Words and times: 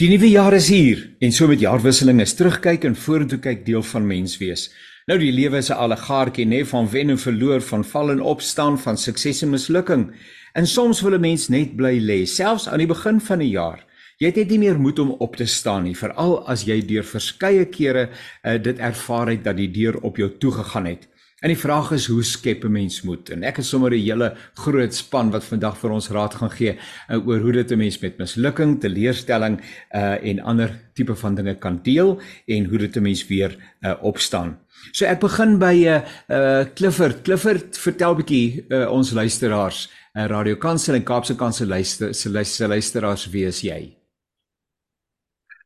Die 0.00 0.08
nuwe 0.08 0.30
jaar 0.30 0.54
is 0.56 0.70
hier 0.72 1.02
en 1.20 1.34
so 1.36 1.44
met 1.50 1.60
jaarwisseling 1.60 2.22
is 2.24 2.32
terugkyk 2.32 2.86
en 2.88 2.94
vorentoe 2.96 3.36
kyk 3.44 3.66
deel 3.66 3.82
van 3.84 4.06
menswees. 4.08 4.70
Nou 5.10 5.18
die 5.20 5.32
lewe 5.34 5.58
is 5.58 5.68
'n 5.68 5.76
allegaartjie 5.84 6.46
nê 6.46 6.64
van 6.64 6.88
wen 6.88 7.10
en 7.10 7.18
verloor, 7.18 7.60
van 7.60 7.84
val 7.84 8.10
en 8.10 8.20
opstaan, 8.20 8.78
van 8.78 8.96
sukses 8.96 9.42
en 9.42 9.50
mislukking. 9.50 10.12
En 10.54 10.66
soms 10.66 11.02
wil 11.02 11.14
'n 11.14 11.20
mens 11.20 11.48
net 11.48 11.76
bly 11.76 12.00
lê, 12.00 12.24
selfs 12.26 12.68
aan 12.68 12.78
die 12.78 12.86
begin 12.86 13.20
van 13.20 13.38
die 13.38 13.50
jaar. 13.50 13.84
Jy 14.18 14.26
het 14.26 14.36
net 14.36 14.50
nie 14.50 14.58
meer 14.58 14.80
moed 14.80 14.98
om 14.98 15.10
op 15.10 15.36
te 15.36 15.46
staan 15.46 15.82
nie, 15.82 15.96
veral 15.96 16.48
as 16.48 16.64
jy 16.64 16.80
deur 16.86 17.04
verskeie 17.04 17.64
kere 17.64 18.08
uh, 18.44 18.62
dit 18.62 18.78
ervaar 18.78 19.28
het 19.28 19.44
dat 19.44 19.56
die 19.56 19.70
deur 19.70 20.00
op 20.00 20.16
jou 20.16 20.30
toegegaan 20.38 20.86
het. 20.86 21.08
En 21.42 21.50
die 21.50 21.58
vraag 21.58 21.88
is 21.96 22.04
hoe 22.06 22.22
skep 22.22 22.64
'n 22.64 22.70
mens 22.72 23.02
moed? 23.02 23.30
En 23.34 23.42
ek 23.42 23.56
het 23.56 23.66
sommer 23.66 23.90
'n 23.90 23.98
hele 23.98 24.36
groot 24.54 24.94
span 24.94 25.30
wat 25.30 25.44
vandag 25.44 25.76
vir 25.78 25.90
ons 25.90 26.08
raad 26.08 26.34
gaan 26.34 26.50
gee 26.50 26.78
uh, 27.10 27.26
oor 27.26 27.40
hoe 27.40 27.52
dit 27.52 27.72
'n 27.72 27.78
mens 27.78 27.98
met 27.98 28.18
mislukking, 28.18 28.80
teleurstelling 28.80 29.60
uh 29.90 30.22
en 30.22 30.40
ander 30.40 30.70
tipe 30.94 31.14
van 31.14 31.34
dinge 31.34 31.54
kan 31.54 31.80
deel 31.82 32.20
en 32.46 32.64
hoe 32.64 32.78
dit 32.78 32.96
'n 32.96 33.02
mens 33.02 33.26
weer 33.26 33.56
uh 33.82 33.94
opstaan. 34.02 34.58
So 34.92 35.04
ek 35.04 35.20
begin 35.20 35.58
by 35.58 35.74
uh, 35.86 36.02
uh 36.28 36.64
Clifford. 36.74 37.22
Clifford, 37.22 37.78
vertel 37.78 38.12
'n 38.12 38.16
bietjie 38.16 38.64
uh, 38.68 38.90
ons 38.90 39.12
luisteraars, 39.12 39.90
uh, 40.14 40.26
Radio 40.26 40.56
Kansel 40.56 40.94
en 40.94 41.02
Kaapse 41.02 41.34
Kansel 41.34 41.66
luister 41.66 42.14
se 42.14 42.30
luister, 42.30 42.68
luisteraars 42.68 43.30
wie 43.30 43.46
is 43.46 43.60
jy? 43.62 43.96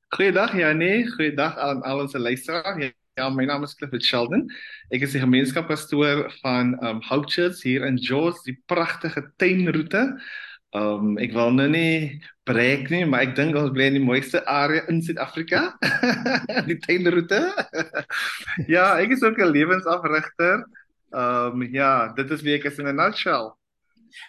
Goeiedag 0.08 0.56
Janie, 0.56 1.04
goeiedag 1.16 1.58
aan 1.58 1.82
al 1.82 2.00
ons 2.00 2.14
luisteraars. 2.14 3.05
Ja, 3.16 3.30
my 3.32 3.46
naam 3.48 3.62
is 3.64 3.72
Clifford 3.72 4.04
Sheldon. 4.04 4.42
Ek 4.92 5.00
is 5.06 5.14
die 5.16 5.22
gemeenskapspastoor 5.22 6.26
van 6.42 6.74
um 6.84 6.98
Hope 7.08 7.30
Church 7.32 7.62
hier 7.64 7.86
in 7.88 7.96
George, 7.96 8.42
die 8.44 8.58
pragtige 8.68 9.22
tuinroete. 9.40 10.02
Um 10.76 11.14
ek 11.24 11.32
wil 11.32 11.54
nou 11.56 11.70
nie 11.72 12.20
breek 12.44 12.90
nie, 12.92 13.06
maar 13.08 13.24
ek 13.24 13.32
dink 13.38 13.56
ons 13.56 13.72
bly 13.72 13.88
in 13.88 13.96
die 13.96 14.04
mooiste 14.04 14.42
area 14.44 14.84
in 14.92 15.00
Suid-Afrika. 15.00 15.62
die 16.68 16.76
tuinroete. 16.84 17.40
ja, 18.76 18.90
ek 19.00 19.16
is 19.16 19.24
ook 19.24 19.40
'n 19.40 19.48
lewensafrigter. 19.48 20.66
Um 21.08 21.64
ja, 21.72 22.12
dit 22.20 22.36
is 22.36 22.44
wie 22.44 22.60
ek 22.60 22.68
is 22.68 22.84
in 22.84 22.92
'n 22.92 23.00
nutshell. 23.00 23.54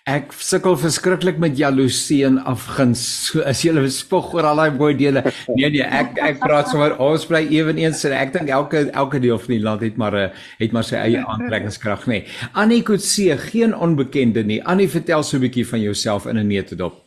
Ek 0.07 0.31
sukkel 0.31 0.77
verskriklik 0.79 1.39
met 1.41 1.57
jaloesie 1.59 2.21
en 2.27 2.37
afguns. 2.47 3.01
So 3.27 3.43
as 3.43 3.63
jy 3.65 3.73
spog 3.91 4.33
oor 4.35 4.47
al 4.47 4.61
daai 4.61 4.77
mooi 4.77 4.93
dele. 4.95 5.23
Nee 5.55 5.69
nee, 5.73 5.83
ek 5.83 6.19
ek 6.23 6.39
praat 6.43 6.71
sommer 6.71 6.95
ons 7.03 7.25
bly 7.27 7.43
eweneens 7.51 8.03
en 8.07 8.15
ek 8.15 8.31
dink 8.35 8.49
elke 8.49 8.85
elke 8.91 9.19
deel 9.23 9.39
van 9.39 9.53
die 9.55 9.63
land 9.63 9.81
het 9.81 9.97
maar 9.97 10.15
'n 10.15 10.29
eh, 10.29 10.45
het 10.59 10.71
maar 10.71 10.83
sy 10.83 10.95
eie 10.95 11.25
aantrekkingskrag 11.25 12.07
nê. 12.07 12.21
Nee. 12.23 12.27
Annie 12.53 12.83
Kutse, 12.83 13.37
geen 13.37 13.75
onbekende 13.75 14.43
nie. 14.43 14.63
Annie, 14.63 14.89
vertel 14.89 15.23
so 15.23 15.37
'n 15.37 15.41
bietjie 15.41 15.67
van 15.67 15.81
jouself 15.81 16.25
in 16.25 16.37
'n 16.37 16.47
neutedop. 16.47 17.03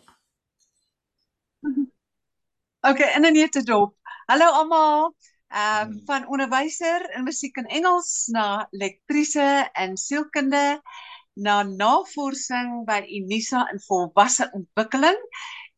Okay, 2.80 3.14
in 3.16 3.24
'n 3.24 3.32
neutedop. 3.32 3.94
Hallo 4.26 4.44
almal. 4.44 5.14
Ehm 5.50 5.90
um, 5.90 6.02
van 6.06 6.28
onderwyser 6.28 7.10
in 7.16 7.24
musiek 7.24 7.56
en 7.56 7.66
Engels 7.66 8.26
na 8.26 8.66
lektrise 8.70 9.68
en 9.72 9.96
sielkunde 9.96 10.80
na 11.34 11.62
navorsing 11.62 12.84
by 12.86 13.00
Unisa 13.06 13.66
in 13.72 13.80
volwasse 13.86 14.50
ontwikkeling 14.56 15.18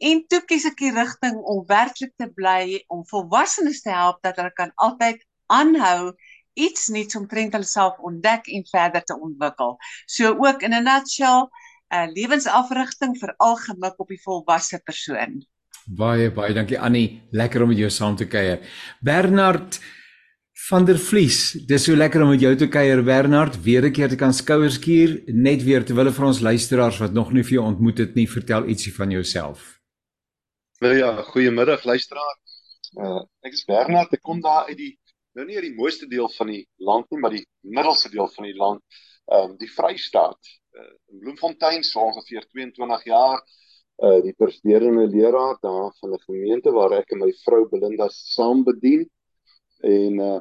en 0.03 0.25
toe 0.28 0.41
kies 0.48 0.67
ek 0.67 0.78
die 0.81 0.92
rigting 0.94 1.36
om 1.36 1.62
werklik 1.69 2.12
te 2.19 2.28
bly 2.34 2.81
om 2.91 3.05
volwassenes 3.11 3.83
te 3.84 3.92
help 3.94 4.22
dat 4.27 4.41
hulle 4.41 4.55
kan 4.59 4.72
altyd 4.77 5.22
aanhou 5.53 6.12
iets 6.59 6.89
nuuts 6.92 7.17
omtrent 7.17 7.55
hulle 7.56 7.69
self 7.69 8.00
ontdek 8.05 8.48
en 8.53 8.64
verder 8.69 9.05
te 9.05 9.17
ontwikkel. 9.17 9.77
So 10.06 10.34
ook 10.36 10.62
in 10.62 10.75
'n 10.75 10.84
nutshell 10.84 11.48
'n 11.92 12.09
uh, 12.09 12.09
lewensafrigting 12.12 13.16
vir 13.20 13.34
algemik 13.37 14.00
op 14.00 14.09
die 14.09 14.20
volwasse 14.25 14.81
persoon. 14.84 15.42
Baie 15.87 16.31
baie 16.31 16.55
dankie 16.55 16.81
Annie, 16.81 17.22
lekker 17.31 17.62
om 17.62 17.69
met 17.69 17.78
jou 17.78 17.91
saam 17.91 18.16
te 18.16 18.27
kuier. 18.27 18.61
Bernard 19.00 19.81
van 20.69 20.85
der 20.87 20.99
Vlies. 20.99 21.53
Dis 21.67 21.89
so 21.89 21.97
lekker 21.99 22.23
om 22.23 22.28
met 22.31 22.43
jou 22.43 22.53
te 22.55 22.69
kuier 22.71 23.00
Bernard, 23.03 23.56
weer 23.65 23.83
'n 23.83 23.93
keer 23.93 24.09
te 24.09 24.17
kan 24.17 24.33
skouerskuur, 24.33 25.23
net 25.27 25.65
weer 25.65 25.84
terwyl 25.84 26.12
vir 26.12 26.27
ons 26.27 26.41
luisteraars 26.41 26.99
wat 26.99 27.12
nog 27.12 27.33
nie 27.33 27.43
vir 27.43 27.55
jou 27.59 27.65
ontmoet 27.67 27.99
het 27.99 28.15
nie, 28.15 28.28
vertel 28.28 28.69
ietsie 28.69 28.95
van 28.95 29.11
jouself. 29.11 29.81
Nou 30.81 30.95
ja, 30.95 31.22
goeiemiddag 31.22 31.84
luisteraar. 31.84 32.37
Uh, 32.95 33.22
ek 33.43 33.53
is 33.53 33.65
Bernard, 33.65 34.12
ek 34.12 34.22
kom 34.22 34.41
daar 34.41 34.69
uit 34.69 34.77
die 34.77 34.99
nou 35.34 35.47
nie 35.47 35.56
uit 35.56 35.65
die 35.65 35.75
mooiste 35.75 36.06
deel 36.06 36.28
van 36.37 36.47
die 36.47 36.69
land 36.77 37.11
nie, 37.11 37.19
maar 37.19 37.31
die 37.31 37.47
middelste 37.61 38.11
deel 38.11 38.28
van 38.28 38.45
die 38.45 38.56
land, 38.56 38.83
ehm 39.33 39.51
um, 39.51 39.56
die 39.59 39.71
Vrystaat. 39.71 40.39
Uh, 40.78 40.93
in 41.11 41.19
Bloemfontein 41.19 41.83
so 41.83 42.01
ongeveer 42.01 42.47
22 42.53 43.05
jaar 43.05 43.43
uh 44.03 44.22
die 44.22 44.33
presiderende 44.33 45.06
leraar 45.06 45.59
daar 45.61 45.91
van 46.01 46.12
'n 46.12 46.22
gemeente 46.27 46.71
waar 46.71 46.93
ek 46.93 47.11
en 47.12 47.19
my 47.19 47.33
vrou 47.45 47.69
Belinda 47.69 48.09
saam 48.09 48.65
bedien 48.65 49.11
en 49.81 50.19
uh 50.21 50.41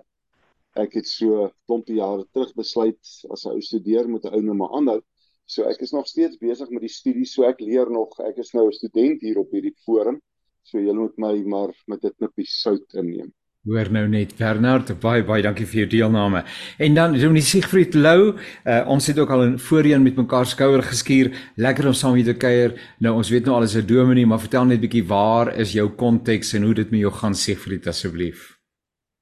ek 0.79 0.93
het 0.93 1.07
so 1.07 1.49
klompie 1.67 1.97
jare 1.99 2.25
terug 2.33 2.53
besluit 2.55 2.99
as 3.31 3.45
'n 3.45 3.55
ou 3.55 3.61
studeer 3.61 4.07
moet 4.09 4.25
'n 4.25 4.33
ou 4.33 4.41
nou 4.41 4.55
maar 4.55 4.75
aanhou. 4.77 5.01
So 5.45 5.63
ek 5.63 5.81
is 5.81 5.91
nog 5.91 6.07
steeds 6.07 6.37
besig 6.37 6.69
met 6.69 6.81
die 6.81 6.89
studie, 6.89 7.25
so 7.25 7.43
ek 7.43 7.59
leer 7.59 7.89
nog. 7.89 8.19
Ek 8.19 8.37
is 8.37 8.53
nou 8.53 8.67
'n 8.67 8.71
student 8.71 9.21
hier 9.21 9.37
op 9.37 9.51
hierdie 9.51 9.75
forum. 9.85 10.21
So 10.63 10.79
julle 10.79 10.99
moet 10.99 11.17
my 11.17 11.43
maar 11.43 11.73
met 11.87 12.03
'n 12.05 12.13
knippie 12.17 12.47
sout 12.47 12.93
inneem. 12.93 13.33
Hoor 13.61 13.91
nou 13.91 14.07
net 14.07 14.31
Bernard, 14.39 14.87
baie 15.03 15.21
baie 15.21 15.43
dankie 15.45 15.67
vir 15.69 15.81
jou 15.81 15.89
deelname. 15.89 16.39
En 16.79 16.95
dan 16.95 17.13
Dominee 17.13 17.45
Siegfried 17.45 17.93
Lou, 17.93 18.33
uh, 18.65 18.85
ons 18.89 19.07
het 19.07 19.19
ook 19.19 19.29
al 19.29 19.43
in 19.43 19.59
voorheen 19.59 20.01
met 20.01 20.15
mekaar 20.15 20.45
skouer 20.45 20.81
geskuur. 20.81 21.29
Lekker 21.55 21.87
om 21.87 21.93
saam 21.93 22.15
hier 22.17 22.25
te 22.25 22.33
kuier. 22.33 22.73
Nou 22.99 23.13
ons 23.15 23.29
weet 23.29 23.45
nou 23.45 23.55
al 23.55 23.63
is 23.63 23.75
'n 23.75 23.85
dominee, 23.85 24.25
maar 24.25 24.39
vertel 24.39 24.65
net 24.65 24.77
'n 24.77 24.87
bietjie 24.87 25.07
waar 25.07 25.53
is 25.59 25.73
jou 25.73 25.89
konteks 25.89 26.53
en 26.53 26.63
hoe 26.63 26.73
dit 26.73 26.91
met 26.91 26.99
jou 26.99 27.11
gaan 27.11 27.35
Siegfried 27.35 27.87
asseblief. 27.87 28.60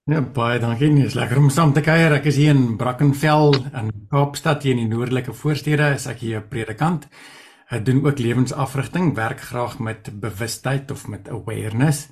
Ja, 0.09 0.23
baie 0.25 0.57
dankie. 0.57 0.87
Dit 0.95 1.11
is 1.11 1.13
lekker 1.13 1.37
om 1.37 1.51
saam 1.53 1.69
te 1.75 1.83
kuier. 1.85 2.15
Ek 2.15 2.25
is 2.31 2.37
hier 2.39 2.55
in 2.55 2.77
Brackenfell 2.79 3.51
in 3.77 3.91
Kaapstad 4.09 4.65
hier 4.65 4.73
in 4.73 4.81
die 4.81 4.89
noordelike 4.89 5.35
voorstede. 5.37 5.91
Is 5.93 6.07
ek 6.09 6.23
hier 6.23 6.39
'n 6.39 6.47
predikant. 6.49 7.05
Ek 7.69 7.85
doen 7.85 8.01
ook 8.03 8.17
lewensafrigting, 8.17 9.13
werk 9.13 9.39
graag 9.39 9.77
met 9.79 10.09
bewustheid 10.19 10.89
of 10.91 11.07
met 11.07 11.29
awareness. 11.29 12.09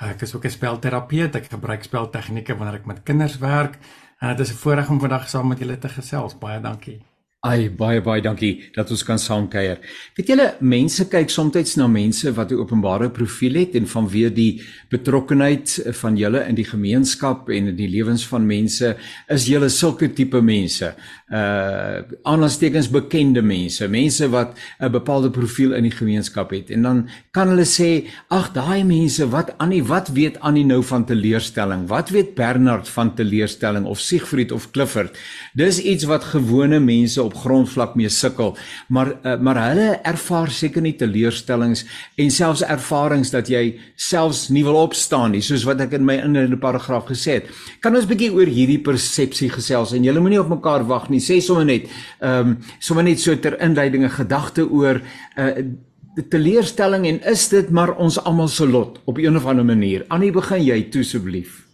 Ek 0.00 0.22
is 0.22 0.34
ook 0.34 0.44
'n 0.44 0.50
spelterapeut. 0.50 1.36
Ek 1.36 1.46
gebruik 1.46 1.84
speltegnieke 1.84 2.56
wanneer 2.56 2.80
ek 2.80 2.86
met 2.86 3.04
kinders 3.04 3.38
werk. 3.38 3.78
En 4.18 4.28
dit 4.36 4.40
is 4.40 4.52
'n 4.52 4.56
voorreg 4.56 4.90
om 4.90 5.00
vandag 5.00 5.28
saam 5.28 5.48
met 5.48 5.58
julle 5.58 5.78
te 5.78 5.88
gesels. 5.88 6.38
Baie 6.38 6.60
dankie. 6.60 7.15
Ai 7.46 7.68
baie 7.70 8.00
baie 8.02 8.22
dankie 8.24 8.72
dat 8.74 8.90
ons 8.90 9.04
kan 9.06 9.20
saamkuier. 9.22 9.78
Weet 10.16 10.30
julle, 10.32 10.46
mense 10.66 11.04
kyk 11.10 11.30
soms 11.30 11.76
na 11.76 11.86
mense 11.86 12.32
wat 12.34 12.50
'n 12.50 12.58
openbare 12.58 13.10
profiel 13.10 13.54
het 13.54 13.76
en 13.76 13.86
vanweë 13.86 14.30
die 14.34 14.60
betrokkenheid 14.90 15.94
van 16.00 16.16
julle 16.16 16.42
in 16.48 16.56
die 16.56 16.64
gemeenskap 16.64 17.48
en 17.48 17.68
in 17.68 17.76
die 17.76 17.88
lewens 17.88 18.26
van 18.26 18.46
mense, 18.46 18.96
is 19.28 19.46
julle 19.46 19.68
sulke 19.68 20.08
tipe 20.08 20.40
mense. 20.42 20.94
Uh 21.26 22.04
aanstekens 22.22 22.86
bekende 22.90 23.42
mense, 23.42 23.88
mense 23.88 24.28
wat 24.30 24.54
'n 24.78 24.90
bepaalde 24.90 25.30
profiel 25.30 25.72
in 25.74 25.82
die 25.82 25.90
gemeenskap 25.90 26.50
het. 26.50 26.70
En 26.70 26.82
dan 26.82 27.08
kan 27.30 27.48
hulle 27.48 27.64
sê, 27.66 28.06
"Ag, 28.28 28.52
daai 28.52 28.84
mense, 28.84 29.28
wat 29.28 29.54
Annie, 29.58 29.84
wat 29.84 30.08
weet 30.08 30.40
Annie 30.40 30.64
nou 30.64 30.82
van 30.82 31.04
teleurstelling? 31.04 31.88
Wat 31.88 32.08
weet 32.08 32.34
Bernard 32.34 32.88
van 32.88 33.14
teleurstelling 33.14 33.86
of 33.86 33.98
Siegfried 33.98 34.52
of 34.52 34.70
Clifford?" 34.70 35.18
Dis 35.54 35.78
iets 35.78 36.04
wat 36.04 36.24
gewone 36.24 36.80
mense 36.80 37.22
op 37.22 37.34
grondvlak 37.34 37.94
mee 37.94 38.08
sukkel, 38.08 38.56
maar 38.88 39.12
uh, 39.24 39.40
maar 39.40 39.68
hulle 39.68 39.98
ervaar 40.02 40.50
seker 40.50 40.82
nie 40.82 40.96
teleurstellings 40.96 41.84
en 42.14 42.30
selfs 42.30 42.62
ervarings 42.62 43.30
dat 43.30 43.48
jy 43.48 43.80
selfs 43.94 44.48
nie 44.48 44.64
wil 44.64 44.74
opstaan 44.74 45.30
nie, 45.30 45.40
soos 45.40 45.64
wat 45.64 45.80
ek 45.80 45.92
in 45.92 46.04
my 46.04 46.14
inleidende 46.14 46.56
paragraaf 46.56 47.06
gesê 47.06 47.30
het. 47.30 47.44
Kan 47.80 47.94
ons 47.96 48.04
'n 48.04 48.08
bietjie 48.08 48.32
oor 48.32 48.46
hierdie 48.46 48.82
persepsie 48.82 49.50
gesels 49.50 49.92
en 49.92 50.04
julle 50.04 50.20
moenie 50.20 50.40
op 50.40 50.48
mekaar 50.48 50.86
wag 50.86 51.08
nie. 51.08 51.15
Sê 51.20 51.40
sommer 51.40 51.64
net, 51.64 51.90
ehm 52.20 52.56
um, 52.56 52.56
sommer 52.78 53.04
net 53.04 53.20
so 53.20 53.36
ter 53.36 53.58
inleiding 53.60 54.04
'n 54.04 54.10
gedagte 54.10 54.64
oor 54.70 55.00
'n 55.00 55.40
uh, 55.40 55.74
die 56.16 56.28
teleurstelling 56.32 57.06
en 57.06 57.20
is 57.28 57.48
dit 57.52 57.70
maar 57.70 57.92
ons 58.00 58.18
almal 58.18 58.48
se 58.48 58.66
lot 58.66 59.00
op 59.04 59.18
'n 59.18 59.36
of 59.36 59.46
ander 59.46 59.64
manier. 59.64 60.04
Annie, 60.08 60.32
begin 60.32 60.64
jy 60.64 60.88
toe 60.90 61.00
asseblief. 61.00 61.66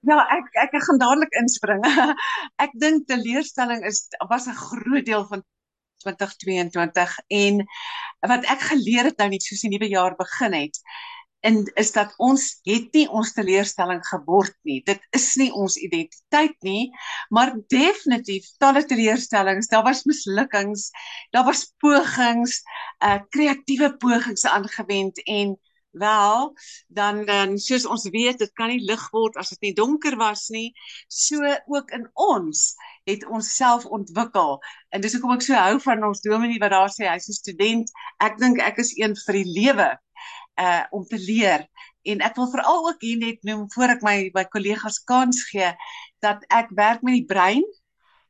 Ja, 0.00 0.18
ek 0.36 0.74
ek 0.74 0.82
gaan 0.82 0.98
dadelik 0.98 1.32
inspring. 1.40 1.80
ek 2.64 2.72
dink 2.78 3.06
teleurstelling 3.06 3.84
is 3.86 4.08
was 4.28 4.46
'n 4.46 4.54
groot 4.54 5.04
deel 5.04 5.24
van 5.26 5.44
2022 6.04 7.18
en 7.28 7.64
wat 8.20 8.44
ek 8.44 8.60
geleer 8.60 9.04
het 9.04 9.18
nou 9.18 9.28
net 9.28 9.42
soos 9.42 9.62
die 9.64 9.70
nuwe 9.70 9.88
jaar 9.88 10.16
begin 10.16 10.52
het 10.52 10.80
en 11.44 11.60
is 11.80 11.92
dat 11.92 12.14
ons 12.24 12.44
het 12.64 12.86
nie 12.96 13.04
ons 13.12 13.32
teleurstelling 13.36 14.00
geword 14.08 14.54
nie. 14.68 14.78
Dit 14.86 15.02
is 15.16 15.26
nie 15.40 15.50
ons 15.52 15.76
identiteit 15.76 16.56
nie, 16.64 16.88
maar 17.28 17.52
definitief 17.72 18.48
talle 18.62 18.84
teleurstellings, 18.88 19.68
daar 19.72 19.84
was 19.84 20.04
mislukkings, 20.08 20.88
daar 21.36 21.44
was 21.48 21.66
pogings, 21.84 22.62
uh 23.04 23.18
kreatiewe 23.36 23.92
pogings 24.00 24.46
aangewend 24.48 25.20
en 25.28 25.56
wel 25.94 26.54
dan 26.88 27.24
dan 27.28 27.58
soos 27.58 27.84
ons 27.86 28.08
weet 28.10 28.40
dit 28.40 28.52
kan 28.58 28.72
nie 28.72 28.82
lig 28.82 29.04
word 29.12 29.36
as 29.38 29.52
dit 29.54 29.68
nie 29.68 29.74
donker 29.76 30.16
was 30.18 30.48
nie. 30.54 30.72
So 31.08 31.38
ook 31.70 31.92
in 31.94 32.08
ons 32.14 32.72
het 33.04 33.26
ons 33.28 33.52
self 33.56 33.84
ontwikkel. 33.84 34.56
En 34.90 35.04
dis 35.04 35.12
hoekom 35.12 35.36
ek 35.36 35.44
so 35.44 35.60
hou 35.60 35.76
van 35.84 36.08
ons 36.08 36.24
dominee 36.24 36.62
wat 36.62 36.72
daar 36.72 36.90
sê 36.92 37.04
hy's 37.10 37.28
'n 37.28 37.36
student. 37.36 37.92
Ek 38.18 38.40
dink 38.40 38.64
ek 38.64 38.80
is 38.80 38.96
een 38.96 39.14
vir 39.26 39.42
die 39.42 39.50
lewe 39.60 39.90
uh 40.60 40.84
om 40.90 41.04
te 41.04 41.18
leer. 41.18 41.66
En 42.02 42.20
ek 42.20 42.36
wil 42.36 42.50
veral 42.50 42.88
ook 42.88 43.00
hier 43.00 43.18
net 43.18 43.42
noem 43.42 43.64
voor 43.72 43.96
ek 43.96 44.02
my 44.06 44.16
my 44.34 44.44
kollegas 44.44 45.00
kans 45.04 45.42
gee 45.50 45.72
dat 46.24 46.44
ek 46.48 46.70
werk 46.76 47.02
met 47.02 47.14
die 47.20 47.28
brein 47.28 47.64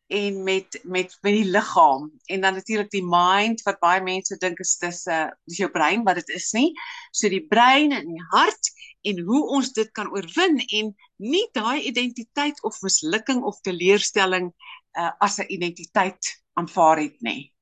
en 0.06 0.42
met 0.42 0.80
met 0.82 1.18
met 1.22 1.32
die 1.32 1.48
liggaam 1.48 2.10
en 2.26 2.40
dan 2.40 2.54
natuurlik 2.54 2.90
die 2.90 3.04
mind 3.04 3.62
wat 3.62 3.80
baie 3.80 4.02
mense 4.02 4.36
dink 4.36 4.60
is 4.60 4.76
dis 4.78 5.06
'n 5.06 5.10
uh, 5.10 5.30
dis 5.48 5.58
jou 5.58 5.70
brein 5.70 6.04
wat 6.04 6.20
dit 6.20 6.28
is 6.28 6.52
nie. 6.52 6.72
So 7.10 7.28
die 7.28 7.46
brein 7.46 7.92
en 7.92 8.06
die 8.06 8.26
hart 8.30 8.70
en 9.02 9.20
hoe 9.20 9.42
ons 9.56 9.72
dit 9.72 9.90
kan 9.92 10.10
oorwin 10.12 10.60
en 10.60 10.94
nie 11.16 11.48
daai 11.52 11.80
identiteit 11.80 12.62
of 12.62 12.80
mislukking 12.82 13.42
of 13.42 13.60
teleurstelling 13.60 14.52
uh, 14.98 15.12
as 15.18 15.38
'n 15.38 15.48
identiteit 15.48 16.44
aanvaar 16.52 16.98
het 16.98 17.20
nie. 17.20 17.52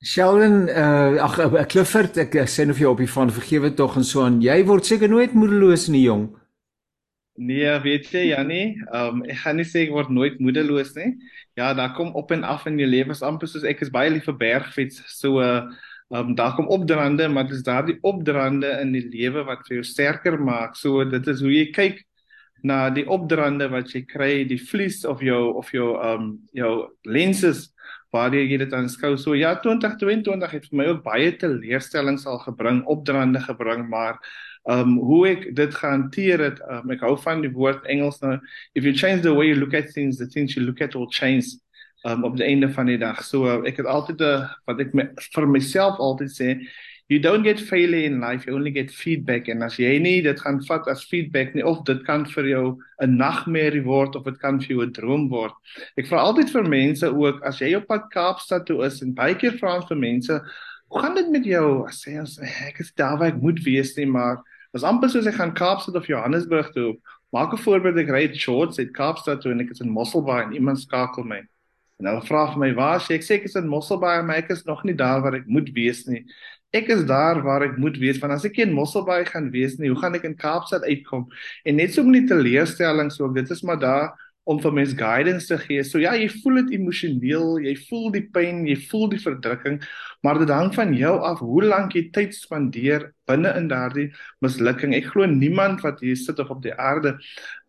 Sheldon 0.00 0.68
uh 0.72 1.20
ag 1.20 1.34
uh, 1.44 1.64
Clifford 1.68 2.16
ek 2.22 2.38
sê 2.48 2.64
nou 2.64 2.72
vir 2.72 2.86
jou 2.86 2.92
op 2.94 3.02
die 3.02 3.10
van 3.12 3.32
vergewe 3.36 3.68
tog 3.76 3.98
en 4.00 4.06
so 4.08 4.22
aan 4.24 4.38
jy 4.40 4.62
word 4.64 4.86
seker 4.88 5.10
nooit 5.12 5.34
moedeloos 5.36 5.90
nie 5.92 6.06
jong. 6.06 6.30
Nee, 7.40 7.68
weet 7.84 8.08
jy 8.12 8.22
Jannie, 8.30 8.78
um, 8.96 9.20
ek 9.28 9.42
gaan 9.42 9.60
nie 9.60 9.66
sê 9.68 9.84
ek 9.86 9.92
word 9.92 10.08
nooit 10.12 10.40
moedeloos 10.40 10.94
nie. 10.96 11.12
Ja, 11.56 11.74
daar 11.76 11.92
kom 11.96 12.14
op 12.16 12.32
en 12.32 12.44
af 12.48 12.64
in 12.68 12.80
jou 12.80 12.88
lewe, 12.88 13.16
amper 13.28 13.48
soos 13.48 13.64
ek 13.68 13.84
is 13.84 13.92
baie 13.92 14.08
lief 14.12 14.24
vir 14.28 14.38
bergfiets. 14.40 15.02
So 15.20 15.44
uh 15.44 15.68
um, 16.10 16.32
daar 16.34 16.56
kom 16.56 16.72
opdraande, 16.72 17.28
maar 17.28 17.46
dit 17.46 17.58
is 17.60 17.66
daardie 17.68 17.98
opdraande 18.00 18.72
in 18.80 18.96
die 18.96 19.04
lewe 19.04 19.44
wat 19.46 19.68
vir 19.68 19.78
jou 19.78 19.84
sterker 19.86 20.40
maak. 20.40 20.80
So 20.80 21.04
dit 21.04 21.28
is 21.28 21.44
hoe 21.44 21.52
jy 21.52 21.68
kyk 21.76 22.00
na 22.64 22.88
die 22.92 23.04
opdraande 23.04 23.68
wat 23.72 23.92
jy 23.94 24.02
kry, 24.08 24.32
die 24.48 24.60
vlies 24.60 25.04
of 25.04 25.20
jou 25.24 25.52
of 25.60 25.68
jou 25.76 25.92
um 26.00 26.32
jou 26.56 26.72
lenses 27.04 27.68
waar 28.10 28.34
jy 28.34 28.58
dit 28.58 28.72
aanskou. 28.74 29.16
So 29.16 29.34
ja, 29.38 29.54
2022 29.62 30.50
het 30.50 30.68
vir 30.70 30.76
my 30.76 30.86
ook 30.90 31.02
baie 31.04 31.32
teleurstellings 31.38 32.26
al 32.26 32.40
gebring, 32.42 32.84
opdraande 32.90 33.40
gebring, 33.46 33.88
maar 33.88 34.18
um 34.68 34.98
hoe 34.98 35.22
ek 35.28 35.46
dit 35.56 35.74
gehanteer 35.74 36.42
het 36.44 36.58
um, 36.68 36.90
ek 36.92 37.00
hou 37.00 37.14
van 37.22 37.40
die 37.40 37.52
woord 37.52 37.86
Engels 37.88 38.20
nou 38.20 38.34
if 38.76 38.84
you 38.84 38.92
change 38.92 39.22
the 39.24 39.32
way 39.32 39.48
you 39.48 39.56
look 39.56 39.74
at 39.74 39.88
things 39.94 40.18
the 40.20 40.28
things 40.28 40.54
you 40.54 40.64
look 40.64 40.82
at 40.84 40.94
will 40.94 41.08
change 41.08 41.56
um 42.04 42.24
op 42.28 42.36
die 42.36 42.44
einde 42.44 42.68
van 42.72 42.90
die 42.90 42.98
dag 43.00 43.22
so 43.24 43.62
ek 43.64 43.80
het 43.80 43.88
altyd 43.88 44.20
'n 44.20 44.28
uh, 44.28 44.52
wat 44.68 44.80
ek 44.80 44.92
my, 44.92 45.08
vir 45.32 45.48
myself 45.48 45.96
altyd 45.96 46.30
sê 46.36 46.48
you 47.10 47.18
don't 47.18 47.42
get 47.42 47.60
failure 47.60 48.06
in 48.06 48.20
life 48.20 48.46
you 48.46 48.54
only 48.54 48.70
get 48.70 48.90
feedback 48.90 49.48
en 49.48 49.62
as 49.66 49.76
jy 49.82 49.98
nie 49.98 50.22
dit 50.22 50.40
gaan 50.40 50.60
vat 50.68 50.88
as 50.88 51.04
feedback 51.10 51.54
nie 51.54 51.66
of 51.66 51.82
dit 51.88 52.04
kan 52.06 52.24
vir 52.34 52.50
jou 52.52 52.66
'n 53.02 53.16
nagmerrie 53.18 53.84
word 53.84 54.16
of 54.16 54.24
dit 54.24 54.38
kan 54.40 54.60
vir 54.60 54.76
jou 54.76 54.82
'n 54.86 54.92
droom 54.92 55.28
word 55.28 55.52
ek 55.98 56.06
vra 56.06 56.24
altyd 56.24 56.50
vir 56.56 56.68
mense 56.76 57.06
ook 57.06 57.42
as 57.44 57.60
jy 57.60 57.74
op 57.76 57.86
pad 57.86 58.10
Kaapstad 58.14 58.66
toe 58.66 58.84
is 58.86 59.02
en 59.02 59.14
baie 59.14 59.34
keer 59.34 59.58
vra 59.58 59.76
ons 59.76 59.88
vir 59.88 60.02
mense 60.08 60.40
Hoe 60.90 61.00
gaan 61.00 61.14
dit 61.14 61.28
met 61.30 61.44
jou? 61.46 61.86
Sê 61.94 62.18
ons 62.18 62.32
ek 62.66 62.80
is 62.80 62.90
daar 62.98 63.16
waar 63.16 63.28
ek 63.28 63.38
moet 63.38 63.60
wees 63.62 63.94
nie, 63.96 64.06
maar 64.10 64.42
Dis 64.74 64.86
amper 64.86 65.10
soos 65.10 65.26
ek 65.26 65.34
gaan 65.34 65.54
Kaapstad 65.58 65.96
of 65.98 66.06
Johannesburg 66.06 66.68
toe. 66.74 66.94
Maak 67.34 67.54
'n 67.54 67.62
voorbeeld 67.62 67.98
ek 67.98 68.10
ry 68.14 68.24
shorts 68.34 68.78
uit 68.78 68.92
Kaapstad 68.94 69.42
toe 69.42 69.50
en 69.52 69.60
ek 69.60 69.70
is 69.70 69.80
in 69.80 69.90
Mosselbaai 69.90 70.44
en 70.44 70.52
iemand 70.54 70.78
skakel 70.78 71.24
my. 71.24 71.42
En 71.98 72.06
hulle 72.06 72.22
vra 72.22 72.46
vir 72.52 72.58
my, 72.58 72.74
"Waar 72.74 73.00
jy?" 73.00 73.14
Ek 73.14 73.22
sê 73.22 73.34
ek 73.34 73.44
is 73.44 73.56
in 73.56 73.68
Mosselbaai, 73.68 74.22
maar 74.24 74.36
ek 74.36 74.50
is 74.50 74.64
nog 74.64 74.84
nie 74.84 74.94
daar 74.94 75.22
waar 75.22 75.34
ek 75.34 75.46
moet 75.46 75.74
wees 75.74 76.06
nie. 76.06 76.24
Ek 76.70 76.90
is 76.94 77.02
daar 77.06 77.40
waar 77.42 77.64
ek 77.66 77.78
moet 77.82 77.96
wees 77.98 78.20
want 78.22 78.36
as 78.36 78.44
ek 78.46 78.60
in 78.62 78.74
Mosselbaai 78.76 79.24
gaan 79.26 79.48
wees 79.50 79.78
nie, 79.78 79.90
hoe 79.90 79.98
gaan 79.98 80.14
ek 80.14 80.26
in 80.28 80.36
Kaapstad 80.38 80.86
uitkom? 80.86 81.26
En 81.66 81.80
net 81.80 81.94
so 81.94 82.06
met 82.06 82.20
die 82.20 82.30
teleurstellings 82.30 83.18
ook, 83.18 83.34
dit 83.34 83.50
is 83.50 83.64
maar 83.66 83.80
daar 83.82 84.12
om 84.50 84.58
vir 84.62 84.72
mens 84.74 84.92
guidance 84.98 85.46
te 85.50 85.58
gee. 85.60 85.82
So 85.86 86.00
ja, 86.00 86.14
jy 86.18 86.28
voel 86.40 86.62
dit 86.62 86.72
emosioneel, 86.78 87.58
jy 87.66 87.74
voel 87.88 88.06
die 88.14 88.22
pyn, 88.34 88.62
jy 88.68 88.76
voel 88.88 89.10
die 89.12 89.20
verdrukking, 89.22 89.80
maar 90.26 90.40
dit 90.40 90.50
hang 90.50 90.72
van 90.74 90.94
jou 90.96 91.12
af 91.26 91.42
hoe 91.44 91.64
lank 91.66 91.94
jy 91.98 92.06
tyd 92.14 92.34
spandeer 92.34 93.10
binne 93.30 93.52
in 93.58 93.68
daardie 93.70 94.08
mislukking. 94.44 94.94
Ek 94.96 95.10
glo 95.12 95.28
niemand 95.30 95.84
wat 95.86 96.00
hier 96.04 96.18
sit 96.18 96.40
of 96.42 96.50
op 96.54 96.64
die 96.64 96.74
aarde 96.74 97.16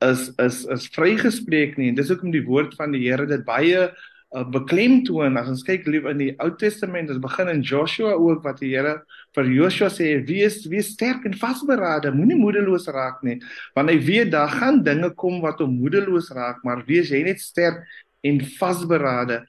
is 0.06 0.30
is 0.42 0.63
is 0.74 0.88
vrygespreek 0.95 1.77
nie. 1.77 1.92
En 1.92 2.00
dis 2.00 2.09
hoekom 2.13 2.33
die 2.33 2.45
woord 2.48 2.74
van 2.80 2.95
die 2.95 3.03
Here 3.06 3.27
dit 3.30 3.45
baie 3.45 3.89
uh, 4.36 4.45
beklemtoon 4.54 5.39
as 5.39 5.50
ons 5.51 5.63
kyk 5.68 5.88
lief 5.92 6.06
in 6.10 6.22
die 6.22 6.30
Ou 6.44 6.51
Testament, 6.60 7.10
dit 7.12 7.22
begin 7.24 7.51
in 7.51 7.63
Joshua 7.66 8.13
ook 8.16 8.44
wat 8.45 8.62
die 8.62 8.74
Here 8.74 9.00
vir 9.36 9.50
Joshua 9.51 9.89
sê, 9.94 10.13
wees 10.28 10.62
wees 10.72 10.94
sterk 10.95 11.25
en 11.28 11.36
vasberade, 11.39 12.13
moenie 12.16 12.39
moedeloos 12.39 12.89
raak 12.92 13.22
nie, 13.28 13.39
want 13.78 13.92
hy 13.92 13.98
weet 14.01 14.31
daar 14.36 14.51
gaan 14.51 14.81
dinge 14.88 15.12
kom 15.19 15.42
wat 15.44 15.63
hom 15.63 15.75
moedeloos 15.81 16.31
raak, 16.36 16.63
maar 16.68 16.86
wees 16.88 17.12
jy 17.12 17.24
net 17.28 17.44
sterk 17.44 17.83
en 18.22 18.42
vasberade. 18.60 19.42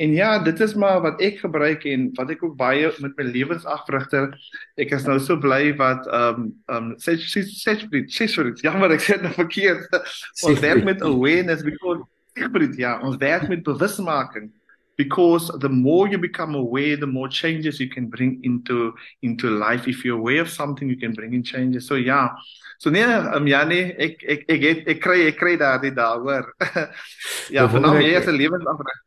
En 0.00 0.12
ja, 0.14 0.38
dit 0.38 0.60
is 0.60 0.74
maar 0.74 1.00
wat 1.04 1.20
ek 1.20 1.42
gebruik 1.42 1.82
en 1.90 2.06
wat 2.16 2.30
ek 2.32 2.44
ook 2.46 2.54
baie 2.56 2.88
met 3.02 3.18
my 3.18 3.26
lewensafrigter. 3.26 4.30
Ek 4.80 4.94
is 4.96 5.04
nou 5.04 5.18
so 5.20 5.36
bly 5.40 5.74
wat 5.80 6.06
ehm 6.08 6.46
um, 6.46 6.46
ehm 6.70 6.86
um, 6.86 6.94
sê 7.02 7.18
sê 7.20 7.42
sê 7.44 7.74
sê 8.08 8.28
sê 8.30 8.46
jammer 8.64 8.94
ek 8.96 9.04
sê 9.04 9.18
dit 9.18 9.26
nou 9.26 9.34
verkeerd. 9.36 9.98
Ons 10.48 10.62
werk 10.64 10.86
met 10.88 11.04
awareness 11.04 11.66
because 11.66 12.00
Egberut, 12.40 12.76
ja, 12.80 12.98
ons 13.04 13.20
werk 13.20 13.48
met 13.48 13.62
bewusmaking 13.62 14.50
because 15.00 15.50
the 15.60 15.68
more 15.68 16.08
you 16.08 16.18
become 16.18 16.54
aware 16.54 16.96
the 16.96 17.06
more 17.06 17.28
changes 17.28 17.80
you 17.80 17.88
can 17.88 18.08
bring 18.08 18.40
into 18.44 18.92
into 19.22 19.48
life. 19.48 19.88
If 19.88 20.04
you're 20.04 20.18
aware 20.18 20.42
of 20.42 20.50
something 20.50 20.88
you 20.88 20.96
can 20.96 21.12
bring 21.12 21.32
in 21.32 21.42
changes. 21.42 21.86
So 21.86 21.94
ja. 21.94 22.28
So 22.78 22.90
nee 22.90 23.04
um, 23.04 23.46
ja 23.46 23.64
nee 23.64 23.94
ek 24.06 24.24
ek 24.24 24.44
ek 24.48 24.62
ek, 24.72 24.78
ek 24.88 25.00
kry 25.00 25.18
ek 25.28 25.38
kry 25.40 25.56
daardie 25.60 25.92
daaroor 25.92 26.48
ja 27.56 27.66
vanaand 27.68 28.04
jy 28.04 28.12
is 28.20 28.28
'n 28.28 28.36
lewensafrig 28.40 29.00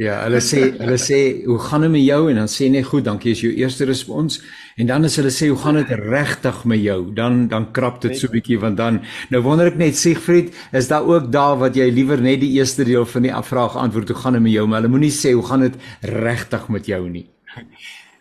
Ja, 0.00 0.22
hulle 0.24 0.38
sê 0.40 0.62
hulle 0.78 0.96
sê 0.96 1.18
hoe 1.44 1.58
gaan 1.60 1.82
dit 1.84 1.92
met 1.92 2.00
jou 2.00 2.30
en 2.30 2.38
dan 2.40 2.48
sê 2.48 2.70
net 2.72 2.86
goed, 2.88 3.04
dankie 3.04 3.34
is 3.34 3.42
jou 3.44 3.50
eerste 3.52 3.84
respons 3.84 4.38
en 4.80 4.88
dan 4.88 5.04
as 5.04 5.18
hulle 5.20 5.28
sê 5.28 5.50
hoe 5.50 5.58
gaan 5.60 5.76
dit 5.82 5.92
regtig 6.00 6.62
met 6.64 6.80
jou, 6.80 6.96
dan 7.12 7.42
dan 7.52 7.68
krap 7.76 8.00
dit 8.00 8.16
so 8.16 8.32
bietjie 8.32 8.56
want 8.62 8.80
dan 8.80 9.02
nou 9.28 9.42
wonder 9.44 9.68
ek 9.68 9.76
net 9.76 9.98
Siegfried, 10.00 10.48
is 10.72 10.88
daar 10.88 11.04
ook 11.04 11.28
daar 11.32 11.60
wat 11.60 11.76
jy 11.76 11.90
liewer 11.92 12.24
net 12.24 12.40
die 12.40 12.54
eerste 12.56 12.88
deel 12.88 13.04
van 13.04 13.28
die 13.28 13.34
vraag 13.52 13.76
antwoord 13.76 14.14
hoe 14.14 14.22
gaan 14.24 14.40
dit 14.40 14.46
met 14.48 14.56
jou, 14.56 14.64
maar 14.66 14.80
hulle 14.80 14.96
moenie 14.96 15.12
sê 15.12 15.36
hoe 15.36 15.44
gaan 15.44 15.68
dit 15.68 15.76
regtig 16.00 16.70
met 16.72 16.88
jou 16.88 17.04
nie. 17.12 17.26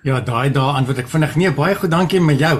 Ja, 0.02 0.18
daai 0.26 0.50
daai 0.50 0.80
antwoord 0.80 1.04
ek 1.04 1.10
vinnig 1.12 1.36
nee, 1.38 1.50
baie 1.54 1.76
goed, 1.78 1.92
dankie 1.94 2.20
met 2.26 2.40
jou. 2.42 2.56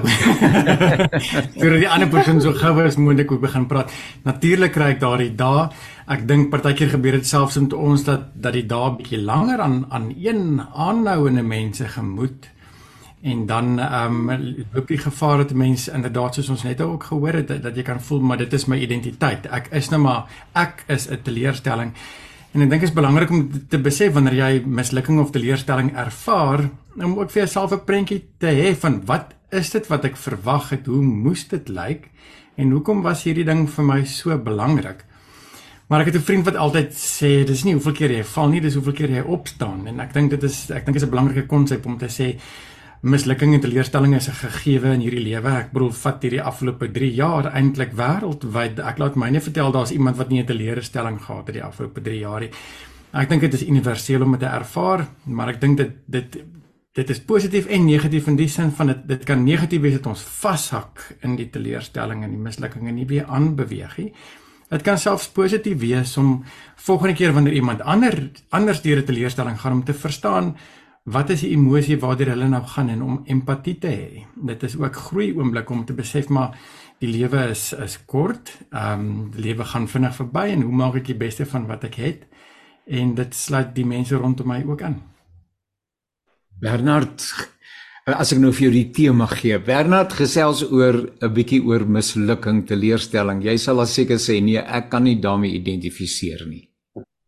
Vir 1.62 1.74
die 1.82 1.88
ander 1.90 2.08
persoon 2.14 2.38
so 2.44 2.54
gou 2.54 2.76
as 2.84 3.00
moontlik 3.02 3.34
ook 3.34 3.42
begin 3.42 3.66
praat. 3.66 3.90
Natuurlik 4.28 4.76
kry 4.76 4.92
ek 4.94 5.00
daardie 5.02 5.32
daai 5.34 5.74
ek 6.12 6.26
dink 6.28 6.50
partykeer 6.52 6.90
gebeur 6.92 7.16
dit 7.16 7.28
selfs 7.28 7.56
met 7.62 7.74
ons 7.74 8.02
dat 8.04 8.32
dat 8.44 8.56
die 8.56 8.66
dae 8.68 8.96
bietjie 8.98 9.22
langer 9.24 9.62
aan 9.64 9.86
aan 9.96 10.10
een 10.12 10.60
aanhoudende 10.60 11.44
mense 11.44 11.88
gemoed. 11.88 12.50
En 13.22 13.46
dan 13.46 13.80
ehm 13.80 14.30
um, 14.30 14.66
loop 14.74 14.88
die 14.88 14.98
gevaar 14.98 15.44
dat 15.44 15.54
mense 15.54 15.92
inderdaad 15.94 16.36
soos 16.36 16.50
ons 16.50 16.64
net 16.64 16.82
ook 16.82 17.04
gehoor 17.04 17.38
het 17.40 17.48
dat, 17.48 17.62
dat 17.64 17.78
jy 17.78 17.84
kan 17.88 18.02
voel 18.02 18.20
maar 18.20 18.38
dit 18.42 18.54
is 18.54 18.66
my 18.66 18.80
identiteit. 18.82 19.46
Ek 19.48 19.70
is 19.72 19.90
nou 19.94 20.02
maar 20.02 20.26
ek 20.54 20.84
is 20.88 21.08
'n 21.08 21.22
teleurstelling. 21.24 21.94
En 22.54 22.62
ek 22.62 22.70
dink 22.70 22.82
dit 22.82 22.90
is 22.90 22.96
belangrik 22.96 23.30
om 23.30 23.68
te 23.70 23.80
besef 23.80 24.14
wanneer 24.14 24.36
jy 24.36 24.64
mislukking 24.66 25.20
of 25.20 25.32
teleurstelling 25.32 25.96
ervaar 25.96 26.70
om 26.96 27.20
ook 27.20 27.32
vir 27.32 27.44
jouself 27.44 27.72
'n 27.72 27.86
prentjie 27.86 28.24
te 28.38 28.48
hê 28.48 28.76
van 28.76 29.02
wat 29.06 29.34
is 29.52 29.70
dit 29.70 29.88
wat 29.88 30.06
ek 30.06 30.18
verwag 30.18 30.70
het? 30.70 30.86
Hoe 30.86 31.02
moes 31.02 31.48
dit 31.48 31.70
lyk? 31.70 32.10
En 32.56 32.72
hoekom 32.72 33.02
was 33.02 33.24
hierdie 33.24 33.46
ding 33.46 33.70
vir 33.70 33.86
my 33.86 34.04
so 34.06 34.38
belangrik 34.38 35.06
Maar 35.92 36.06
ek 36.06 36.14
het 36.14 36.16
'n 36.16 36.24
vriend 36.24 36.46
wat 36.46 36.56
altyd 36.56 36.92
sê 36.96 37.44
dis 37.44 37.64
nie 37.64 37.74
hoeveel 37.74 37.92
keer 37.92 38.12
jy 38.12 38.24
val 38.24 38.50
nie, 38.50 38.62
dis 38.62 38.74
hoeveel 38.74 38.94
keer 38.94 39.10
jy 39.10 39.24
opstaan 39.28 39.88
en 39.88 40.00
ek 40.00 40.14
dink 40.14 40.30
dit 40.30 40.44
is 40.44 40.72
ek 40.72 40.86
dink 40.86 40.96
is 40.96 41.04
'n 41.04 41.10
belangrike 41.10 41.48
konsep 41.48 41.86
om 41.86 41.98
te 41.98 42.08
sê 42.08 42.40
mislukking 43.02 43.54
en 43.54 43.60
teleurstelling 43.60 44.16
is 44.16 44.30
'n 44.30 44.32
gegewe 44.32 44.94
in 44.94 45.02
hierdie 45.02 45.24
lewe. 45.24 45.50
Ek 45.50 45.72
bedoel 45.74 45.92
vat 45.92 46.22
hierdie 46.22 46.42
afgelope 46.42 46.92
3 46.92 47.14
jaar 47.14 47.52
eintlik 47.54 47.92
wêreldwyd. 47.92 48.80
Ek 48.80 48.98
laat 48.98 49.16
myne 49.16 49.42
vertel 49.42 49.72
daar's 49.72 49.92
iemand 49.92 50.18
wat 50.18 50.30
nie 50.30 50.40
'n 50.40 50.46
teleurstelling 50.46 51.20
gehad 51.22 51.48
het 51.48 51.56
die 51.56 51.64
afgelope 51.64 52.02
3 52.02 52.20
jaar 52.20 52.40
nie. 52.40 52.52
Ek 53.14 53.30
dink 53.30 53.42
dit 53.42 53.54
is 53.54 53.68
universeel 53.68 54.22
om 54.22 54.32
dit 54.32 54.40
te 54.40 54.46
ervaar, 54.46 55.08
maar 55.26 55.50
ek 55.50 55.60
dink 55.60 55.78
dit 55.78 55.92
dit 56.06 56.38
dit 56.94 57.10
is 57.10 57.20
positief 57.20 57.66
en 57.66 57.86
negatief 57.86 58.28
in 58.28 58.36
die 58.36 58.48
sin 58.48 58.72
van 58.72 58.88
dit 58.88 59.08
dit 59.08 59.24
kan 59.24 59.44
negatief 59.44 59.82
wees 59.82 59.94
dat 59.94 60.08
ons 60.08 60.22
vashak 60.22 61.18
in 61.22 61.36
die 61.36 61.50
teleurstelling 61.50 62.24
en 62.24 62.30
die 62.30 62.40
mislukking 62.40 62.88
en 62.88 62.96
nie 62.96 63.08
weer 63.08 63.26
aanbeweeg 63.26 63.98
nie. 63.98 64.14
Dit 64.72 64.86
kan 64.88 65.00
selfs 65.00 65.28
positief 65.36 65.82
wees 65.82 66.14
om 66.18 66.44
volgende 66.80 67.16
keer 67.20 67.34
wanneer 67.36 67.58
iemand 67.60 67.82
ander 67.82 68.30
anders 68.50 68.82
deur 68.82 69.02
'n 69.02 69.06
teleurstelling 69.06 69.60
gaan 69.60 69.72
om 69.72 69.84
te 69.84 69.94
verstaan 69.94 70.56
wat 71.04 71.30
is 71.30 71.42
die 71.42 71.52
emosie 71.52 72.00
waartoe 72.00 72.30
hulle 72.30 72.48
nou 72.48 72.64
gaan 72.64 72.90
en 72.90 73.02
om 73.02 73.22
empatie 73.26 73.78
te 73.78 73.88
hê. 73.88 74.26
Dit 74.36 74.64
is 74.64 74.78
ook 74.78 74.96
groei 74.96 75.34
oomblik 75.34 75.70
om 75.70 75.86
te 75.86 75.94
besef 75.94 76.30
maar 76.30 76.58
die 77.00 77.10
lewe 77.10 77.50
is 77.50 77.74
is 77.74 78.06
kort. 78.06 78.58
Ehm 78.72 79.00
um, 79.00 79.32
die 79.32 79.42
lewe 79.42 79.66
gaan 79.66 79.88
vinnig 79.88 80.16
verby 80.16 80.48
en 80.56 80.62
hoe 80.62 80.74
maak 80.74 80.96
ek 80.96 81.06
die 81.06 81.18
beste 81.18 81.46
van 81.46 81.68
wat 81.68 81.84
ek 81.84 81.96
het? 81.96 82.28
En 82.88 83.16
dit 83.16 83.36
sluit 83.36 83.76
die 83.76 83.86
mense 83.86 84.16
rondom 84.16 84.48
my 84.48 84.64
ook 84.68 84.82
aan. 84.82 85.02
Bernard 86.60 87.34
As 88.10 88.32
ek 88.34 88.40
nou 88.42 88.50
vir 88.50 88.64
jou 88.66 88.72
die 88.74 88.88
tema 88.98 89.28
gee, 89.30 89.60
Bernard 89.62 90.16
gesels 90.18 90.64
oor 90.66 90.96
'n 91.22 91.34
bietjie 91.36 91.62
oor 91.62 91.86
mislukking, 91.86 92.64
teleurstelling. 92.66 93.44
Jy 93.46 93.58
sal 93.62 93.86
seker 93.86 94.18
sê 94.18 94.42
nee, 94.42 94.58
ek 94.58 94.90
kan 94.90 95.04
nie 95.04 95.20
daarmee 95.22 95.54
identifiseer 95.54 96.48
nie. 96.50 96.68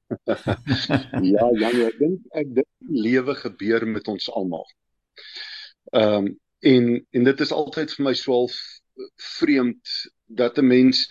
ja, 1.34 1.46
Jan, 1.62 1.78
ek 1.90 2.00
dink 2.00 2.20
ek 2.34 2.48
dink 2.58 2.70
lewe 2.90 3.36
gebeur 3.36 3.86
met 3.86 4.08
ons 4.08 4.30
almal. 4.34 4.66
Ehm 5.94 6.26
um, 6.26 6.34
en 6.64 7.06
en 7.12 7.24
dit 7.24 7.42
is 7.46 7.52
altyd 7.52 7.92
vir 7.92 8.04
my 8.06 8.14
swaalf 8.16 8.58
vreemd 9.38 9.94
dat 10.26 10.58
'n 10.58 10.66
mens 10.66 11.06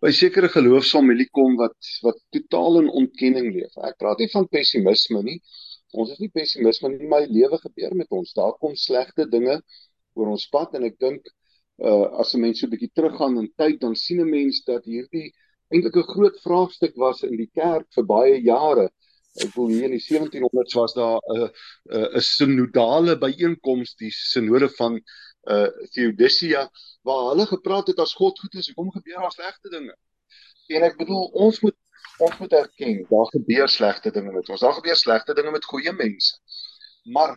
by 0.00 0.10
sekere 0.10 0.48
geloofsfamilie 0.48 1.28
kom 1.36 1.56
wat 1.60 1.76
wat 2.02 2.16
totaal 2.32 2.80
in 2.80 2.88
ontkenning 2.88 3.52
leef. 3.52 3.76
Ek 3.76 3.98
praat 3.98 4.18
nie 4.18 4.32
van 4.32 4.48
pessimisme 4.48 5.22
nie. 5.22 5.40
Ons 5.92 6.12
is 6.12 6.20
nie 6.22 6.30
pessimisme 6.34 6.90
nie, 6.90 7.08
maar 7.08 7.26
lewe 7.30 7.58
gebeur 7.62 7.94
met 7.94 8.10
ons. 8.10 8.32
Daar 8.34 8.54
kom 8.60 8.74
slegte 8.74 9.28
dinge 9.30 9.60
oor 10.14 10.32
ons 10.34 10.46
pad 10.50 10.74
en 10.74 10.86
ek 10.88 10.98
dink 10.98 11.26
uh 11.78 12.06
as 12.22 12.34
'n 12.34 12.40
mens 12.40 12.60
so 12.60 12.66
'n 12.66 12.72
bietjie 12.72 12.92
teruggaan 12.94 13.38
in 13.38 13.50
tyd 13.56 13.80
dan 13.80 13.94
sien 13.94 14.20
'n 14.20 14.30
mens 14.30 14.62
dat 14.64 14.84
hierdie 14.84 15.32
eintlik 15.70 15.96
'n 15.96 16.10
groot 16.12 16.36
vraagstuk 16.46 16.94
was 16.96 17.22
in 17.22 17.36
die 17.36 17.50
kerk 17.52 17.86
vir 17.96 18.04
baie 18.04 18.40
jare. 18.42 18.88
Ek 19.44 19.52
wil 19.56 19.68
hier 19.68 19.84
in 19.84 19.96
die 19.98 20.06
1700s 20.08 20.74
was 20.80 20.94
daar 20.94 21.20
'n 21.20 21.42
uh, 21.42 21.48
'n 21.48 22.00
uh, 22.00 22.16
'n 22.16 22.20
sinodale 22.20 23.18
byeenkoms, 23.18 23.94
die 23.96 24.10
sinode 24.10 24.68
van 24.80 25.00
uh 25.54 25.68
Theodicea 25.92 26.70
waar 27.06 27.30
hulle 27.30 27.46
gepraat 27.46 27.86
het 27.86 27.98
as 27.98 28.14
God 28.14 28.38
goed 28.40 28.54
is, 28.54 28.66
hoekom 28.68 28.90
gebeur 28.90 29.20
daar 29.20 29.32
slegte 29.32 29.68
dinge? 29.68 29.94
En 30.74 30.82
ek 30.82 30.96
bedoel 30.98 31.26
ons 31.46 31.60
moet 31.62 31.76
ons 32.18 32.38
moet 32.38 32.52
erken, 32.52 33.04
daar 33.10 33.30
gebeur 33.32 33.68
slegte 33.68 34.10
dinge 34.10 34.32
met 34.32 34.48
ons. 34.48 34.60
Daar 34.60 34.76
gebeur 34.78 34.96
slegte 34.96 35.34
dinge 35.34 35.50
met 35.50 35.64
goeie 35.64 35.92
mense. 35.92 36.36
Maar 37.12 37.36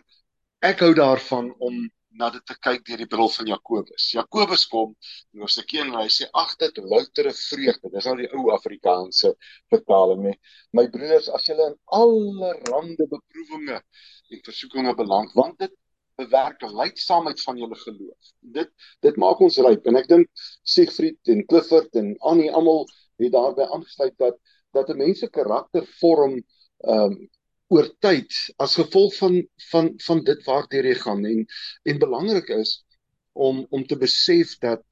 ek 0.66 0.84
hou 0.84 0.92
daarvan 0.94 1.52
om 1.58 1.80
na 2.18 2.30
dit 2.34 2.42
te 2.46 2.56
kyk 2.58 2.82
deur 2.88 3.00
die 3.00 3.08
bril 3.10 3.30
van 3.32 3.48
Jakobus. 3.52 4.08
Jakobus 4.16 4.64
kom 4.70 4.94
in 5.34 5.44
hoofstuk 5.44 5.70
1 5.76 5.92
en 5.92 5.98
hy 6.00 6.08
sê 6.10 6.26
ag 6.42 6.56
dit 6.62 6.80
loutere 6.82 7.32
vreugde. 7.36 7.90
Dis 7.92 8.08
nou 8.08 8.16
die 8.18 8.30
ou 8.34 8.50
Afrikaanse 8.54 9.34
vertaling 9.72 10.24
nê. 10.26 10.32
My 10.76 10.88
broeders, 10.90 11.30
as 11.30 11.46
julle 11.46 11.70
in 11.70 11.76
allerlei 12.00 13.06
beproewinge 13.12 13.78
en 13.78 14.42
versoekinge 14.48 14.96
beland, 14.98 15.36
want 15.38 15.58
dit 15.62 15.74
bewerk 16.20 16.62
leidsaamheid 16.62 17.42
van 17.46 17.60
julle 17.62 17.78
geloof. 17.84 18.32
Dit 18.56 18.72
dit 19.06 19.20
maak 19.22 19.40
ons 19.46 19.60
ryp 19.64 19.86
en 19.86 20.00
ek 20.00 20.10
dink 20.10 20.46
Siegfried 20.74 21.32
en 21.34 21.44
Clifford 21.48 21.94
en 22.00 22.12
Annie 22.32 22.50
almal 22.50 22.84
het 23.20 23.32
daarbey 23.36 23.68
aangesluit 23.68 24.16
dat 24.20 24.36
dat 24.72 24.88
'n 24.88 24.96
mens 24.96 25.18
se 25.18 25.28
karakter 25.30 25.86
vorm 26.00 26.34
ehm 26.78 27.12
um, 27.12 27.28
oor 27.70 27.86
tyd 28.02 28.34
as 28.58 28.74
gevolg 28.74 29.14
van 29.16 29.34
van 29.70 29.92
van 30.06 30.22
dit 30.26 30.40
waartoe 30.44 30.82
jy 30.82 30.94
gaan 31.04 31.24
en 31.24 31.44
en 31.90 32.02
belangrik 32.04 32.48
is 32.56 32.72
om 33.32 33.66
om 33.70 33.86
te 33.86 33.96
besef 33.96 34.56
dat 34.58 34.84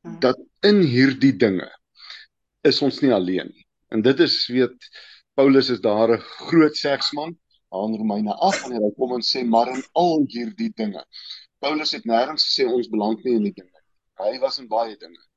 hmm. 0.00 0.20
dat 0.20 0.38
in 0.70 0.80
hierdie 0.94 1.36
dinge 1.36 1.68
is 2.70 2.80
ons 2.82 3.00
nie 3.02 3.12
alleen 3.12 3.50
nie. 3.52 3.66
En 3.92 4.02
dit 4.02 4.20
is 4.20 4.46
weet 4.48 4.88
Paulus 5.34 5.68
is 5.68 5.80
daar 5.80 6.14
'n 6.16 6.24
groot 6.48 6.76
seksman 6.76 7.36
aan 7.68 7.96
Romeine 7.96 8.34
8 8.34 8.70
en 8.70 8.82
hy 8.84 8.92
kom 8.96 9.12
en 9.18 9.24
sê 9.32 9.44
maar 9.44 9.68
in 9.74 9.84
al 9.92 10.24
hierdie 10.28 10.72
dinge. 10.76 11.04
Paulus 11.58 11.92
het 11.92 12.04
nêrens 12.04 12.48
gesê 12.48 12.64
ons 12.68 12.88
belang 12.88 13.20
nie 13.24 13.34
in 13.34 13.44
die 13.48 13.56
dinge. 13.60 13.80
Hy 14.24 14.38
was 14.38 14.58
in 14.58 14.68
baie 14.68 14.96
dinge 14.96 15.31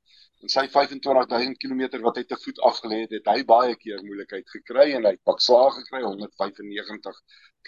in 0.45 0.51
sy 0.53 0.67
25000 0.69 1.57
km 1.57 2.03
wat 2.05 2.19
hy 2.19 2.23
te 2.29 2.37
voet 2.37 2.59
afgelê 2.69 3.01
het, 3.03 3.13
het 3.17 3.29
hy 3.31 3.41
baie 3.49 3.73
keer 3.81 4.01
moeilikheid 4.05 4.45
gekry 4.53 4.91
en 4.93 5.07
hy 5.07 5.15
het 5.15 5.23
pak 5.25 5.41
slaag 5.41 5.73
gekry 5.79 6.03
195 6.05 7.17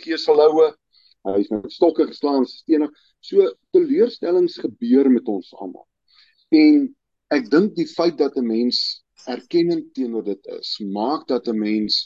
geeselhoue. 0.04 0.70
Hy 1.28 1.40
is 1.42 1.50
met 1.52 1.74
stokke 1.74 2.06
geslaan, 2.08 2.46
stene. 2.48 2.92
So 3.26 3.50
teleurstellings 3.76 4.60
gebeur 4.62 5.10
met 5.12 5.28
ons 5.32 5.50
almal. 5.58 5.88
En 6.54 6.86
ek 7.34 7.50
dink 7.52 7.74
die 7.80 7.88
feit 7.90 8.22
dat 8.22 8.38
'n 8.38 8.46
mens 8.46 9.02
erkennend 9.26 9.90
teenoor 9.98 10.24
dit 10.24 10.54
is, 10.60 10.78
maak 10.80 11.28
dat 11.28 11.50
'n 11.50 11.58
mens 11.58 11.98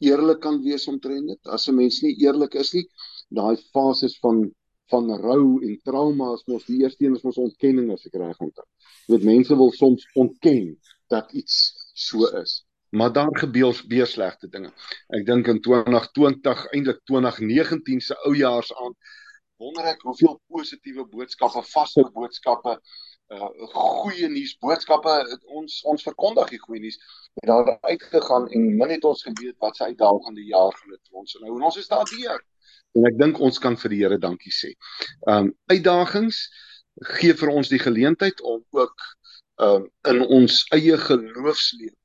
eerlik 0.00 0.40
kan 0.40 0.62
wees 0.62 0.86
omtrent 0.88 1.28
dit. 1.28 1.42
As 1.50 1.68
'n 1.68 1.76
mens 1.76 2.02
nie 2.02 2.14
eerlik 2.22 2.54
is 2.54 2.72
nie, 2.72 2.86
daai 3.28 3.56
fases 3.74 4.18
van 4.22 4.46
van 4.92 5.10
rou 5.22 5.44
en 5.64 5.78
trauma 5.88 6.32
is 6.36 6.44
mos 6.50 6.66
die 6.68 6.82
eerste 6.82 7.06
een 7.06 7.16
is 7.18 7.24
mos 7.26 7.40
ontkenning 7.40 7.90
as 7.94 8.04
ek 8.08 8.18
reg 8.20 8.44
onthou. 8.46 8.66
Dit 9.12 9.24
mense 9.28 9.56
wil 9.56 9.72
soms 9.76 10.04
ontken 10.24 10.76
dat 11.12 11.32
iets 11.32 11.58
so 12.06 12.28
is. 12.40 12.62
Maar 12.92 13.12
daar 13.12 13.32
gebeur 13.44 13.78
baie 13.88 14.06
slegte 14.06 14.48
dinge. 14.52 14.72
Ek 15.16 15.24
dink 15.28 15.48
in 15.48 15.62
2020, 15.64 16.66
eintlik 16.76 17.00
2019 17.08 18.04
se 18.04 18.18
oujaars 18.28 18.72
aan 18.84 18.96
wonder 19.62 19.86
ek 19.92 20.02
hoeveel 20.02 20.36
positiewe 20.50 21.06
boodskappe, 21.08 21.62
vashou 21.70 22.08
boodskappe, 22.12 22.76
uh 23.32 23.48
goeie 23.72 24.28
nuus 24.28 24.52
boodskappe 24.60 25.12
ons 25.58 25.78
ons 25.92 26.04
verkondig 26.08 26.50
die 26.52 26.60
goeie 26.64 26.82
nuus 26.82 26.98
het 27.40 27.48
daar 27.50 27.70
uitgegaan 27.88 28.48
en 28.56 28.66
min 28.80 28.92
het 28.92 29.04
ons 29.08 29.24
geweet 29.28 29.56
wat 29.64 29.78
sy 29.78 29.92
uitdagende 29.92 30.44
jaar 30.48 30.74
gaan 30.78 30.96
vir 30.96 31.20
ons 31.22 31.36
nou 31.44 31.54
en 31.56 31.68
ons 31.70 31.78
is 31.82 31.88
daar 31.92 32.08
deur 32.10 32.42
en 32.98 33.08
ek 33.08 33.18
dink 33.20 33.40
ons 33.40 33.58
kan 33.62 33.76
vir 33.80 33.94
die 33.94 34.02
Here 34.02 34.18
dankie 34.20 34.52
sê. 34.54 34.74
Um 35.28 35.52
uitdagings 35.72 36.44
gee 37.16 37.34
vir 37.38 37.52
ons 37.52 37.72
die 37.72 37.80
geleentheid 37.80 38.40
om 38.44 38.62
ook 38.76 39.08
um 39.62 39.88
in 40.08 40.22
ons 40.26 40.62
eie 40.74 40.96
geloofslewe 41.00 41.96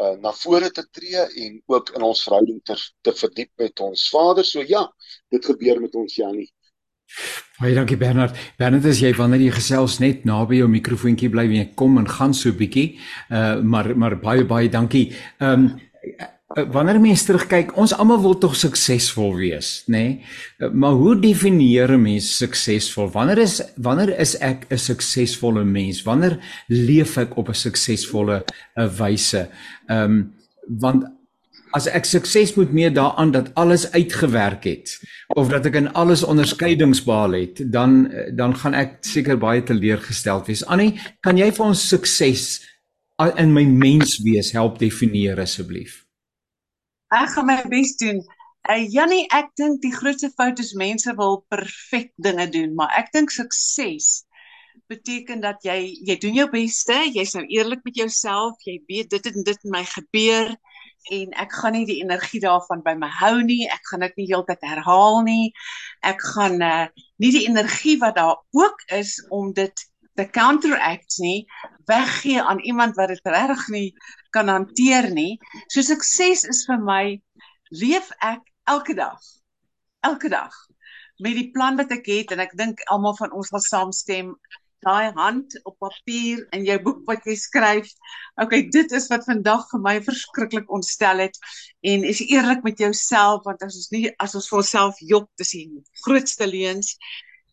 uh 0.00 0.14
na 0.22 0.32
vore 0.32 0.70
te 0.72 0.86
tree 0.94 1.26
en 1.44 1.58
ook 1.68 1.92
in 1.96 2.06
ons 2.06 2.22
verhouding 2.24 2.62
te, 2.64 2.78
te 3.04 3.12
verdiep 3.12 3.50
met 3.60 3.84
ons 3.84 4.08
Vader. 4.12 4.46
So 4.46 4.64
ja, 4.66 4.86
dit 5.30 5.44
gebeur 5.44 5.82
met 5.82 5.94
ons 5.94 6.16
Janie. 6.16 6.48
Baie 7.58 7.74
dankie 7.74 7.98
Bernard. 7.98 8.36
Bernard, 8.56 8.86
as 8.86 9.00
jy 9.02 9.10
wanneer 9.18 9.42
jy 9.42 9.52
gesels 9.56 9.98
net 10.00 10.22
naby 10.24 10.60
jou 10.60 10.68
mikrofoontjie 10.70 11.28
bly 11.32 11.48
en 11.48 11.56
jy 11.58 11.68
kom 11.76 11.98
en 11.98 12.06
gaan 12.08 12.34
so 12.34 12.54
bietjie. 12.56 12.94
Uh 13.28 13.60
maar 13.62 13.92
maar 13.98 14.16
baie 14.22 14.46
baie 14.46 14.70
dankie. 14.72 15.10
Um 15.42 15.72
Eh, 16.00 16.26
wanneer 16.50 16.98
mense 16.98 17.28
terugkyk, 17.28 17.76
ons 17.78 17.92
almal 17.94 18.18
wil 18.24 18.34
tog 18.42 18.56
suksesvol 18.58 19.36
wees, 19.38 19.84
nê? 19.86 20.02
Nee? 20.58 20.70
Maar 20.74 20.96
hoe 20.98 21.14
definieer 21.20 21.92
'n 21.94 22.02
mens 22.02 22.36
suksesvol? 22.36 23.10
Wanneer 23.10 23.38
is 23.38 23.62
wanneer 23.76 24.18
is 24.18 24.36
ek 24.38 24.66
'n 24.70 24.78
suksesvolle 24.78 25.64
mens? 25.64 26.02
Wanneer 26.02 26.38
leef 26.66 27.16
ek 27.16 27.36
op 27.36 27.48
'n 27.48 27.54
suksesvolle 27.54 28.44
uh, 28.76 28.88
wyse? 28.98 29.48
Ehm 29.86 30.02
um, 30.02 30.34
want 30.78 31.04
as 31.72 31.86
ek 31.86 32.04
sukses 32.04 32.54
moet 32.54 32.72
meet 32.72 32.94
daaraan 32.94 33.30
dat 33.30 33.54
alles 33.54 33.92
uitgewerk 33.92 34.64
het 34.64 34.98
of 35.28 35.48
dat 35.48 35.66
ek 35.66 35.74
in 35.74 35.92
alles 35.92 36.22
onderskeidings 36.22 37.04
behaal 37.04 37.32
het, 37.32 37.62
dan 37.72 38.10
dan 38.34 38.56
gaan 38.56 38.74
ek 38.74 38.98
seker 39.00 39.38
baie 39.38 39.62
teleurgesteld 39.62 40.46
wees. 40.46 40.66
Annie, 40.66 40.98
kan 41.20 41.38
jy 41.38 41.52
vir 41.52 41.66
ons 41.66 41.88
sukses 41.88 42.66
in 43.36 43.52
my 43.52 43.64
menswees 43.64 44.52
help 44.52 44.78
definieer 44.78 45.40
asseblief? 45.40 46.09
Ek 47.10 47.32
gaan 47.34 47.46
my 47.48 47.58
bes 47.66 47.96
doen. 47.98 48.20
Uh, 48.70 48.82
Jannie, 48.86 49.24
ek 49.34 49.48
dink 49.58 49.80
die 49.82 49.90
grootste 49.90 50.28
fout 50.38 50.60
is 50.62 50.76
mense 50.78 51.10
wil 51.18 51.40
perfek 51.50 52.12
dinge 52.22 52.46
doen, 52.54 52.76
maar 52.78 52.92
ek 53.00 53.08
dink 53.16 53.32
sukses 53.34 54.20
beteken 54.90 55.42
dat 55.42 55.64
jy 55.66 55.78
jy 56.06 56.16
doen 56.22 56.36
jou 56.38 56.46
beste, 56.52 56.94
jy's 57.14 57.34
nou 57.34 57.42
eerlik 57.50 57.82
met 57.86 57.98
jouself, 57.98 58.62
jy 58.66 58.76
weet 58.90 59.10
dit 59.10 59.26
en 59.30 59.46
dit 59.46 59.66
in 59.66 59.74
my 59.74 59.82
gebeur 59.90 60.52
en 61.16 61.34
ek 61.42 61.54
gaan 61.58 61.74
nie 61.74 61.86
die 61.88 61.98
energie 62.04 62.42
daarvan 62.44 62.82
by 62.86 62.94
my 63.00 63.08
hou 63.18 63.40
nie, 63.42 63.64
ek 63.72 63.90
gaan 63.90 64.04
dit 64.06 64.18
nie 64.20 64.28
heeltyd 64.30 64.62
herhaal 64.68 65.22
nie. 65.26 65.50
Ek 66.06 66.20
gaan 66.34 66.60
uh, 66.62 66.86
nie 67.22 67.32
die 67.34 67.46
energie 67.48 67.96
wat 68.02 68.18
daar 68.20 68.38
ook 68.54 68.84
is 69.00 69.16
om 69.34 69.54
dit 69.56 69.86
te 70.14 70.26
counteract 70.30 71.18
nie 71.24 71.46
weggee 71.90 72.42
aan 72.42 72.60
iemand 72.60 72.98
wat 73.00 73.14
dit 73.14 73.30
reg 73.34 73.66
nie 73.72 73.88
kan 74.34 74.48
hanteer 74.48 75.10
nie. 75.14 75.38
So 75.68 75.82
sukses 75.86 76.46
is 76.48 76.64
vir 76.68 76.80
my 76.84 77.04
leef 77.70 78.10
ek 78.22 78.42
elke 78.70 78.96
dag. 78.98 79.20
Elke 80.06 80.30
dag 80.32 80.54
met 81.20 81.36
die 81.36 81.50
plan 81.52 81.76
wat 81.76 81.92
ek 81.92 82.08
het 82.08 82.32
en 82.32 82.40
ek 82.40 82.56
dink 82.56 82.80
almal 82.92 83.16
van 83.18 83.32
ons 83.36 83.50
sal 83.52 83.62
saamstem 83.64 84.34
daai 84.80 85.12
hand 85.12 85.56
op 85.68 85.76
papier 85.84 86.40
in 86.56 86.64
jou 86.64 86.78
boek 86.80 87.02
wat 87.08 87.26
jy 87.28 87.34
skryf. 87.36 87.90
Okay, 88.40 88.62
dit 88.72 88.92
is 88.96 89.08
wat 89.12 89.26
vandag 89.28 89.66
vir 89.72 89.82
my 89.84 89.96
verskriklik 90.04 90.70
ontstel 90.72 91.20
het 91.26 91.36
en 91.84 92.06
is 92.08 92.22
eerlik 92.24 92.64
met 92.64 92.80
jouself 92.80 93.44
want 93.48 93.64
as 93.66 93.76
ons 93.76 93.90
nie 93.92 94.06
as 94.24 94.36
ons 94.38 94.48
vir 94.48 94.62
onsself 94.62 95.02
jok, 95.12 95.28
dis 95.40 95.52
die 95.58 95.66
grootste 96.06 96.48
leuns 96.48 96.96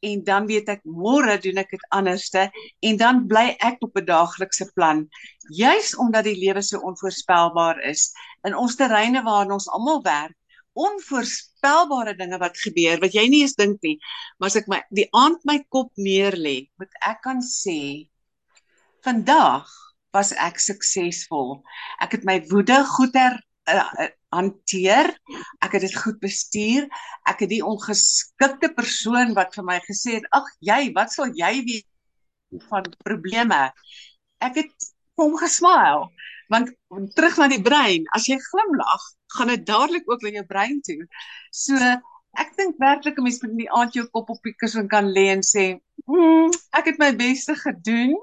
en 0.01 0.23
dan 0.23 0.47
weet 0.49 0.69
ek 0.69 0.81
môre 0.83 1.37
doen 1.41 1.57
ek 1.63 1.71
dit 1.75 1.85
anderste 1.89 2.47
en 2.81 2.97
dan 2.97 3.25
bly 3.27 3.55
ek 3.59 3.81
op 3.81 3.97
'n 3.97 4.05
daaglikse 4.05 4.71
plan. 4.73 5.07
Juis 5.49 5.95
omdat 5.95 6.23
die 6.23 6.39
lewe 6.39 6.61
so 6.61 6.79
onvoorspelbaar 6.79 7.81
is. 7.89 8.11
In 8.43 8.55
ons 8.55 8.75
terreine 8.75 9.23
waarin 9.23 9.51
ons 9.51 9.69
almal 9.69 10.03
werk 10.03 10.35
onvoorspelbare 10.77 12.13
dinge 12.17 12.37
wat 12.41 12.59
gebeur 12.61 13.01
wat 13.01 13.15
jy 13.17 13.25
nie 13.31 13.41
eens 13.45 13.57
dink 13.57 13.81
nie. 13.85 13.97
Maar 14.37 14.51
as 14.51 14.59
ek 14.61 14.69
my 14.71 14.81
die 14.93 15.07
aand 15.17 15.41
my 15.49 15.57
kop 15.73 15.91
neer 15.97 16.37
lê 16.37 16.57
moet 16.81 16.93
ek 17.09 17.23
kan 17.25 17.41
sê 17.41 18.07
vandag 19.05 19.69
was 20.15 20.33
ek 20.33 20.61
suksesvol. 20.61 21.59
Ek 22.01 22.17
het 22.17 22.25
my 22.25 22.39
woede 22.51 22.79
goeder 22.95 23.37
uh, 23.69 24.07
hanteer. 24.37 25.11
Ek 25.65 25.77
het 25.77 25.85
dit 25.87 25.95
goed 25.97 26.19
bestuur. 26.23 26.87
Ek 27.29 27.43
het 27.43 27.51
die 27.51 27.63
ongeskikte 27.65 28.71
persoon 28.77 29.33
wat 29.37 29.55
vir 29.57 29.67
my 29.67 29.79
gesê 29.85 30.17
het, 30.19 30.27
"Ag 30.31 30.47
jy, 30.59 30.93
wat 30.93 31.11
sal 31.11 31.33
jy 31.33 31.53
weet 31.65 31.87
van 32.69 32.85
probleme?" 33.03 33.71
Ek 34.41 34.55
het 34.63 34.91
hom 35.17 35.37
gesmile 35.37 36.07
want 36.47 36.71
terug 37.15 37.37
na 37.37 37.47
die 37.51 37.61
brein. 37.61 38.05
As 38.15 38.27
jy 38.29 38.37
glimlag, 38.39 39.03
gaan 39.35 39.51
dit 39.51 39.65
dadelik 39.67 40.07
ook 40.07 40.21
na 40.23 40.29
jou 40.29 40.45
brein 40.47 40.81
toe. 40.81 41.01
So 41.51 41.75
ek 42.43 42.55
dink 42.57 42.77
werklik 42.79 43.17
'n 43.17 43.23
mens 43.23 43.41
moet 43.41 43.51
in 43.51 43.63
die 43.65 43.71
aand 43.71 43.93
jou 43.93 44.05
kop 44.11 44.29
op 44.29 44.43
die 44.43 44.55
kussing 44.61 44.89
kan 44.89 45.05
lê 45.17 45.27
en 45.35 45.41
sê, 45.41 45.65
Hmm, 46.07 46.53
ek 46.77 46.93
het 46.93 46.99
my 47.01 47.09
beste 47.19 47.55
gedoen 47.59 48.15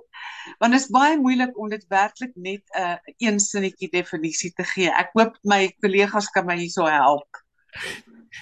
want 0.60 0.72
dit 0.72 0.80
is 0.80 0.90
baie 0.92 1.16
moeilik 1.20 1.56
om 1.58 1.68
dit 1.72 1.82
werklik 1.92 2.32
net 2.34 2.62
'n 2.72 2.80
uh, 2.80 2.96
een 3.18 3.40
sinnetjie 3.40 3.88
definisie 3.90 4.52
te 4.56 4.64
gee. 4.64 4.88
Ek 4.88 5.10
hoop 5.12 5.36
my 5.42 5.74
kollegas 5.82 6.28
kan 6.32 6.46
my 6.46 6.56
hierso 6.56 6.86
help. 6.86 7.42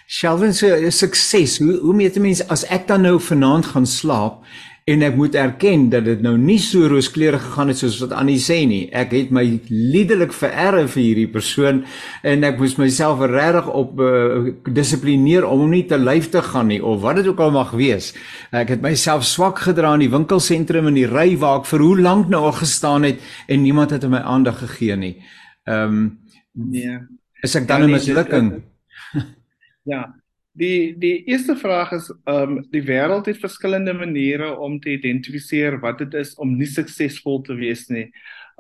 Sheldon 0.06 0.52
se 0.52 0.90
sukses. 0.90 1.58
Hoe 1.58 1.78
hoe 1.78 1.94
meet 1.94 2.16
'n 2.16 2.22
mens 2.22 2.42
as 2.48 2.64
ek 2.64 2.86
dan 2.86 3.02
nou 3.02 3.20
vanaand 3.20 3.66
gaan 3.66 3.86
slaap 3.86 4.44
en 4.84 5.02
ek 5.06 5.14
moet 5.14 5.36
erken 5.38 5.84
dat 5.92 6.04
dit 6.08 6.22
nou 6.24 6.34
nie 6.40 6.58
so 6.58 6.88
rooskleurig 6.90 7.42
gegaan 7.44 7.70
het 7.70 7.78
soos 7.78 8.00
wat 8.02 8.14
Annie 8.18 8.40
sê 8.42 8.62
nie. 8.66 8.88
Ek 8.90 9.12
het 9.14 9.30
my 9.34 9.44
liderlik 9.70 10.34
vererf 10.34 10.96
vir 10.96 11.02
hierdie 11.02 11.28
persoon 11.30 11.84
en 12.26 12.46
ek 12.48 12.58
moes 12.58 12.74
myself 12.80 13.22
regtig 13.30 13.68
op 13.70 14.00
uh, 14.02 14.50
dissiplineer 14.66 15.46
om 15.46 15.68
nie 15.70 15.84
te 15.86 16.00
lyf 16.00 16.32
te 16.34 16.42
gaan 16.42 16.72
nie 16.72 16.80
of 16.82 16.98
wat 17.04 17.20
dit 17.20 17.30
ook 17.30 17.42
al 17.44 17.54
mag 17.54 17.70
wees. 17.78 18.10
Ek 18.50 18.74
het 18.74 18.82
myself 18.82 19.22
swak 19.28 19.62
gedra 19.68 19.94
in 19.94 20.06
die 20.08 20.12
winkelsentrum 20.12 20.90
in 20.90 20.98
die 20.98 21.08
ry 21.10 21.30
waar 21.38 21.62
ek 21.62 21.70
vir 21.70 21.86
hoe 21.86 21.94
lank 22.02 22.32
nou 22.32 22.42
al 22.50 22.58
gestaan 22.58 23.06
het 23.06 23.22
en 23.46 23.62
niemand 23.62 23.94
het 23.94 24.08
my 24.10 24.24
aandag 24.26 24.58
gegee 24.66 24.98
nie. 24.98 25.14
Ehm 25.70 25.94
um, 25.94 26.04
nee. 26.52 26.98
Is 27.42 27.54
ek 27.58 27.66
dan 27.66 27.82
ja, 27.82 27.86
'n 27.86 27.90
nee, 27.90 27.98
mislukking? 27.98 28.50
Ja, 29.82 30.02
Die 30.52 30.92
die 31.00 31.24
eerste 31.24 31.54
vraag 31.56 31.92
is 31.96 32.10
ehm 32.28 32.58
um, 32.58 32.64
die 32.74 32.82
wêreld 32.84 33.26
het 33.30 33.38
verskillende 33.40 33.94
maniere 33.96 34.50
om 34.60 34.74
te 34.80 34.90
identifiseer 34.92 35.78
wat 35.80 35.98
dit 35.98 36.14
is 36.14 36.34
om 36.36 36.50
nie 36.58 36.68
suksesvol 36.68 37.40
te 37.46 37.54
wees 37.56 37.86
nie. 37.88 38.10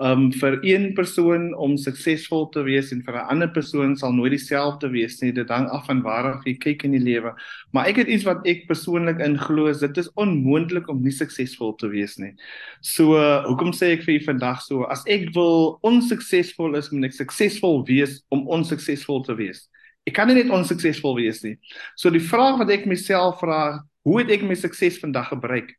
Ehm 0.00 0.22
um, 0.22 0.30
vir 0.32 0.56
een 0.64 0.86
persoon 0.96 1.50
om 1.54 1.74
suksesvol 1.76 2.46
te 2.54 2.62
wees 2.64 2.94
en 2.96 3.02
vir 3.04 3.18
'n 3.18 3.26
ander 3.34 3.50
persoon 3.52 3.92
sal 3.96 4.12
nooit 4.12 4.32
dieselfde 4.32 4.88
wees 4.88 5.20
nie. 5.20 5.32
Dit 5.32 5.52
hang 5.52 5.68
af 5.68 5.84
van 5.86 6.00
waar 6.02 6.40
jy 6.46 6.54
kyk 6.54 6.84
in 6.84 6.96
die 6.96 7.04
lewe. 7.10 7.34
Maar 7.72 7.86
ek 7.86 7.96
het 7.96 8.08
iets 8.08 8.24
wat 8.24 8.46
ek 8.46 8.66
persoonlik 8.66 9.20
in 9.20 9.36
glo, 9.38 9.72
dit 9.72 9.98
is 9.98 10.10
onmoontlik 10.14 10.88
om 10.88 11.02
nie 11.02 11.12
suksesvol 11.12 11.76
te 11.76 11.88
wees 11.88 12.16
nie. 12.16 12.32
So, 12.80 13.16
uh, 13.20 13.44
hoekom 13.44 13.72
sê 13.72 13.92
ek 13.92 14.08
vir 14.08 14.14
u 14.14 14.24
vandag 14.24 14.62
so, 14.62 14.82
as 14.84 15.04
ek 15.06 15.28
wil 15.34 15.78
onsuksesvol 15.82 16.74
is, 16.74 16.90
moet 16.90 17.04
ek 17.12 17.20
suksesvol 17.20 17.84
wees 17.84 18.24
om 18.30 18.48
onsuksesvol 18.48 19.22
te 19.22 19.36
wees. 19.36 19.68
Ek 20.08 20.16
kan 20.16 20.26
nie 20.26 20.40
net 20.40 20.50
onsuksesvol 20.50 21.14
wees 21.20 21.42
nie. 21.44 21.56
So 21.96 22.10
die 22.10 22.22
vraag 22.22 22.58
wat 22.58 22.72
ek 22.74 22.88
myself 22.90 23.40
vra, 23.42 23.78
hoe 24.02 24.18
het 24.18 24.32
ek 24.34 24.42
my 24.46 24.56
sukses 24.58 24.98
vandag 25.02 25.30
gebruik? 25.30 25.70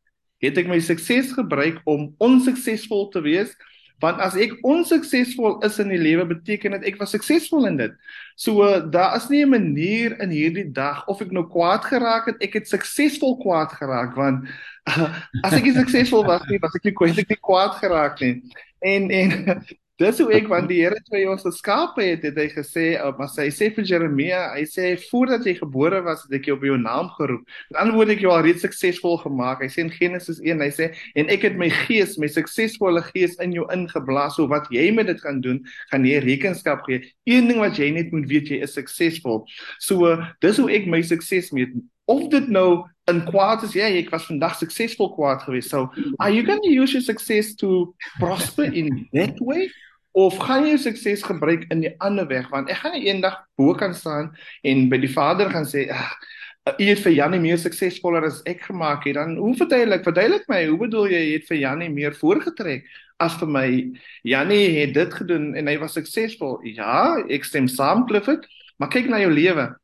Het 0.44 0.58
ek 0.60 0.68
my 0.68 0.80
sukses 0.80 1.32
gebruik 1.36 1.80
om 1.88 2.10
onsuksesvol 2.24 3.10
te 3.12 3.20
wees? 3.24 3.52
Want 4.02 4.18
as 4.20 4.34
ek 4.40 4.56
onsuksesvol 4.66 5.60
is 5.64 5.76
in 5.80 5.92
die 5.92 6.00
lewe, 6.00 6.26
beteken 6.32 6.74
dit 6.76 6.88
ek 6.90 6.98
was 7.00 7.14
suksesvol 7.14 7.68
in 7.68 7.78
dit. 7.78 7.94
So 8.40 8.64
uh, 8.64 8.82
daar 8.90 9.14
is 9.16 9.28
nie 9.30 9.44
'n 9.44 9.52
manier 9.52 10.16
in 10.20 10.32
hierdie 10.34 10.66
dag 10.72 11.06
of 11.06 11.20
ek 11.22 11.30
nou 11.30 11.46
kwaad 11.46 11.84
geraak 11.84 12.26
het, 12.26 12.42
ek 12.42 12.58
het 12.58 12.68
suksesvol 12.68 13.38
kwaad 13.38 13.70
geraak 13.76 14.16
want 14.16 14.48
uh, 14.90 15.08
as 15.46 15.54
ek 15.54 15.64
nie 15.64 15.76
suksesvol 15.78 16.26
was 16.26 16.42
nie, 16.50 16.58
was 16.58 16.74
ek 16.74 16.84
nie 16.84 16.96
kwaad 16.96 17.18
ek 17.22 17.30
nie 17.30 17.40
kwaad 17.40 17.78
geraak 17.78 18.20
nie. 18.20 18.42
En 18.82 19.10
en 19.10 19.30
Dis 20.02 20.18
hoe 20.18 20.32
ek 20.34 20.48
want 20.50 20.66
die 20.66 20.80
Here 20.82 20.96
toe 21.06 21.20
ons 21.30 21.44
geskape 21.46 22.02
het, 22.02 22.24
het 22.26 22.38
hy 22.40 22.48
gesê, 22.50 22.84
uh, 22.98 23.12
maar 23.14 23.28
hy 23.38 23.46
sê 23.54 23.68
vir 23.76 23.86
Jeremia, 23.86 24.40
hy 24.56 24.64
sê 24.66 24.88
voordat 25.04 25.46
jy 25.46 25.52
gebore 25.60 26.00
was, 26.02 26.24
het 26.26 26.34
ek 26.40 26.48
jou 26.50 26.56
by 26.58 26.72
jou 26.72 26.78
naam 26.82 27.12
geroep. 27.14 27.44
Met 27.70 27.78
ander 27.78 27.94
woorde 27.94 28.16
ek 28.16 28.24
jou 28.24 28.32
al 28.34 28.42
reeds 28.42 28.66
suksesvol 28.66 29.20
gemaak. 29.22 29.62
Hy 29.62 29.68
sê 29.70 29.84
in 29.84 29.92
Genesis 29.94 30.40
1, 30.42 30.64
hy 30.66 30.70
sê 30.74 30.88
en 31.22 31.30
ek 31.30 31.46
het 31.46 31.60
my 31.60 31.70
gees, 31.84 32.16
my 32.18 32.26
suksesvolle 32.26 33.04
gees 33.12 33.38
in 33.44 33.54
jou 33.54 33.68
ingeblaas. 33.70 34.34
So 34.34 34.50
wat 34.50 34.66
jy 34.74 34.88
met 34.96 35.12
dit 35.12 35.22
gaan 35.22 35.38
doen, 35.46 35.62
gaan 35.92 36.10
jy 36.10 36.18
rekenskap 36.26 36.82
gee. 36.88 37.04
Een 37.30 37.46
ding 37.52 37.62
wat 37.62 37.78
jy 37.78 37.92
net 37.94 38.10
moet 38.10 38.26
weet, 38.32 38.50
jy 38.50 38.64
is 38.66 38.74
suksesvol. 38.74 39.44
So 39.78 40.16
dis 40.42 40.58
hoe 40.58 40.72
ek 40.74 40.90
my 40.90 41.04
sukses 41.06 41.54
meet 41.54 41.70
of 42.10 42.26
dit 42.34 42.50
nou 42.52 42.82
in 43.10 43.24
kwaad 43.24 43.62
is 43.62 43.74
ja 43.76 43.88
ek 43.92 44.10
was 44.12 44.28
vandag 44.28 44.56
suksesvol 44.58 45.10
kwaad 45.14 45.42
geweest. 45.44 45.70
So 45.70 45.90
are 46.18 46.32
you 46.32 46.44
going 46.46 46.62
to 46.62 46.72
use 46.72 46.92
your 46.92 47.04
success 47.04 47.54
to 47.60 47.94
prosper 48.18 48.64
in 48.64 49.06
that 49.12 49.40
way? 49.40 49.68
Of 50.14 50.38
gaan 50.38 50.68
jy 50.68 50.78
sukses 50.78 51.24
gebruik 51.26 51.66
in 51.74 51.82
die 51.82 51.92
ander 51.98 52.26
weg? 52.30 52.48
Want 52.52 52.70
ek 52.70 52.84
gaan 52.84 52.96
eendag 53.00 53.40
bo 53.58 53.74
kan 53.74 53.94
staan 53.98 54.30
en 54.62 54.88
by 54.88 55.00
die 55.02 55.10
Vader 55.10 55.50
gaan 55.52 55.68
sê 55.68 55.88
ag 55.90 56.14
jy 56.80 56.94
het 56.94 57.02
vir 57.04 57.12
Janie 57.12 57.42
meer 57.42 57.58
suksesvoller 57.60 58.24
as 58.24 58.40
ek 58.48 58.70
gemaak 58.70 59.04
het. 59.04 59.18
Dan 59.18 59.36
hoe 59.36 59.52
verduidelik 59.58 60.06
verduidelik 60.06 60.46
my 60.48 60.62
hoe 60.70 60.78
bedoel 60.86 61.10
jy 61.12 61.24
jy 61.26 61.32
het 61.34 61.48
vir 61.50 61.60
Janie 61.60 61.90
meer 61.92 62.16
voorgetrek 62.16 62.86
as 63.20 63.36
vir 63.40 63.50
my? 63.52 63.68
Janie 64.24 64.64
het 64.78 64.94
dit 64.96 65.18
gedoen 65.20 65.52
en 65.58 65.68
hy 65.68 65.76
was 65.82 65.98
suksesvol. 65.98 66.62
Ja 66.72 67.18
ek 67.28 67.44
stem 67.44 67.68
saam 67.68 68.06
Clifford 68.08 68.48
maar 68.80 68.88
kyk 68.90 69.10
na 69.10 69.20
jou 69.22 69.34
lewe 69.34 69.74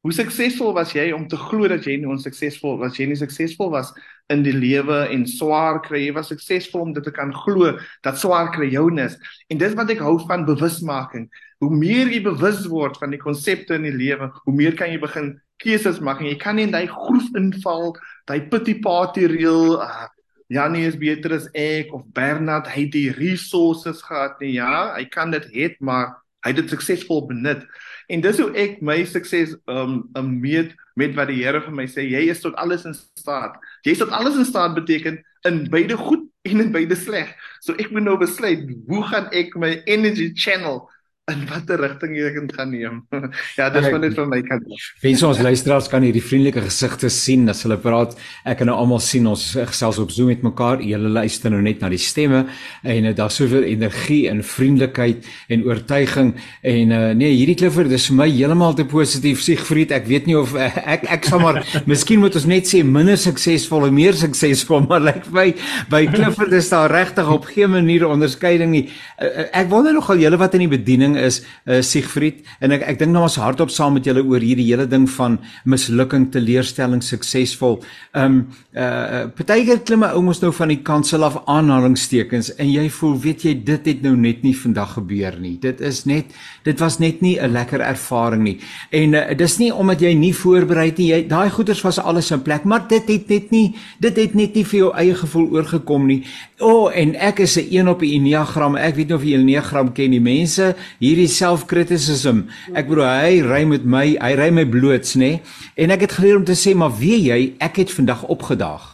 Hoe 0.00 0.14
suksesvol 0.16 0.72
was 0.72 0.94
jy 0.96 1.10
om 1.12 1.26
te 1.28 1.36
glo 1.36 1.68
dat 1.68 1.84
jy 1.84 1.98
nie 2.00 2.08
onsuksesvol 2.08 2.78
was 2.80 2.96
jy 2.96 3.10
nie 3.10 3.18
suksesvol 3.20 3.68
was 3.74 3.90
in 4.32 4.40
die 4.46 4.54
lewe 4.54 5.02
en 5.12 5.26
swaar 5.28 5.82
kry? 5.84 6.06
Jy 6.06 6.14
was 6.16 6.30
suksesvol 6.32 6.86
om 6.86 6.94
dit 6.96 7.04
te 7.04 7.12
kan 7.12 7.34
glo 7.36 7.74
dat 8.06 8.16
swaar 8.16 8.48
kry 8.54 8.70
jounes 8.72 9.18
en 9.52 9.60
dis 9.60 9.76
wat 9.76 9.92
ek 9.92 10.00
hou 10.00 10.14
van 10.24 10.46
bewusmaking. 10.48 11.26
Hoe 11.60 11.68
meer 11.74 12.08
jy 12.08 12.22
bewus 12.24 12.62
word 12.72 12.96
van 12.96 13.12
die 13.12 13.20
konsepte 13.20 13.76
in 13.76 13.84
die 13.90 13.92
lewe 13.92 14.30
hoe 14.38 14.54
meer 14.56 14.78
kan 14.78 14.88
jy 14.88 15.02
begin 15.02 15.34
keuses 15.60 16.00
maak 16.00 16.24
en 16.24 16.30
jy 16.30 16.38
kan 16.40 16.56
nie 16.56 16.64
in 16.70 16.72
daai 16.72 16.88
groef 16.88 17.28
inval 17.36 17.92
daai 18.30 18.48
pity 18.48 18.78
party 18.80 19.28
reël 19.28 19.76
uh, 19.84 20.08
Janie 20.50 20.88
is 20.88 20.96
beter 20.98 21.36
as 21.36 21.44
ek 21.52 21.92
of 21.92 22.08
Bernard 22.16 22.72
hy 22.72 22.86
het 22.86 22.96
die 22.96 23.12
resources 23.20 24.00
gehad. 24.08 24.40
Nee 24.40 24.56
ja 24.56 24.94
hy 24.96 25.04
kan 25.12 25.36
dit 25.36 25.44
het 25.52 25.76
maar 25.84 26.16
hy 26.44 26.52
het 26.52 26.62
dit 26.62 26.72
suksesvol 26.72 27.26
benut 27.28 27.66
En 28.10 28.22
dis 28.24 28.38
hoe 28.42 28.50
ek 28.58 28.80
my 28.82 28.98
sukses 29.06 29.52
um, 29.70 30.00
um 30.18 30.30
meet 30.42 30.72
met 30.98 31.14
wat 31.18 31.30
die 31.30 31.38
Here 31.44 31.60
vir 31.62 31.74
my 31.74 31.86
sê, 31.90 32.02
jy 32.08 32.24
is 32.32 32.42
tot 32.42 32.56
alles 32.58 32.82
in 32.88 32.96
staat. 32.96 33.58
Jy 33.86 33.94
is 33.94 34.02
tot 34.02 34.14
alles 34.16 34.38
in 34.40 34.48
staat 34.48 34.74
beteken 34.74 35.20
in 35.46 35.60
beide 35.70 35.96
goed 35.98 36.26
en 36.48 36.64
in 36.64 36.72
beide 36.74 36.98
sleg. 36.98 37.30
So 37.62 37.76
ek 37.78 37.92
moet 37.94 38.08
nou 38.08 38.16
besluit, 38.20 38.66
hoe 38.90 39.02
gaan 39.12 39.30
ek 39.36 39.54
my 39.60 39.76
energy 39.86 40.32
channel 40.34 40.82
in 41.32 41.46
watter 41.50 41.80
rigting 41.80 42.16
jy 42.16 42.30
gaan 42.54 42.70
neem. 42.72 43.00
ja, 43.58 43.68
dis 43.72 43.86
van 43.88 44.02
net 44.02 44.16
van 44.18 44.30
my 44.30 44.40
kant. 44.46 44.66
Wens 45.02 45.22
ons 45.26 45.40
luisteraars 45.44 45.88
kan 45.92 46.04
hierdie 46.04 46.22
vriendelike 46.24 46.64
gesigte 46.66 47.10
sien 47.12 47.48
as 47.50 47.62
hulle 47.66 47.78
praat. 47.80 48.16
Ek 48.48 48.60
kan 48.60 48.70
nou 48.70 48.76
almal 48.80 49.00
sien 49.04 49.26
ons 49.30 49.44
gesels 49.70 50.00
op 50.02 50.12
Zoom 50.14 50.30
met 50.32 50.44
mekaar. 50.46 50.82
Julle 50.84 51.10
luister 51.12 51.52
nou 51.52 51.60
net 51.64 51.82
na 51.82 51.90
die 51.92 52.00
stemme 52.00 52.44
en 52.82 53.08
uh, 53.10 53.14
daar's 53.16 53.38
soveel 53.40 53.66
energie 53.68 54.22
en 54.30 54.42
vriendelikheid 54.46 55.28
en 55.48 55.64
oortuiging 55.68 56.34
en 56.62 56.94
uh, 56.96 57.00
nee, 57.16 57.32
hierdie 57.34 57.56
Clifford 57.60 57.90
dis 57.92 58.08
vir 58.10 58.18
my 58.20 58.28
heeltemal 58.30 58.76
te 58.78 58.86
positief. 58.88 59.42
Siegfried, 59.44 59.94
ek 59.96 60.08
weet 60.10 60.28
nie 60.30 60.38
of 60.38 60.54
uh, 60.58 60.68
ek 60.96 61.06
ek 61.18 61.30
sal 61.30 61.42
maar 61.42 61.62
miskien 61.90 62.22
moet 62.22 62.36
ons 62.38 62.48
net 62.50 62.68
sê 62.68 62.82
minder 62.86 63.18
suksesvol 63.20 63.88
en 63.88 63.96
meer 63.96 64.18
suksesvol, 64.18 64.84
maar 64.90 65.02
lyk 65.04 65.22
like 65.30 65.34
my 65.34 65.46
by 65.90 66.02
Clifford 66.10 66.54
is 66.56 66.70
daar 66.72 66.90
regtig 66.92 67.28
op 67.30 67.48
geen 67.50 67.72
manier 67.72 68.06
onderskeiding 68.08 68.72
nie. 68.72 68.84
Uh, 69.20 69.46
ek 69.62 69.70
wonder 69.72 69.94
nogal 69.96 70.20
julle 70.20 70.38
wat 70.40 70.56
in 70.58 70.66
die 70.66 70.72
bediening 70.72 71.16
is 71.26 71.40
uh, 71.66 71.80
Siegfried 71.82 72.44
en 72.60 72.72
ek 72.76 72.82
ek 72.82 72.98
dink 72.98 73.12
nou 73.12 73.22
ons 73.22 73.38
hardop 73.40 73.70
saam 73.70 73.94
met 73.94 74.06
julle 74.06 74.22
oor 74.22 74.40
hierdie 74.40 74.68
hele 74.70 74.86
ding 74.86 75.06
van 75.16 75.38
mislukking, 75.64 76.30
teleurstelling, 76.32 77.02
suksesvol. 77.02 77.80
Ehm 78.14 78.24
um, 78.24 78.40
uh 78.70 79.26
partykeer 79.36 79.80
klim 79.84 80.04
'n 80.04 80.14
ou 80.14 80.22
mos 80.22 80.40
nou 80.42 80.52
van 80.52 80.68
die 80.68 80.82
kansel 80.82 81.24
af 81.24 81.40
aanhalingstekens 81.46 82.54
en 82.56 82.70
jy 82.70 82.88
voel 82.88 83.16
weet 83.18 83.44
jy 83.44 83.54
dit 83.64 83.86
het 83.86 84.02
nou 84.02 84.14
net 84.16 84.42
nie 84.42 84.54
vandag 84.54 84.94
gebeur 84.94 85.38
nie. 85.40 85.58
Dit 85.60 85.80
is 85.80 86.04
net 86.06 86.34
dit 86.64 86.78
was 86.80 86.98
net 86.98 87.20
nie 87.20 87.38
'n 87.40 87.52
lekker 87.52 87.80
ervaring 87.80 88.42
nie. 88.42 88.58
En 88.90 89.14
uh, 89.14 89.34
dis 89.36 89.58
nie 89.58 89.72
omdat 89.74 90.00
jy 90.00 90.14
nie 90.14 90.34
voorberei 90.34 90.86
het 90.90 90.98
nie. 90.98 91.10
Jy 91.10 91.28
daai 91.28 91.50
goeders 91.50 91.82
was 91.82 91.98
alles 91.98 92.30
in 92.30 92.42
plek, 92.42 92.64
maar 92.64 92.88
dit 92.88 93.08
het 93.08 93.28
net 93.28 93.50
nie 93.50 93.74
dit 93.98 94.16
het 94.16 94.34
net 94.34 94.54
nie 94.54 94.64
vir 94.64 94.78
jou 94.78 94.92
eie 94.94 95.14
gevoel 95.14 95.48
oorgekom 95.50 96.06
nie. 96.06 96.22
O, 96.60 96.70
oh, 96.70 96.96
en 96.96 97.14
ek 97.14 97.40
is 97.40 97.56
'n 97.56 97.66
een 97.70 97.88
op 97.88 98.00
die 98.00 98.14
enneagram. 98.14 98.76
Ek 98.76 98.94
weet 98.94 99.08
nie 99.08 99.16
of 99.16 99.24
jy 99.24 99.36
'n 99.36 99.40
enneagram 99.40 99.92
ken 99.92 100.10
nie. 100.10 100.20
Mense 100.20 100.74
hierdie 101.10 101.30
self-criticism. 101.30 102.44
Ek 102.74 102.88
bedoel 102.90 103.08
hy 103.08 103.34
ry 103.46 103.64
met 103.68 103.84
my, 103.84 104.06
hy 104.20 104.32
ry 104.38 104.48
my 104.54 104.64
bloots, 104.68 105.16
nê? 105.18 105.40
En 105.80 105.90
ek 105.94 106.06
het 106.06 106.16
geleer 106.18 106.38
om 106.38 106.46
te 106.46 106.56
sê, 106.58 106.74
maar 106.78 106.94
weet 106.96 107.26
jy, 107.26 107.40
ek 107.62 107.82
het 107.82 107.94
vandag 107.94 108.24
opgedaag. 108.30 108.86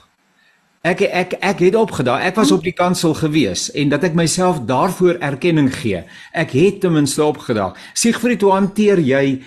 Ek 0.86 1.02
ek 1.02 1.34
ek 1.42 1.64
het 1.64 1.74
opgedaag. 1.74 2.22
Ek 2.28 2.36
was 2.38 2.52
op 2.54 2.62
die 2.62 2.74
kansel 2.76 3.16
gewees 3.18 3.66
en 3.74 3.90
dat 3.90 4.04
ek 4.06 4.14
myself 4.14 4.60
daarvoor 4.68 5.18
erkenning 5.18 5.72
gee. 5.74 6.04
Ek 6.30 6.54
het 6.54 6.78
ten 6.84 6.94
minste 6.94 7.24
opgedaag. 7.26 7.74
Siegfried, 7.98 8.44
hoe 8.46 8.54
hanteer 8.54 9.02
jy 9.02 9.40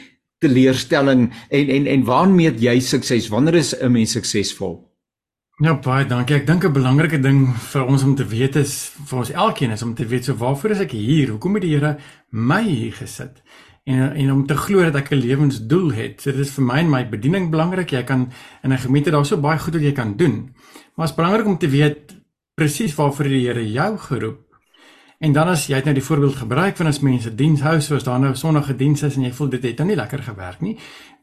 teleurstelling 0.43 1.29
en 1.47 1.73
en 1.77 1.87
en 1.87 2.03
waarmee 2.03 2.51
jy 2.59 2.79
sukses? 2.83 3.31
Wanneer 3.31 3.55
is 3.55 3.73
'n 3.79 3.91
mens 3.91 4.11
suksesvol? 4.11 4.88
Ja, 5.59 5.73
baie 5.75 6.05
dankie. 6.07 6.37
Ek 6.37 6.45
dink 6.47 6.63
'n 6.63 6.71
belangrike 6.71 7.17
ding 7.19 7.51
vir 7.51 7.83
ons 7.83 8.03
om 8.03 8.15
te 8.15 8.23
weet 8.23 8.55
is 8.55 8.95
vir 9.07 9.17
ons 9.19 9.31
elkeen 9.31 9.71
is 9.71 9.81
om 9.83 9.93
te 9.93 10.05
weet 10.05 10.23
so 10.23 10.33
waarvoor 10.33 10.71
is 10.71 10.79
ek 10.79 10.91
hier? 10.91 11.31
Hoekom 11.31 11.55
het 11.55 11.63
die 11.63 11.75
Here 11.75 11.97
my 12.31 12.63
hier 12.63 12.93
gesit? 12.93 13.43
En 13.83 14.15
en 14.15 14.31
om 14.31 14.45
te 14.47 14.55
glo 14.55 14.79
dat 14.83 14.95
ek 14.95 15.11
'n 15.11 15.19
lewensdoel 15.19 15.91
het. 15.91 16.21
So 16.21 16.31
dit 16.31 16.39
is 16.39 16.51
vir 16.51 16.63
my 16.63 16.79
en 16.79 16.89
my 16.89 17.09
bediening 17.09 17.51
belangrik. 17.51 17.91
Jy 17.91 18.03
kan 18.03 18.31
in 18.63 18.71
'n 18.71 18.77
gemeente 18.77 19.11
daar 19.11 19.25
so 19.25 19.37
baie 19.37 19.59
goed 19.59 19.73
wat 19.73 19.83
jy 19.83 19.91
kan 19.91 20.15
doen. 20.15 20.55
Maar 20.95 21.07
dit 21.07 21.09
is 21.09 21.15
belangrik 21.15 21.45
om 21.45 21.57
te 21.57 21.67
weet 21.67 22.15
presies 22.55 22.95
waarvoor 22.95 23.25
die 23.25 23.47
Here 23.47 23.71
jou 23.71 23.97
geroep. 23.97 24.48
En 25.19 25.33
dan 25.35 25.49
as 25.51 25.65
jy 25.67 25.75
het 25.75 25.83
nou 25.83 25.93
die 25.97 26.03
voorbeeld 26.03 26.37
gebruik 26.39 26.77
van 26.79 26.87
as 26.87 27.01
mense 27.03 27.33
diens 27.35 27.59
hou 27.61 27.73
soos 27.83 28.05
daar 28.07 28.21
nou 28.23 28.29
sonnige 28.39 28.75
diens 28.79 29.01
is 29.03 29.17
en 29.19 29.25
jy 29.27 29.31
voel 29.35 29.49
dit 29.51 29.65
het 29.67 29.81
nou 29.81 29.89
nie 29.89 29.97
lekker 29.99 30.21
gewerk 30.23 30.61
nie, 30.63 30.77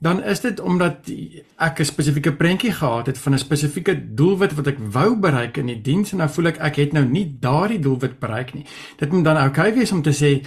dan 0.04 0.20
is 0.20 0.42
dit 0.44 0.60
omdat 0.60 1.08
ek 1.56 1.80
'n 1.80 1.84
spesifieke 1.84 2.32
prentjie 2.32 2.72
gehad 2.72 3.06
het 3.06 3.18
van 3.18 3.32
'n 3.32 3.38
spesifieke 3.38 4.14
doelwit 4.14 4.54
wat 4.54 4.66
ek 4.66 4.78
wou 4.92 5.16
bereik 5.16 5.56
in 5.56 5.66
die 5.66 5.80
diens 5.80 6.12
en 6.12 6.18
nou 6.18 6.28
voel 6.28 6.46
ek 6.46 6.58
ek 6.58 6.76
het 6.76 6.92
nou 6.92 7.04
nie 7.04 7.36
daardie 7.40 7.78
doelwit 7.78 8.18
bereik 8.18 8.54
nie. 8.54 8.66
Dit 8.98 9.12
moet 9.12 9.24
dan 9.24 9.36
oukei 9.36 9.68
okay 9.68 9.78
wees 9.78 9.92
om 9.92 10.02
te 10.02 10.12
sê 10.12 10.44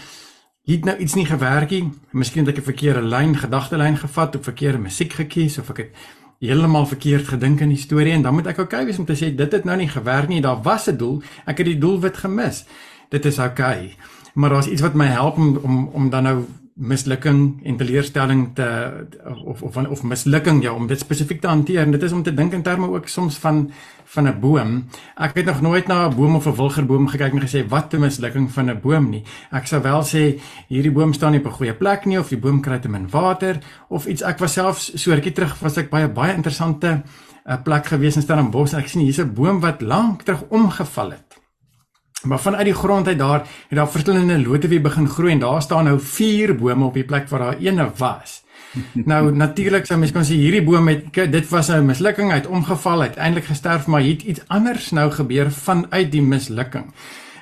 hier 0.63 0.75
het 0.75 0.85
nou 0.85 0.97
iets 0.97 1.15
nie 1.15 1.25
gewerk 1.25 1.69
nie. 1.69 1.91
Miskien 2.11 2.45
het 2.45 2.57
ek 2.57 2.61
'n 2.61 2.71
verkeerde 2.71 3.01
lyn, 3.01 3.35
gedagtelyn 3.35 3.97
gevat 3.97 4.35
of 4.35 4.43
verkeerde 4.43 4.77
musiek 4.77 5.13
gekies 5.13 5.57
of 5.57 5.69
ek 5.69 5.77
het 5.77 5.95
heeltemal 6.39 6.85
verkeerd 6.85 7.27
gedink 7.27 7.59
in 7.59 7.69
die 7.69 7.77
storie 7.77 8.13
en 8.13 8.21
dan 8.21 8.33
moet 8.33 8.47
ek 8.47 8.59
oukei 8.59 8.81
okay 8.81 8.85
wees 8.85 8.99
om 8.99 9.05
te 9.05 9.15
sê 9.15 9.35
dit 9.35 9.51
het 9.51 9.63
nou 9.63 9.77
nie 9.77 9.89
gewerk 9.89 10.27
nie. 10.27 10.41
Daar 10.41 10.61
was 10.61 10.87
'n 10.87 10.97
doel, 10.97 11.21
ek 11.45 11.57
het 11.57 11.65
die 11.65 11.77
doelwit 11.77 12.17
gemis. 12.17 12.65
Dit 13.09 13.25
is 13.25 13.39
oukei. 13.39 13.83
Okay. 13.83 13.95
Maar 14.33 14.49
daar's 14.49 14.67
iets 14.67 14.81
wat 14.81 14.93
my 14.93 15.05
help 15.05 15.37
om 15.37 15.57
om 15.57 15.89
om 15.93 16.09
dan 16.09 16.23
nou 16.23 16.45
mislukking 16.79 17.59
en 17.67 17.77
teleurstelling 17.77 18.55
te 18.55 18.65
of 19.43 19.61
of 19.61 19.77
of 19.77 20.03
mislukking 20.03 20.61
ja 20.63 20.71
om 20.73 20.87
dit 20.87 20.99
spesifiek 20.99 21.41
te 21.41 21.47
hanteer 21.47 21.81
en 21.81 21.91
dit 21.91 22.03
is 22.03 22.11
om 22.15 22.23
te 22.23 22.33
dink 22.33 22.53
in 22.55 22.63
terme 22.63 22.87
ook 22.87 23.07
soms 23.07 23.37
van 23.37 23.71
van 24.05 24.27
'n 24.27 24.39
boom. 24.39 24.85
Ek 25.15 25.35
het 25.35 25.45
nog 25.45 25.61
nooit 25.61 25.87
na 25.87 26.07
'n 26.07 26.15
boom 26.15 26.35
of 26.35 26.45
'n 26.45 26.55
wilgerboom 26.55 27.07
gekyk 27.07 27.33
en 27.33 27.41
gesê 27.41 27.67
wat 27.67 27.93
'n 27.93 27.99
mislukking 27.99 28.51
van 28.51 28.69
'n 28.69 28.79
boom 28.81 29.09
nie. 29.09 29.23
Ek 29.51 29.67
sou 29.67 29.81
wel 29.81 30.03
sê 30.03 30.39
hierdie 30.67 30.91
boom 30.91 31.13
staan 31.13 31.31
nie 31.31 31.39
op 31.39 31.45
'n 31.45 31.57
goeie 31.57 31.73
plek 31.73 32.05
nie 32.05 32.19
of 32.19 32.29
die 32.29 32.39
boom 32.39 32.61
kry 32.61 32.79
te 32.79 32.89
min 32.89 33.09
water 33.09 33.59
of 33.89 34.05
iets 34.05 34.21
ek 34.21 34.39
was 34.39 34.53
self 34.53 34.79
so 34.79 35.11
rukkie 35.11 35.33
terug 35.33 35.59
was 35.59 35.77
ek 35.77 35.89
baie 35.89 36.07
baie 36.07 36.33
interessante 36.33 36.87
'n 36.87 37.03
uh, 37.51 37.61
plek 37.63 37.85
gewees 37.85 38.15
in 38.15 38.21
Stellenbosch 38.21 38.73
en 38.73 38.79
ek 38.79 38.87
sien 38.87 39.01
hier's 39.01 39.19
'n 39.19 39.33
boom 39.33 39.59
wat 39.59 39.81
lank 39.81 40.21
terug 40.21 40.43
omgeval 40.49 41.11
het. 41.11 41.28
Maar 42.23 42.39
vanuit 42.39 42.65
die 42.65 42.73
grond 42.73 43.07
uit 43.07 43.17
daar 43.19 43.39
het 43.39 43.77
daar 43.77 43.89
verskillende 43.89 44.41
lote 44.41 44.67
weer 44.67 44.81
begin 44.81 45.07
groei 45.07 45.31
en 45.31 45.39
daar 45.39 45.61
staan 45.61 45.83
nou 45.83 45.99
vier 45.99 46.55
bome 46.55 46.85
op 46.85 46.93
die 46.93 47.03
plek 47.03 47.29
waar 47.29 47.39
daar 47.39 47.57
eene 47.57 47.91
was. 47.97 48.43
nou 49.11 49.31
natuurlik 49.35 49.85
sou 49.85 49.99
mens 49.99 50.11
kon 50.13 50.25
sê 50.27 50.37
hierdie 50.37 50.63
boom 50.63 50.87
het 50.87 51.13
dit 51.31 51.49
was 51.49 51.69
'n 51.71 51.85
mislukking, 51.85 52.29
hy 52.29 52.35
het 52.41 52.47
omgeval, 52.47 53.01
uiteindelik 53.01 53.45
gesterf, 53.45 53.87
maar 53.87 54.01
hier 54.01 54.13
het 54.13 54.21
iets 54.21 54.43
anders 54.47 54.91
nou 54.91 55.11
gebeur 55.11 55.51
vanuit 55.51 56.11
die 56.11 56.21
mislukking. 56.21 56.93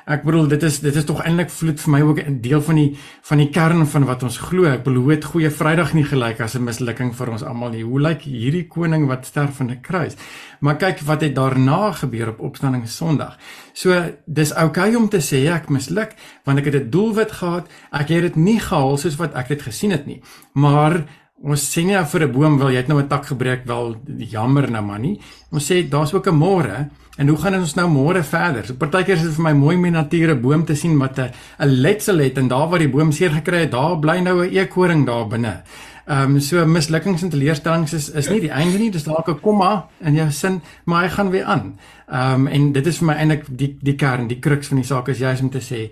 Ek 0.07 0.21
bedoel 0.23 0.45
dit 0.47 0.61
is 0.63 0.77
dit 0.79 0.95
is 0.95 1.03
tog 1.03 1.19
eintlik 1.27 1.49
vloed 1.51 1.81
vir 1.83 1.91
my 1.91 1.99
ook 2.01 2.19
'n 2.23 2.39
deel 2.39 2.61
van 2.63 2.75
die 2.75 2.97
van 3.27 3.37
die 3.37 3.49
kern 3.49 3.87
van 3.87 4.05
wat 4.05 4.23
ons 4.23 4.37
glo. 4.37 4.63
Ek 4.63 4.83
bedoel 4.83 5.09
het 5.09 5.25
goeie 5.25 5.51
Vrydag 5.51 5.93
nie 5.93 6.05
gelyk 6.05 6.39
as 6.39 6.55
'n 6.55 6.63
mislukking 6.63 7.13
vir 7.15 7.29
ons 7.29 7.43
almal 7.43 7.69
nie. 7.69 7.83
Hoe 7.83 7.99
lyk 7.99 8.21
hierdie 8.21 8.67
koning 8.67 9.07
wat 9.07 9.25
sterf 9.25 9.59
aan 9.59 9.71
'n 9.71 9.81
kruis? 9.81 10.15
Maar 10.59 10.77
kyk 10.77 10.99
wat 10.99 11.21
het 11.21 11.35
daarna 11.35 11.91
gebeur 11.91 12.29
op 12.29 12.39
opstanding 12.39 12.87
Sondag. 12.87 13.37
So 13.73 14.13
dis 14.25 14.53
oukei 14.53 14.87
okay 14.87 14.95
om 14.95 15.09
te 15.09 15.19
sê 15.19 15.51
ek 15.51 15.69
misluk 15.69 16.15
want 16.45 16.59
ek 16.59 16.65
het 16.65 16.75
'n 16.75 16.89
doelwit 16.89 17.31
gehad. 17.31 17.67
Ek 17.91 18.07
het 18.07 18.21
dit 18.21 18.35
nie 18.35 18.59
gehaal 18.59 18.97
soos 18.97 19.17
wat 19.17 19.33
ek 19.33 19.47
dit 19.47 19.61
gesien 19.61 19.91
het 19.91 20.05
nie. 20.05 20.21
Maar 20.53 21.03
Ons 21.45 21.61
sê 21.69 21.83
nie 21.85 21.93
vir 21.93 22.23
'n 22.23 22.31
boom 22.31 22.57
wil 22.57 22.71
jy 22.71 22.77
het 22.77 22.87
nou 22.87 22.99
'n 22.99 23.07
tak 23.07 23.25
gebreek 23.27 23.65
wel 23.65 23.95
jammer 24.17 24.71
nou 24.71 24.81
maar 24.81 24.99
nie. 24.99 25.19
Ons 25.51 25.69
sê 25.69 25.87
daar's 25.87 26.13
ook 26.13 26.27
'n 26.27 26.35
môre 26.35 26.89
en 27.17 27.27
hoe 27.27 27.37
gaan 27.37 27.53
ons 27.53 27.75
nou 27.75 27.87
môre 27.87 28.23
verder? 28.23 28.65
So 28.65 28.73
partykeer 28.73 29.17
is 29.17 29.21
dit 29.21 29.33
vir 29.33 29.43
my 29.43 29.53
mooi 29.53 29.75
om 29.75 29.85
'n 29.85 29.91
nature 29.91 30.35
boom 30.35 30.65
te 30.65 30.75
sien 30.75 30.97
wat 30.97 31.19
'n 31.19 31.31
'n 31.59 31.67
letsel 31.67 32.17
het 32.17 32.37
en 32.37 32.47
daar 32.47 32.67
waar 32.69 32.79
die 32.79 32.89
boom 32.89 33.11
seer 33.11 33.29
gekry 33.29 33.59
het, 33.59 33.71
daar 33.71 33.99
bly 33.99 34.19
nou 34.19 34.45
'n 34.47 34.51
eekoring 34.51 35.05
daar 35.05 35.27
binne. 35.27 35.61
Ehm 36.07 36.35
um, 36.35 36.39
so 36.39 36.65
mislukkings 36.65 37.21
en 37.21 37.29
teleurstellings 37.29 37.93
is 37.93 38.09
is 38.09 38.29
nie 38.29 38.39
die 38.39 38.51
einde 38.51 38.77
nie, 38.77 38.91
dis 38.91 39.03
dalk 39.03 39.27
'n 39.27 39.39
komma 39.39 39.87
in 39.99 40.15
jou 40.15 40.31
sin, 40.31 40.61
maar 40.85 41.03
hy 41.03 41.09
gaan 41.09 41.29
weer 41.29 41.43
aan. 41.43 41.79
Ehm 42.09 42.33
um, 42.33 42.47
en 42.47 42.71
dit 42.71 42.87
is 42.87 42.97
vir 42.97 43.05
my 43.07 43.13
eintlik 43.13 43.45
die 43.49 43.77
die 43.81 43.95
kern, 43.95 44.27
die 44.27 44.39
kruks 44.39 44.67
van 44.67 44.77
die 44.77 44.85
saak 44.85 45.07
is 45.07 45.19
juist 45.19 45.41
om 45.41 45.49
te 45.49 45.59
sê 45.59 45.91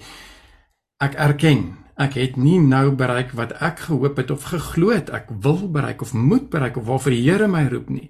ek 0.98 1.14
erken 1.14 1.85
Ek 1.96 2.18
het 2.20 2.36
nie 2.36 2.58
nou 2.60 2.90
bereik 2.92 3.32
wat 3.40 3.54
ek 3.64 3.86
gehoop 3.88 4.18
het 4.20 4.32
of 4.32 4.50
geglo 4.52 4.92
het 4.92 5.10
ek 5.16 5.30
wil 5.44 5.70
bereik 5.72 6.02
of 6.04 6.14
moet 6.14 6.50
bereik 6.52 6.78
of 6.78 6.88
waarvoor 6.90 7.16
die 7.16 7.24
Here 7.24 7.48
my 7.48 7.68
roep 7.72 7.90
nie. 7.90 8.10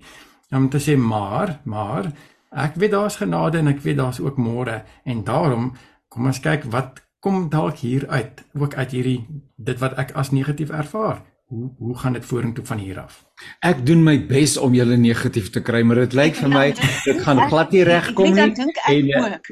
Om 0.49 0.69
te 0.69 0.81
sê 0.81 0.97
maar, 0.97 1.59
maar 1.63 2.09
ek 2.49 2.79
weet 2.81 2.95
daar's 2.95 3.19
genade 3.21 3.61
en 3.61 3.69
ek 3.69 3.83
weet 3.85 3.97
daar's 4.01 4.19
ook 4.19 4.41
môre 4.41 4.81
en 5.03 5.23
daarom 5.23 5.73
kom 6.09 6.25
ons 6.25 6.41
kyk 6.41 6.65
wat 6.73 7.03
kom 7.19 7.49
dalk 7.49 7.81
hier 7.81 8.07
uit, 8.09 8.41
ook 8.53 8.73
uit 8.73 8.91
hierdie 8.91 9.19
dit 9.57 9.79
wat 9.81 9.97
ek 10.01 10.13
as 10.17 10.31
negatief 10.33 10.69
ervaar 10.69 11.21
hoe 11.45 11.71
hoe 11.77 11.97
gaan 11.97 12.13
dit 12.13 12.25
vorentoe 12.25 12.65
van 12.65 12.77
hier 12.77 12.99
af? 12.99 13.19
Ek 13.59 13.85
doen 13.85 14.01
my 14.03 14.15
bes 14.27 14.55
om 14.57 14.73
julle 14.73 14.97
negatief 14.97 15.51
te 15.53 15.61
kry, 15.61 15.83
maar 15.85 16.01
dit 16.05 16.15
lyk 16.17 16.39
vir 16.39 16.49
my 16.49 16.65
dit 16.77 17.19
gaan 17.25 17.41
glad 17.49 17.75
nie 17.75 17.83
regkom 17.85 18.33
nie. 18.33 18.47
Ek 18.47 18.55
dink 18.57 18.79
ek 18.81 18.95
en, 18.95 19.11
ook. 19.19 19.51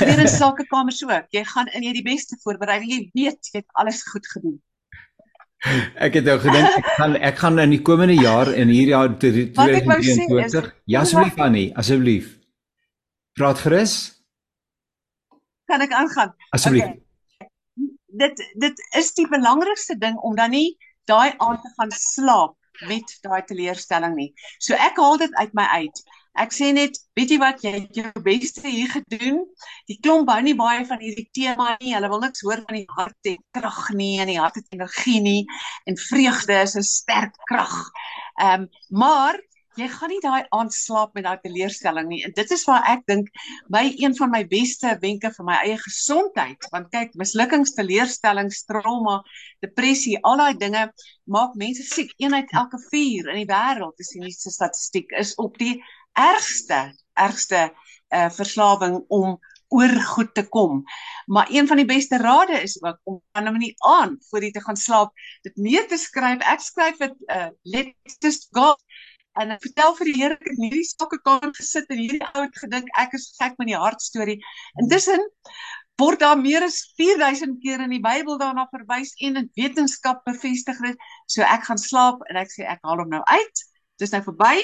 Gebeur 0.00 0.24
in 0.26 0.28
sakekamers 0.34 1.00
ook. 1.06 1.30
Jy 1.32 1.44
gaan 1.54 1.72
in 1.72 1.88
jy 1.88 1.94
die 2.00 2.04
beste 2.10 2.36
voorberei. 2.44 2.82
Jy 2.84 3.00
weet 3.16 3.52
jy 3.52 3.62
het 3.62 3.80
alles 3.80 4.02
goed 4.10 4.28
gedoen. 4.34 4.60
Ek 6.02 6.18
het 6.18 6.26
nou 6.26 6.36
gedink 6.42 6.78
ek 6.82 6.92
gaan 6.98 7.16
ek 7.30 7.40
gaan 7.40 7.64
in 7.64 7.74
die 7.78 7.82
komende 7.86 8.18
jaar 8.18 8.50
in 8.52 8.72
hierdie 8.74 8.96
jaar 8.96 9.12
2023. 9.16 10.72
Ja 10.90 11.06
asseblief 11.06 11.38
Annie, 11.40 11.68
asseblief. 11.78 12.32
Praat 13.38 13.64
gerus. 13.64 13.96
Kan 15.70 15.80
ek 15.80 15.94
aangaan? 15.96 16.36
Asseblief. 16.52 16.90
Okay. 16.92 17.48
Dit 18.20 18.42
dit 18.60 18.88
is 18.98 19.14
die 19.16 19.28
belangrikste 19.30 19.96
ding 19.96 20.18
om 20.20 20.36
dan 20.36 20.52
nie 20.52 20.74
daai 21.10 21.32
aand 21.38 21.62
te 21.62 21.70
gaan 21.76 21.94
slaap 21.96 22.56
met 22.88 23.14
daai 23.22 23.42
teleurstelling 23.46 24.14
nie. 24.16 24.32
So 24.58 24.74
ek 24.74 24.98
haal 25.00 25.18
dit 25.22 25.34
uit 25.38 25.54
my 25.54 25.66
uit. 25.82 26.02
Ek 26.42 26.54
sê 26.56 26.70
net, 26.72 26.96
weet 27.18 27.34
jy 27.34 27.38
wat, 27.42 27.60
jy 27.60 27.72
het 27.74 27.98
jou 27.98 28.10
beste 28.24 28.64
hier 28.64 28.88
gedoen. 28.88 29.42
Die 29.90 29.98
klomp 30.00 30.30
hou 30.32 30.38
nie 30.40 30.56
baie 30.56 30.86
van 30.88 31.02
hierdie 31.04 31.28
tema 31.36 31.74
nie. 31.82 31.92
Hulle 31.92 32.08
wil 32.08 32.22
niks 32.24 32.40
hoor 32.46 32.62
van 32.64 32.78
die 32.78 32.86
hart 32.96 33.28
en 33.28 33.40
krag 33.58 33.82
nie 33.98 34.14
en 34.22 34.32
die 34.32 34.38
hart 34.40 34.56
het 34.62 34.72
energie 34.72 35.20
nie 35.20 35.42
en 35.84 36.00
vreugde 36.00 36.56
is 36.62 36.76
'n 36.76 36.88
sterk 36.88 37.36
krag. 37.50 37.76
Ehm 38.40 38.62
um, 38.62 38.68
maar 38.88 39.36
jy 39.80 39.88
gaan 39.88 40.10
nie 40.12 40.20
daai 40.22 40.46
aand 40.52 40.74
slaap 40.74 41.14
met 41.16 41.24
daai 41.24 41.40
teleurstelling 41.44 42.08
nie. 42.10 42.20
En 42.26 42.34
dit 42.36 42.50
is 42.56 42.64
waar 42.68 42.84
ek 42.92 43.04
dink 43.10 43.30
my 43.72 43.84
een 44.00 44.16
van 44.18 44.32
my 44.32 44.42
beste 44.48 44.96
wenke 45.04 45.32
vir 45.36 45.48
my 45.48 45.58
eie 45.64 45.78
gesondheid, 45.80 46.68
want 46.74 46.90
kyk, 46.94 47.14
mislukkings, 47.20 47.74
teleurstellings, 47.78 48.64
trauma, 48.68 49.20
depressie, 49.64 50.18
al 50.22 50.42
daai 50.42 50.58
dinge 50.60 50.88
maak 51.24 51.56
mense 51.60 51.86
siek. 51.88 52.12
Een 52.20 52.34
uit 52.34 52.52
elke 52.52 52.80
4 52.90 53.32
in 53.32 53.42
die 53.42 53.48
wêreld, 53.48 53.96
dis 53.96 54.12
die 54.16 54.24
nuutste 54.24 54.52
statistiek, 54.52 55.08
is 55.18 55.34
op 55.40 55.56
die 55.62 55.78
ergste, 56.18 56.90
ergste 57.16 57.70
uh 58.12 58.28
verslawing 58.28 58.98
om 59.08 59.38
oor 59.72 59.94
goed 60.04 60.34
te 60.36 60.44
kom. 60.48 60.82
Maar 61.32 61.48
een 61.50 61.66
van 61.66 61.80
die 61.80 61.88
beste 61.88 62.18
rade 62.20 62.60
is 62.60 62.76
ook 62.82 62.98
om 63.08 63.22
aan 63.32 63.48
'n 63.48 63.52
manier 63.52 63.74
aan 63.78 64.18
voor 64.28 64.42
jy 64.44 64.50
te 64.50 64.60
gaan 64.60 64.76
slaap, 64.76 65.12
dit 65.42 65.56
neer 65.56 65.88
te 65.88 65.96
skryf. 65.96 66.40
Ek 66.40 66.60
skryf 66.60 66.96
dit 66.96 67.14
uh 67.26 67.48
let's 67.62 68.48
go 68.50 68.76
en 69.40 69.54
ek 69.54 69.62
vertel 69.66 69.94
vir 69.98 70.10
die 70.10 70.16
Here 70.18 70.36
ek 70.36 70.48
het 70.48 70.58
in 70.58 70.66
hierdie 70.66 70.88
stokkekamer 70.88 71.52
gesit 71.56 71.92
en 71.92 72.00
hierdie 72.00 72.22
ou 72.32 72.44
het 72.44 72.58
gedink 72.64 72.90
ek 73.00 73.14
is 73.18 73.30
gek 73.38 73.54
met 73.60 73.70
die 73.70 73.78
hartstorie. 73.78 74.38
Intussen 74.82 75.24
word 76.00 76.22
daar 76.24 76.40
meer 76.40 76.64
as 76.66 76.80
4000 76.98 77.60
keer 77.62 77.84
in 77.84 77.94
die 77.94 78.02
Bybel 78.02 78.38
daarna 78.40 78.66
verwys 78.72 79.14
en 79.22 79.38
in 79.40 79.50
wetenskap 79.58 80.24
bevestig 80.28 80.80
dit. 80.84 81.06
So 81.30 81.46
ek 81.46 81.68
gaan 81.68 81.80
slaap 81.80 82.24
en 82.28 82.40
ek 82.42 82.52
sê 82.52 82.66
ek 82.68 82.82
haal 82.86 83.04
hom 83.04 83.12
nou 83.12 83.22
uit. 83.28 83.64
Dis 84.02 84.12
nou 84.14 84.22
verby 84.26 84.56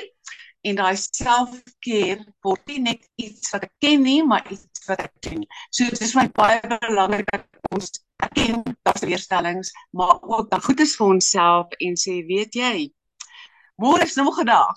en 0.66 0.80
daai 0.80 0.96
selfkeer 0.98 2.24
word 2.44 2.72
nie 2.72 2.80
net 2.88 3.06
iets 3.22 3.52
wat 3.54 3.68
ek 3.68 3.74
ken 3.84 4.02
nie, 4.02 4.20
maar 4.26 4.44
iets 4.50 4.84
wat 4.88 5.04
ek 5.06 5.14
doen. 5.28 5.44
So 5.70 5.86
dit 5.92 6.02
is 6.04 6.16
my 6.18 6.26
baie 6.34 6.60
belangrik 6.66 7.28
dat 7.30 7.46
ons 7.70 7.92
erken 8.18 8.64
dat 8.66 8.98
daar 8.98 9.08
weerstellings, 9.08 9.70
maar 9.94 10.18
ook 10.22 10.50
dan 10.50 10.62
goed 10.62 10.80
is 10.82 10.96
vir 10.98 11.12
onsself 11.14 11.76
en 11.78 11.98
sê 12.00 12.18
weet 12.26 12.58
jy, 12.58 12.88
môre 13.82 14.04
is 14.04 14.16
nog 14.18 14.40
'n 14.42 14.46
dag 14.46 14.76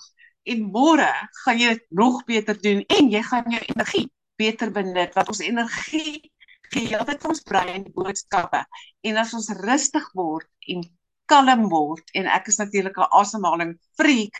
en 0.52 0.64
môre 0.74 1.10
gaan 1.44 1.58
jy 1.58 1.68
dit 1.74 1.86
nog 1.90 2.24
beter 2.24 2.58
doen 2.66 2.82
en 2.96 3.10
jy 3.10 3.22
gaan 3.22 3.50
jou 3.50 3.62
energie 3.74 4.06
beter 4.36 4.70
benut 4.70 5.14
wat 5.14 5.28
ons 5.28 5.42
energie 5.44 6.32
gee 6.72 6.98
altyd 6.98 7.26
ons 7.30 7.44
brein 7.50 7.84
boodskappe 7.94 8.64
en 9.08 9.20
as 9.22 9.34
ons 9.38 9.50
rustig 9.66 10.08
word 10.18 10.48
en 10.74 10.84
kalm 11.32 11.68
word 11.72 12.14
en 12.18 12.26
ek 12.26 12.48
is 12.52 12.58
natuurlik 12.62 12.98
'n 12.98 13.12
asemhaling 13.22 13.72
freak 13.98 14.34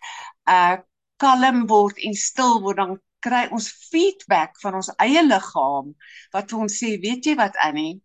uh 0.57 0.77
kalm 1.22 1.66
word 1.70 1.98
en 2.07 2.14
stil 2.14 2.61
word 2.62 2.79
dan 2.83 2.94
kry 3.22 3.46
ons 3.55 3.68
feedback 3.90 4.59
van 4.62 4.75
ons 4.81 4.90
eie 4.98 5.22
liggaam 5.22 5.92
wat 6.35 6.51
vir 6.51 6.59
ons 6.64 6.79
sê 6.83 6.96
weet 7.05 7.27
jy 7.27 7.35
wat 7.38 7.59
Annie 7.68 8.01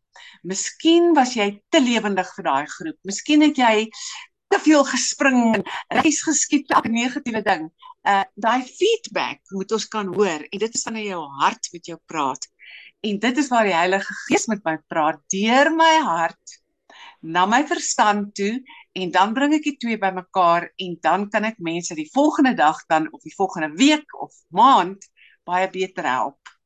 Miskien 0.50 1.14
was 1.18 1.36
jy 1.38 1.48
te 1.74 1.82
lewendig 1.84 2.30
vir 2.36 2.46
daai 2.48 2.66
groep. 2.72 2.98
Miskien 3.10 3.44
het 3.46 3.60
jy 3.62 3.88
te 4.48 4.60
veel 4.64 4.84
gespring 4.88 5.40
en 5.56 5.64
reis 6.02 6.22
geskiet 6.24 6.72
elke 6.72 6.92
negatiewe 6.92 7.42
ding. 7.46 7.68
Uh 8.08 8.24
daai 8.36 8.64
feedback 8.64 9.42
moet 9.56 9.72
ons 9.76 9.88
kan 9.92 10.14
hoor 10.14 10.46
en 10.50 10.64
dit 10.64 10.78
is 10.80 10.86
wanneer 10.88 11.12
jou 11.14 11.24
hart 11.42 11.70
met 11.74 11.92
jou 11.92 11.98
praat. 12.06 12.48
En 13.08 13.20
dit 13.20 13.38
is 13.38 13.50
waar 13.52 13.68
die 13.68 13.76
Heilige 13.76 14.14
Gees 14.26 14.48
met 14.52 14.64
my 14.66 14.78
praat 14.88 15.20
deur 15.34 15.72
my 15.76 15.94
hart 16.06 16.58
na 17.22 17.46
my 17.50 17.64
verstand 17.68 18.34
toe 18.38 18.62
en 18.98 19.12
dan 19.12 19.34
bring 19.34 19.54
ek 19.58 19.66
die 19.66 19.78
twee 19.82 20.00
bymekaar 20.02 20.70
en 20.78 20.98
dan 21.02 21.28
kan 21.34 21.48
ek 21.50 21.60
mense 21.64 21.96
die 21.98 22.10
volgende 22.14 22.54
dag 22.58 22.80
dan 22.92 23.10
of 23.12 23.24
die 23.26 23.36
volgende 23.36 23.74
week 23.78 24.14
of 24.22 24.34
maand 24.54 25.10
baie 25.48 25.70
beter 25.72 26.08
help. 26.08 26.57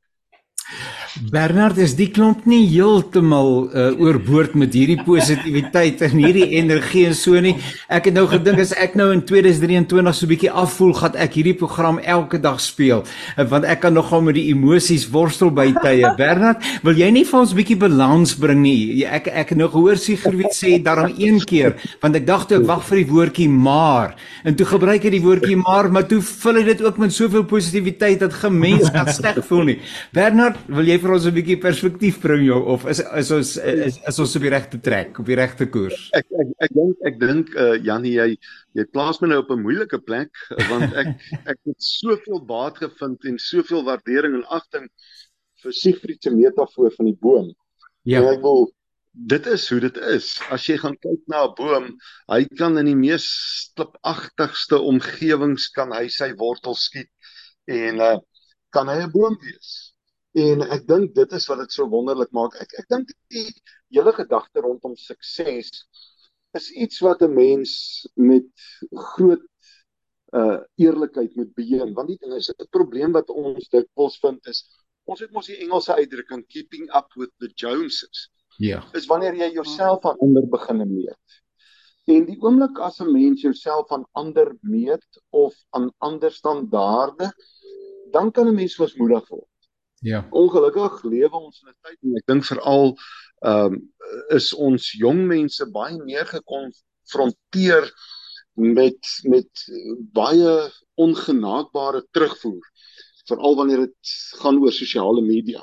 Bernard 1.31 1.77
is 1.77 1.91
die 1.99 2.07
klomp 2.07 2.45
nie 2.47 2.63
heeltemal 2.71 3.49
uh, 3.67 3.89
oorboord 3.99 4.53
met 4.55 4.71
hierdie 4.73 4.99
positiwiteit 5.03 5.99
en 6.07 6.13
hierdie 6.15 6.47
energie 6.55 7.03
en 7.09 7.15
so 7.17 7.39
nie. 7.43 7.57
Ek 7.91 8.07
het 8.07 8.15
nou 8.15 8.23
gedink 8.31 8.61
as 8.63 8.71
ek 8.79 8.95
nou 8.95 9.09
in 9.11 9.19
2023 9.27 10.15
so 10.15 10.25
'n 10.25 10.31
bietjie 10.31 10.51
afvoel, 10.63 10.93
gaan 10.95 11.17
ek 11.19 11.35
hierdie 11.35 11.57
program 11.59 11.99
elke 11.99 12.39
dag 12.39 12.61
speel, 12.63 13.03
uh, 13.03 13.43
want 13.43 13.67
ek 13.67 13.81
kan 13.83 13.93
nogal 13.93 14.21
met 14.21 14.35
die 14.39 14.47
emosies 14.53 15.09
worstel 15.11 15.51
by 15.51 15.73
tye. 15.83 16.07
Bernard, 16.15 16.63
wil 16.83 16.95
jy 16.95 17.11
nie 17.11 17.25
vir 17.27 17.39
ons 17.39 17.51
'n 17.51 17.59
bietjie 17.59 17.77
balans 17.77 18.33
bring 18.33 18.61
nie? 18.63 19.05
Ek 19.05 19.27
ek 19.27 19.49
het 19.49 19.57
nou 19.57 19.67
gehoor 19.67 19.97
Sigrid 19.97 20.55
sê 20.55 20.81
daarom 20.81 21.11
een 21.17 21.43
keer, 21.43 21.75
want 22.01 22.15
ek 22.15 22.25
dink 22.25 22.51
ek 22.51 22.65
wag 22.65 22.83
vir 22.87 22.97
die 23.03 23.11
woordjie 23.11 23.49
maar 23.49 24.15
en 24.43 24.55
toe 24.55 24.65
gebruik 24.65 25.03
hy 25.03 25.09
die 25.09 25.21
woordjie 25.21 25.57
maar, 25.59 25.91
maar 25.91 26.07
toe 26.07 26.21
vul 26.21 26.55
hy 26.55 26.63
dit 26.63 26.81
ook 26.81 26.97
met 26.97 27.13
soveel 27.13 27.43
positiwiteit 27.43 28.19
dat 28.23 28.33
gemens 28.33 28.89
kan 28.89 29.07
sleg 29.11 29.43
voel 29.45 29.63
nie. 29.73 29.79
Bernard, 30.15 30.57
wil 30.67 30.87
jy 30.87 30.97
vir 31.01 31.13
ons 31.15 31.25
'n 31.25 31.33
bietjie 31.35 31.57
perspektief 31.61 32.19
bring 32.21 32.43
jou 32.45 32.59
of 32.73 32.85
is 32.89 32.99
is 32.99 33.31
ons 33.31 33.51
is, 33.57 33.97
is 34.07 34.19
ons 34.19 34.35
op 34.35 34.41
die 34.45 34.51
regte 34.53 34.79
trek, 34.81 35.19
op 35.19 35.25
die 35.25 35.37
regte 35.39 35.67
koers? 35.69 36.09
Ek 36.13 36.27
ek 36.43 36.51
ek 36.67 36.73
dink 36.75 37.07
ek 37.09 37.19
dink 37.19 37.55
uh 37.55 37.75
Janie 37.77 38.13
jy 38.15 38.27
jy 38.77 38.85
plaas 38.93 39.21
my 39.21 39.29
nou 39.31 39.39
op 39.43 39.51
'n 39.51 39.63
moeilike 39.63 39.99
plek 40.05 40.31
want 40.69 40.93
ek 40.93 41.07
ek 41.51 41.57
het 41.65 41.79
soveel 41.79 42.43
baat 42.45 42.77
gevind 42.77 43.25
en 43.25 43.37
soveel 43.37 43.83
waardering 43.83 44.35
en 44.35 44.45
agting 44.49 44.87
vir 45.63 45.73
Siegfried 45.73 46.23
se 46.23 46.31
metafoor 46.31 46.91
van 46.97 47.05
die 47.05 47.17
boom. 47.17 47.53
Ja. 48.03 48.21
En 48.21 48.33
ek 48.33 48.41
wil 48.41 48.71
dit 49.11 49.47
is 49.47 49.69
hoe 49.69 49.79
dit 49.79 49.97
is. 49.97 50.39
As 50.49 50.65
jy 50.65 50.77
gaan 50.77 50.97
kyk 50.97 51.21
na 51.27 51.45
'n 51.45 51.55
boom, 51.55 51.87
hy 52.27 52.45
kan 52.57 52.77
in 52.77 52.85
die 52.85 52.95
mees 52.95 53.27
klipagtigste 53.75 54.79
omgewings 54.79 55.69
kan 55.69 55.91
hy 55.91 56.07
sy 56.07 56.33
wortels 56.35 56.87
skiet 56.89 57.11
en 57.67 57.99
uh 57.99 58.17
kan 58.71 58.87
hy 58.87 59.03
'n 59.03 59.11
boom 59.11 59.37
wees. 59.41 59.90
En 60.33 60.61
ek 60.61 60.87
dink 60.87 61.15
dit 61.15 61.31
is 61.31 61.47
wat 61.47 61.59
dit 61.59 61.71
so 61.71 61.87
wonderlik 61.91 62.31
maak. 62.31 62.55
Ek 62.55 62.73
ek 62.79 62.87
dink 62.89 63.09
die 63.33 63.47
hele 63.91 64.13
gedagte 64.15 64.63
rondom 64.63 64.95
sukses 64.95 65.71
is 66.55 66.67
iets 66.71 66.99
wat 67.03 67.21
'n 67.21 67.33
mens 67.33 68.07
met 68.15 68.47
groot 69.15 69.43
uh 70.33 70.63
eerlikheid 70.79 71.35
moet 71.35 71.53
beheer. 71.55 71.91
Want 71.93 72.07
die 72.07 72.17
ding 72.21 72.33
is 72.33 72.49
'n 72.49 72.67
probleem 72.71 73.11
wat 73.11 73.29
ons 73.29 73.67
dikwels 73.69 74.19
vind 74.19 74.47
is 74.47 74.63
ons 75.09 75.21
het 75.23 75.31
mos 75.35 75.49
die 75.49 75.59
Engelse 75.65 75.95
uitdrukking 75.97 76.45
keeping 76.47 76.89
up 76.97 77.09
with 77.19 77.31
the 77.43 77.49
Joneses. 77.55 78.29
Ja. 78.61 78.81
Is 78.97 79.07
wanneer 79.09 79.35
jy 79.35 79.51
jouself 79.55 80.05
aan 80.05 80.19
ander 80.21 80.47
begin 80.47 80.83
meet. 80.85 81.39
En 82.11 82.25
die 82.25 82.37
oomblik 82.41 82.79
as 82.79 82.99
'n 83.01 83.11
mens 83.11 83.41
jouself 83.41 83.91
aan 83.91 84.05
ander 84.13 84.55
meet 84.61 85.21
of 85.29 85.55
aan 85.71 85.91
ander 85.99 86.31
standaarde, 86.31 87.31
dan 88.11 88.31
kan 88.31 88.47
'n 88.47 88.55
mens 88.55 88.77
wasmoedig 88.77 89.27
word. 89.29 89.50
Ja. 90.01 90.27
Ongelukkig 90.33 91.03
lewe 91.03 91.37
ons 91.37 91.61
in 91.61 91.69
'n 91.69 91.75
tyd 91.85 91.97
en 92.01 92.15
ek 92.17 92.25
dink 92.25 92.45
veral 92.45 92.87
ehm 93.45 93.73
um, 93.73 93.73
is 94.33 94.47
ons 94.67 94.85
jong 94.97 95.19
mense 95.29 95.65
baie 95.75 95.97
meer 96.01 96.25
gekonfronteer 96.25 97.85
met 98.55 99.09
met 99.33 99.65
baie 100.19 100.53
ongenaakbare 101.05 102.01
terugvoer 102.17 102.65
veral 103.29 103.55
wanneer 103.59 103.83
dit 103.85 104.13
gaan 104.41 104.57
oor 104.57 104.73
sosiale 104.73 105.21
media. 105.21 105.61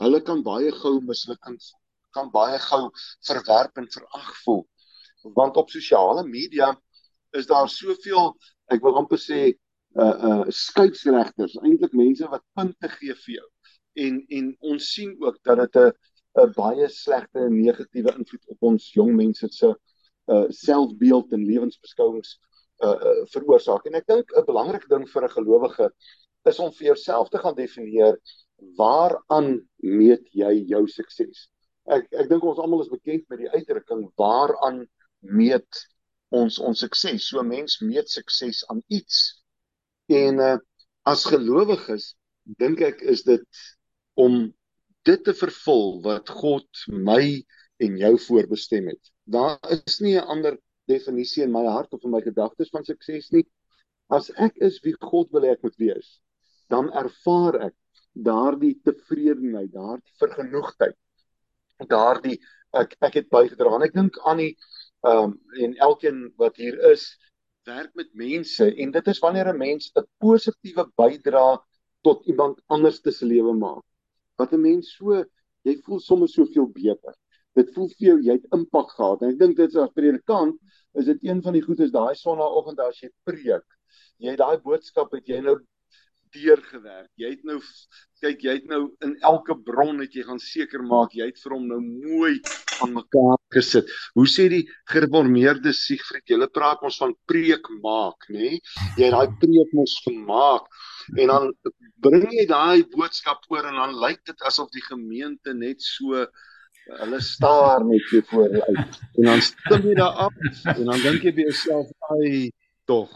Hulle 0.00 0.20
kan 0.22 0.40
baie 0.42 0.72
gou 0.72 0.94
mislukking 1.10 1.58
kan 2.16 2.30
baie 2.32 2.58
gou 2.58 2.88
verwerp 3.28 3.76
en 3.76 3.90
verag 3.92 4.30
voel. 4.44 4.64
Want 5.36 5.60
op 5.60 5.70
sosiale 5.70 6.24
media 6.24 6.70
is 7.36 7.46
daar 7.46 7.68
soveel 7.68 8.32
ek 8.72 8.80
wil 8.80 8.96
amper 8.96 9.20
sê 9.20 9.52
uh 10.00 10.16
uh 10.30 10.48
skeieregters, 10.48 11.60
eintlik 11.60 11.92
mense 11.92 12.24
wat 12.32 12.44
punte 12.56 12.88
gee 12.96 13.12
vir 13.12 13.34
jou 13.36 13.50
en 14.04 14.20
en 14.38 14.52
ons 14.72 14.92
sien 14.92 15.16
ook 15.22 15.38
dat 15.48 15.58
dit 15.64 15.76
'n 15.82 15.92
'n 16.42 16.52
baie 16.56 16.88
slegte 16.88 17.38
en 17.38 17.56
negatiewe 17.56 18.12
invloed 18.18 18.44
op 18.54 18.68
ons 18.70 18.92
jong 18.92 19.14
mense 19.16 19.48
se 19.50 19.72
uh 20.34 20.44
selfbeeld 20.48 21.32
en 21.32 21.46
lewensbeskouings 21.46 22.38
uh, 22.84 22.88
uh 22.88 23.24
veroorsaak. 23.32 23.86
En 23.86 23.94
ek 24.00 24.06
dink 24.06 24.32
'n 24.36 24.44
belangrike 24.44 24.88
ding 24.88 25.06
vir 25.08 25.24
'n 25.24 25.36
gelowige 25.38 25.90
is 26.50 26.58
om 26.58 26.72
vir 26.72 26.86
jouself 26.92 27.28
te 27.28 27.38
gaan 27.38 27.54
definieer 27.54 28.18
waaraan 28.76 29.60
meet 29.76 30.24
jy 30.32 30.52
jou 30.72 30.86
sukses. 30.88 31.48
Ek 31.86 32.06
ek 32.12 32.28
dink 32.28 32.44
ons 32.44 32.58
almal 32.58 32.82
is 32.84 32.92
bekend 32.92 33.28
met 33.28 33.38
die 33.38 33.50
uitdrukking 33.50 34.10
waaraan 34.16 34.86
meet 35.20 35.86
ons 36.34 36.58
ons 36.58 36.80
sukses. 36.84 37.28
So 37.28 37.42
mens 37.42 37.80
meet 37.80 38.10
sukses 38.10 38.64
aan 38.68 38.82
iets. 38.88 39.42
En 40.08 40.40
uh 40.40 40.56
as 41.06 41.22
gelowiges 41.24 42.16
dink 42.58 42.80
ek 42.82 43.02
is 43.02 43.22
dit 43.22 43.46
om 44.16 44.46
dit 45.06 45.22
te 45.24 45.34
vervul 45.36 46.00
wat 46.04 46.30
God 46.42 46.86
my 46.88 47.22
en 47.84 47.98
jou 48.00 48.12
voorbestem 48.26 48.88
het. 48.90 49.12
Daar 49.24 49.58
is 49.86 50.00
nie 50.00 50.16
'n 50.16 50.28
ander 50.34 50.58
definisie 50.88 51.42
in 51.42 51.52
my 51.52 51.64
hart 51.66 51.92
of 51.92 52.04
in 52.04 52.10
my 52.10 52.20
gedagtes 52.20 52.70
van 52.70 52.84
sukses 52.84 53.30
nie. 53.30 53.46
As 54.08 54.30
ek 54.36 54.56
is 54.56 54.80
wie 54.82 54.94
God 55.00 55.30
wil 55.32 55.42
hê 55.42 55.52
ek 55.52 55.62
moet 55.62 55.76
wees, 55.78 56.20
dan 56.68 56.90
ervaar 56.92 57.60
ek 57.68 57.74
daardie 58.12 58.80
tevredenheid, 58.84 59.72
daardie 59.72 60.14
vergenoegdheid. 60.18 60.96
Daardie 61.88 62.40
ek 62.72 62.96
ek 63.00 63.14
het 63.14 63.28
bygedra 63.30 63.74
en 63.76 63.82
ek 63.82 63.94
dink 63.94 64.18
aan 64.24 64.38
die 64.38 64.56
ehm 65.04 65.24
um, 65.24 65.40
en 65.62 65.76
elkeen 65.76 66.32
wat 66.38 66.56
hier 66.56 66.78
is 66.90 67.16
werk 67.66 67.92
met 67.94 68.14
mense 68.14 68.64
en 68.64 68.90
dit 68.90 69.08
is 69.08 69.18
wanneer 69.18 69.52
'n 69.52 69.58
mens 69.58 69.92
'n 69.94 70.06
positiewe 70.18 70.86
bydrae 70.96 71.58
tot 72.02 72.26
iemand 72.26 72.62
anders 72.66 73.00
se 73.02 73.26
lewe 73.26 73.52
maak 73.52 73.84
wat 74.38 74.52
'n 74.52 74.62
mens 74.62 74.92
so 74.96 75.24
jy 75.66 75.76
voel 75.84 76.00
sommer 76.00 76.28
soveel 76.28 76.68
beter. 76.72 77.14
Dit 77.56 77.72
voel 77.74 77.88
vir 77.88 78.08
jou 78.08 78.18
jy 78.22 78.36
het 78.38 78.52
impak 78.52 78.90
gehad. 78.90 79.22
En 79.22 79.32
ek 79.32 79.38
dink 79.38 79.56
dit 79.56 79.68
is 79.68 79.76
as 79.76 79.94
predikant 79.96 80.58
is 80.94 81.06
dit 81.06 81.24
een 81.24 81.42
van 81.42 81.56
die 81.56 81.64
goedes 81.64 81.92
daai 81.92 82.14
sonnaandoggend 82.14 82.80
as 82.80 83.00
jy 83.02 83.10
preek. 83.28 83.64
Jy 84.18 84.30
het 84.34 84.40
daai 84.40 84.58
boodskap 84.64 85.12
het 85.12 85.28
jy 85.28 85.40
nou 85.44 85.58
deurgewerk. 86.36 87.10
Jy 87.16 87.30
het 87.34 87.44
nou 87.48 87.58
kyk 88.20 88.44
jy 88.44 88.54
het 88.58 88.68
nou 88.70 88.82
in 89.04 89.14
elke 89.28 89.56
bron 89.68 90.00
het 90.00 90.14
jy 90.16 90.24
gaan 90.26 90.40
seker 90.42 90.84
maak 90.84 91.14
jy 91.16 91.28
het 91.30 91.40
vir 91.42 91.54
hom 91.56 91.66
nou 91.68 91.80
mooi 91.80 92.36
aan 92.84 92.92
mekaar 92.96 93.38
gesit. 93.54 93.90
Hoe 94.16 94.26
sê 94.28 94.48
die 94.52 94.64
gereformeerde 94.92 95.72
Siegfried, 95.76 96.26
jy 96.28 96.48
praat 96.52 96.84
ons 96.84 96.98
van 97.00 97.14
preek 97.28 97.70
maak, 97.82 98.28
nê? 98.28 98.56
Nee? 98.56 98.60
Jy 98.98 99.08
het 99.08 99.16
daai 99.16 99.40
preek 99.40 99.72
mos 99.76 99.96
gemaak 100.04 100.68
en 101.14 101.32
dan 101.32 101.54
bring 102.04 102.26
jy 102.32 102.46
daai 102.50 102.84
boodskap 102.92 103.46
oor 103.52 103.68
en 103.68 103.78
dan 103.80 103.96
lyk 104.02 104.24
dit 104.24 104.42
asof 104.50 104.70
die 104.74 104.84
gemeente 104.88 105.54
net 105.54 105.82
so 105.82 106.26
hulle 106.86 107.20
staar 107.20 107.84
net 107.84 108.02
so 108.10 108.22
voor 108.30 108.50
uit. 108.50 108.98
En 109.18 109.30
dan 109.30 109.40
stem 109.42 109.88
jy 109.90 109.94
daar 109.98 110.18
af 110.26 110.34
en 110.74 110.84
dan 110.84 111.00
dink 111.02 111.26
jy 111.26 111.32
by 111.34 111.48
jouself 111.48 111.90
ai 112.14 112.50
tog 112.90 113.10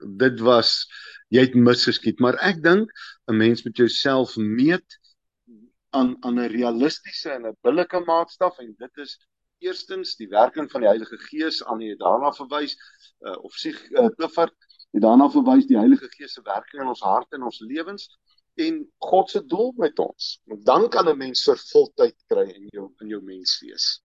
dit 0.00 0.40
was 0.40 0.86
jy 1.30 1.44
het 1.46 1.54
misgeskiet. 1.54 2.20
Maar 2.20 2.38
ek 2.44 2.62
dink 2.62 2.90
'n 3.28 3.36
mens 3.36 3.64
moet 3.64 3.76
jouself 3.76 4.36
meet 4.36 4.98
aan 5.90 6.16
aan 6.24 6.38
'n 6.38 6.52
realistiese 6.52 7.30
en 7.30 7.46
'n 7.46 7.56
billike 7.62 8.00
maatstaf 8.06 8.58
en 8.58 8.74
dit 8.78 8.96
is 9.04 9.18
eerstens 9.58 10.16
die 10.16 10.28
werking 10.28 10.70
van 10.70 10.80
die 10.80 10.88
Heilige 10.88 11.18
Gees 11.28 11.64
aan 11.64 11.80
jy 11.80 11.96
daarna 11.96 12.32
verwys 12.32 12.76
uh, 13.20 13.36
of 13.44 13.52
sig 13.52 13.76
uh, 13.90 14.08
Clifford 14.16 14.54
En 14.90 15.00
daarna 15.00 15.30
verwys 15.30 15.66
die 15.66 15.78
Heilige 15.78 16.08
Gees 16.16 16.32
se 16.32 16.42
werking 16.44 16.82
in 16.82 16.88
ons 16.88 17.00
harte 17.00 17.36
en 17.36 17.42
ons 17.42 17.60
lewens 17.60 18.08
en 18.60 18.80
God 18.98 19.30
se 19.30 19.44
doel 19.46 19.72
met 19.76 19.98
ons. 19.98 20.40
Want 20.44 20.64
dan 20.64 20.88
kan 20.88 21.08
'n 21.08 21.18
mens 21.18 21.42
vervulling 21.42 22.14
kry 22.26 22.48
in 22.48 22.66
jou 22.68 22.92
in 22.98 23.08
jou 23.08 23.22
menswees. 23.22 24.00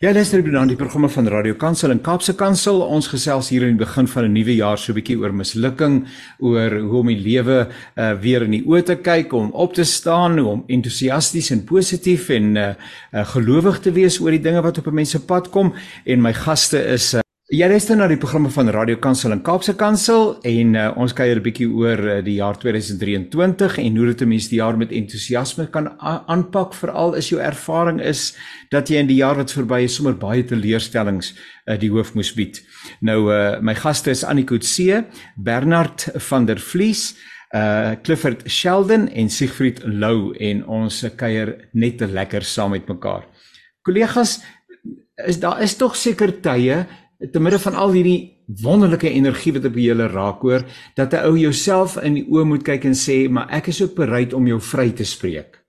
Ja, 0.00 0.12
luister 0.12 0.40
dan 0.44 0.56
aan 0.56 0.70
die 0.70 0.76
programme 0.76 1.08
van 1.08 1.26
Radio 1.28 1.54
Kansel 1.54 1.90
en 1.90 2.00
Kaapse 2.00 2.34
Kansel. 2.34 2.80
Ons 2.80 3.10
gesels 3.12 3.50
hier 3.52 3.66
in 3.66 3.76
die 3.76 3.84
begin 3.84 4.08
van 4.08 4.24
'n 4.24 4.32
nuwe 4.32 4.54
jaar 4.54 4.78
so 4.78 4.92
'n 4.92 4.94
bietjie 4.94 5.18
oor 5.18 5.34
mislukking, 5.34 6.08
oor 6.38 6.78
hoe 6.78 7.00
om 7.00 7.06
die 7.06 7.20
lewe 7.20 7.68
uh, 7.96 8.12
weer 8.20 8.42
in 8.42 8.50
die 8.50 8.64
oë 8.64 8.82
te 8.82 8.96
kyk, 8.96 9.32
om 9.32 9.50
op 9.52 9.74
te 9.74 9.84
staan, 9.84 10.38
om 10.38 10.64
entoesiasties 10.66 11.50
en 11.50 11.64
positief 11.64 12.28
en 12.28 12.56
uh, 12.56 12.74
uh, 13.12 13.26
gelowig 13.26 13.78
te 13.80 13.92
wees 13.92 14.20
oor 14.20 14.30
die 14.30 14.40
dinge 14.40 14.62
wat 14.62 14.78
op 14.78 14.86
'n 14.86 14.94
mens 14.94 15.10
se 15.10 15.20
pad 15.20 15.50
kom. 15.50 15.74
En 16.04 16.22
my 16.22 16.32
gaste 16.32 16.78
is 16.80 17.14
uh, 17.14 17.25
Jy 17.46 17.62
luister 17.70 17.94
na 17.94 18.08
die 18.10 18.18
programme 18.18 18.48
van 18.50 18.66
Radio 18.74 18.98
Kansel 18.98 19.30
en 19.30 19.40
Kaapse 19.46 19.76
Kansel 19.78 20.32
en 20.50 20.72
uh, 20.74 20.88
ons 20.98 21.12
kuier 21.14 21.38
'n 21.38 21.44
bietjie 21.44 21.68
oor 21.70 22.00
uh, 22.02 22.14
die 22.18 22.40
jaar 22.40 22.58
2023 22.58 23.76
en 23.78 23.96
hoe 23.96 24.06
dit 24.06 24.22
'n 24.22 24.28
mens 24.28 24.48
die 24.50 24.58
jaar 24.58 24.74
met 24.76 24.90
entoesiasme 24.90 25.70
kan 25.70 25.86
aanpak 26.02 26.74
veral 26.74 27.14
is 27.14 27.28
jou 27.30 27.38
ervaring 27.38 28.00
is 28.02 28.34
dat 28.70 28.90
jy 28.90 28.98
in 28.98 29.06
die 29.06 29.22
jaar 29.22 29.36
wat 29.36 29.52
verby 29.54 29.84
is 29.84 29.94
sommer 29.94 30.18
baie 30.18 30.42
teleurstellings 30.42 31.38
uh, 31.70 31.78
die 31.78 31.88
hoof 31.88 32.14
moes 32.14 32.34
bied. 32.34 32.58
Nou 33.00 33.30
uh, 33.30 33.60
my 33.62 33.74
gaste 33.74 34.10
is 34.10 34.24
Annie 34.24 34.44
Kutse, 34.44 35.04
Bernard 35.36 36.10
van 36.18 36.46
der 36.46 36.58
Vlies, 36.58 37.14
uh 37.54 37.94
Clifford 38.02 38.42
Sheldon 38.50 39.06
en 39.08 39.30
Siegfried 39.30 39.84
Lou 39.84 40.34
en 40.34 40.66
ons 40.66 41.04
kuier 41.14 41.68
net 41.72 41.98
te 41.98 42.06
lekker 42.06 42.42
saam 42.42 42.70
met 42.70 42.88
mekaar. 42.88 43.22
Kollegas, 43.82 44.42
is 45.24 45.38
daar 45.40 45.62
is 45.62 45.76
tog 45.76 45.94
seker 45.96 46.40
tye 46.42 46.86
te 47.32 47.40
midde 47.40 47.58
van 47.58 47.74
al 47.74 47.92
hierdie 47.92 48.36
wonderlike 48.62 49.10
energie 49.10 49.52
wat 49.56 49.64
op 49.64 49.76
julle 49.80 50.06
raak 50.12 50.42
hoor 50.42 50.64
dat 50.94 51.12
'n 51.12 51.24
ou 51.28 51.36
jouself 51.38 51.96
in 52.02 52.14
die 52.14 52.26
oë 52.28 52.44
moet 52.44 52.62
kyk 52.62 52.84
en 52.84 52.94
sê 52.94 53.28
maar 53.28 53.48
ek 53.50 53.66
is 53.66 53.82
ook 53.82 53.94
bereid 53.94 54.32
om 54.32 54.46
jou 54.46 54.60
vry 54.60 54.90
te 54.90 55.04
spreek. 55.04 55.62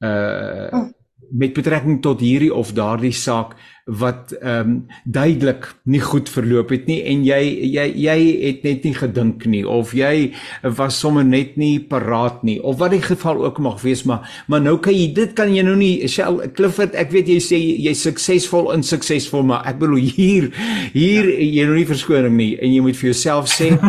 uh 0.00 0.68
oh 0.72 0.88
met 1.30 1.54
betrekking 1.54 2.00
tot 2.02 2.20
hierdie 2.20 2.52
of 2.54 2.72
daardie 2.76 3.14
saak 3.16 3.54
wat 3.86 4.30
ehm 4.38 4.60
um, 4.60 4.74
duidelik 5.04 5.66
nie 5.90 6.00
goed 6.00 6.28
verloop 6.30 6.70
het 6.70 6.86
nie 6.86 7.00
en 7.10 7.24
jy 7.26 7.40
jy 7.74 7.86
jy 7.98 8.18
het 8.44 8.62
net 8.62 8.84
nie 8.86 8.94
gedink 8.94 9.46
nie 9.46 9.64
of 9.66 9.90
jy 9.94 10.30
was 10.78 11.00
sommer 11.02 11.24
net 11.26 11.56
nie 11.58 11.80
paraat 11.80 12.44
nie 12.46 12.60
of 12.62 12.78
wat 12.78 12.94
die 12.94 13.02
geval 13.02 13.42
ook 13.42 13.58
mag 13.58 13.82
wees 13.82 14.04
maar 14.06 14.28
maar 14.46 14.62
nou 14.62 14.76
kan 14.78 14.94
jy 14.94 15.08
dit 15.14 15.34
kan 15.34 15.50
jy 15.50 15.66
nou 15.66 15.74
nie 15.76 16.06
Shell 16.06 16.38
Clifford 16.54 16.94
ek 16.94 17.10
weet 17.10 17.32
jy 17.34 17.40
sê 17.42 17.58
jy's 17.58 18.06
suksesvol 18.06 18.70
en 18.72 18.86
suksesvol 18.86 19.42
maar 19.42 19.66
ek 19.66 19.82
bedoel 19.82 19.98
hier 20.14 20.52
hier 20.94 21.26
ja. 21.26 21.50
jy 21.58 21.66
nou 21.66 21.76
nie 21.80 21.90
verskoning 21.90 22.38
nie 22.38 22.52
en 22.62 22.70
jy 22.70 22.86
moet 22.86 22.98
vir 23.02 23.10
jouself 23.10 23.50
sê 23.50 23.74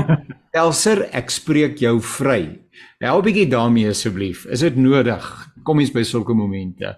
Elser 0.54 1.08
ek 1.17 1.32
spreek 1.34 1.80
jou 1.82 1.96
vry. 1.98 2.43
Help 3.02 3.26
bietjie 3.26 3.48
daarmee 3.50 3.89
asseblief. 3.89 4.46
Is 4.54 4.62
dit 4.62 4.78
nodig? 4.78 5.26
Kom 5.65 5.82
eens 5.82 5.89
by 5.89 6.04
sulke 6.06 6.38
momente 6.38 6.93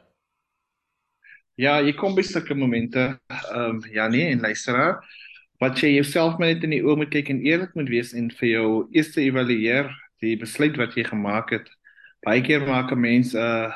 Ja, 1.55 1.77
jy 1.79 1.93
kom 1.95 2.15
by 2.17 2.23
sulke 2.27 2.55
momente, 2.57 3.03
ehm 3.31 3.77
um, 3.77 3.83
Janie 3.93 4.25
en 4.27 4.41
luisteraar, 4.43 4.97
wat 5.63 5.79
jy 5.79 5.93
jouself 5.93 6.35
net 6.41 6.65
in 6.67 6.73
die 6.75 6.81
oë 6.83 6.97
moet 6.99 7.13
kyk 7.13 7.29
en 7.31 7.39
eerlik 7.47 7.71
moet 7.79 7.87
wees 7.93 8.11
en 8.11 8.27
vir 8.41 8.49
jou 8.49 8.65
eers 8.91 9.13
evalueer 9.23 9.87
die 10.23 10.33
besluit 10.41 10.75
wat 10.81 10.97
jy 10.99 11.05
gemaak 11.07 11.53
het. 11.55 11.69
Baie 12.27 12.43
keer 12.43 12.65
maak 12.67 12.91
'n 12.91 12.99
mens 12.99 13.31
'n 13.33 13.39
uh, 13.39 13.71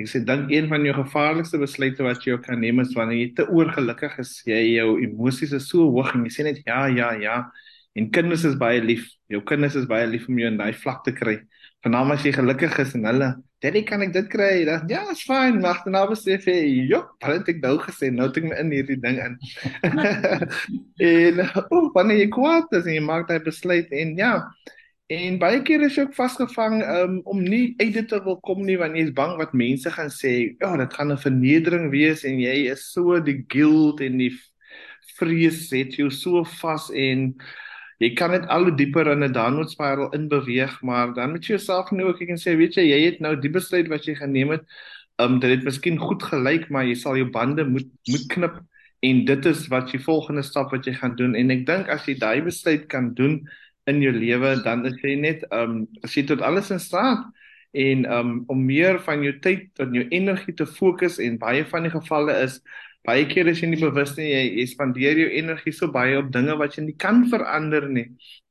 ek 0.00 0.08
sê 0.08 0.24
dink 0.24 0.48
een 0.50 0.68
van 0.72 0.84
jou 0.86 0.94
gevaarlikste 0.94 1.58
besluite 1.60 2.02
wat 2.02 2.24
jy 2.24 2.38
kan 2.40 2.60
neem 2.60 2.80
is 2.80 2.94
wanneer 2.96 3.20
jy 3.20 3.34
te 3.34 3.48
oorgelukkig 3.50 4.18
is, 4.18 4.32
jy 4.46 4.62
jou 4.78 4.96
emosies 5.02 5.52
is 5.52 5.68
so 5.68 5.84
hoog 5.90 6.14
en 6.14 6.24
jy 6.24 6.32
sê 6.32 6.44
net 6.44 6.62
ja, 6.64 6.86
ja, 6.86 7.12
ja. 7.12 7.50
En 7.94 8.10
kinders 8.10 8.44
is 8.44 8.56
baie 8.56 8.80
lief. 8.80 9.04
Jou 9.28 9.42
kinders 9.42 9.74
is 9.76 9.86
baie 9.86 10.06
lief 10.06 10.28
om 10.28 10.38
jou 10.38 10.48
in 10.48 10.56
daai 10.56 10.72
vlak 10.72 11.04
te 11.04 11.12
kry. 11.12 11.40
Vanaand 11.84 12.12
as 12.12 12.24
jy 12.24 12.32
gelukkig 12.32 12.78
is 12.78 12.94
en 12.94 13.04
hulle 13.04 13.34
Daddy, 13.58 13.80
kan 13.82 14.04
ek 14.06 14.12
dit 14.14 14.26
kry? 14.30 14.62
Dan 14.68 14.86
ja, 14.86 15.00
is 15.10 15.24
fyn. 15.26 15.58
Wag, 15.64 15.80
dan 15.82 15.96
nou 15.96 16.14
sê 16.14 16.36
hy, 16.38 16.86
"Jo, 16.86 17.02
wat 17.18 17.40
het 17.40 17.48
ek 17.48 17.62
nou 17.62 17.78
gesê? 17.82 18.10
Nou 18.14 18.28
het 18.28 18.36
ek 18.38 18.44
in 18.54 18.70
hierdie 18.70 19.00
ding 19.02 19.18
in." 19.18 19.34
en 21.10 21.40
oh, 21.74 21.90
wanneer 21.94 22.22
jy 22.22 22.28
kwaad 22.30 22.70
is 22.78 22.86
en 22.86 22.94
jy 22.94 23.02
maak 23.02 23.26
daai 23.26 23.42
besluit 23.42 23.90
en 23.90 24.14
ja, 24.16 24.32
en 25.10 25.38
baie 25.42 25.62
keer 25.66 25.82
is 25.82 25.96
jy 25.96 26.04
ook 26.06 26.14
vasgevang 26.14 26.82
um, 26.84 27.20
om 27.24 27.42
nie 27.42 27.74
uit 27.80 27.94
dit 27.96 28.08
te 28.08 28.20
wil 28.22 28.38
kom 28.46 28.62
nie 28.62 28.76
want 28.78 28.94
jy 28.94 29.08
is 29.08 29.14
bang 29.16 29.34
wat 29.40 29.56
mense 29.56 29.90
gaan 29.90 30.12
sê. 30.14 30.54
Ja, 30.60 30.76
dit 30.76 30.94
gaan 30.94 31.10
'n 31.12 31.18
vernedering 31.18 31.90
wees 31.90 32.22
en 32.24 32.38
jy 32.38 32.70
is 32.70 32.92
so 32.92 33.18
die 33.18 33.42
guilt 33.48 34.00
en 34.00 34.18
die 34.18 34.34
vrees 35.18 35.66
het 35.74 35.98
jou 35.98 36.10
so 36.14 36.44
vas 36.62 36.90
en 36.94 37.34
jy 37.98 38.12
kan 38.14 38.30
net 38.30 38.46
al 38.52 38.68
hoe 38.68 38.76
dieper 38.78 39.10
in 39.12 39.24
'n 39.24 39.32
downward 39.32 39.70
spiral 39.70 40.12
inbeweeg, 40.14 40.82
maar 40.82 41.14
dan 41.14 41.30
moet 41.30 41.46
jy 41.46 41.56
jouself 41.56 41.90
nou 41.90 42.08
ook 42.08 42.20
en 42.20 42.38
sê, 42.38 42.56
weet 42.56 42.74
jy, 42.76 42.86
jy 42.90 43.00
het 43.04 43.20
nou 43.20 43.34
die 43.36 43.50
besluit 43.50 43.88
wat 43.88 44.06
jy 44.06 44.14
geneem 44.14 44.50
het, 44.50 44.64
um 45.18 45.38
dit 45.40 45.50
het 45.50 45.64
miskien 45.64 45.98
goed 45.98 46.22
gelyk, 46.22 46.68
maar 46.70 46.84
jy 46.86 46.94
sal 46.94 47.16
jou 47.18 47.28
bande 47.30 47.64
moet 47.64 47.88
moet 48.08 48.26
knip 48.28 48.60
en 49.02 49.24
dit 49.24 49.46
is 49.46 49.66
wat 49.70 49.90
jy 49.92 49.98
volgende 50.02 50.42
stap 50.42 50.70
wat 50.72 50.86
jy 50.86 50.94
gaan 50.94 51.16
doen. 51.16 51.34
En 51.34 51.50
ek 51.50 51.66
dink 51.66 51.88
as 51.88 52.06
jy 52.06 52.14
daai 52.18 52.42
besluit 52.42 52.86
kan 52.88 53.12
doen 53.14 53.40
in 53.86 54.02
jou 54.02 54.12
lewe, 54.12 54.56
dan 54.64 54.86
is 54.86 54.96
jy 55.02 55.14
net 55.18 55.44
um 55.54 55.86
as 56.04 56.14
jy 56.14 56.26
tot 56.26 56.42
alles 56.42 56.70
in 56.70 56.82
staat 56.82 57.26
en 57.72 58.04
um 58.12 58.44
om 58.48 58.64
meer 58.66 58.98
van 59.04 59.22
jou 59.22 59.34
tyd 59.44 59.68
en 59.82 59.94
jou 59.94 60.06
energie 60.10 60.54
te 60.54 60.66
fokus 60.66 61.18
en 61.18 61.38
baie 61.38 61.64
van 61.64 61.82
die 61.86 61.94
gevalle 61.94 62.34
is 62.44 62.60
baie 63.08 63.24
keer 63.30 63.48
as 63.50 63.62
jy 63.62 63.70
nie 63.72 63.80
bewus 63.80 64.14
nie 64.18 64.28
jy, 64.28 64.44
jy 64.60 64.66
spandeer 64.68 65.20
jou 65.22 65.28
energie 65.40 65.72
so 65.72 65.88
baie 65.92 66.16
op 66.20 66.30
dinge 66.34 66.56
wat 66.60 66.76
jy 66.76 66.84
nie 66.88 66.96
kan 67.00 67.24
verander 67.32 67.88
nie. 67.88 68.06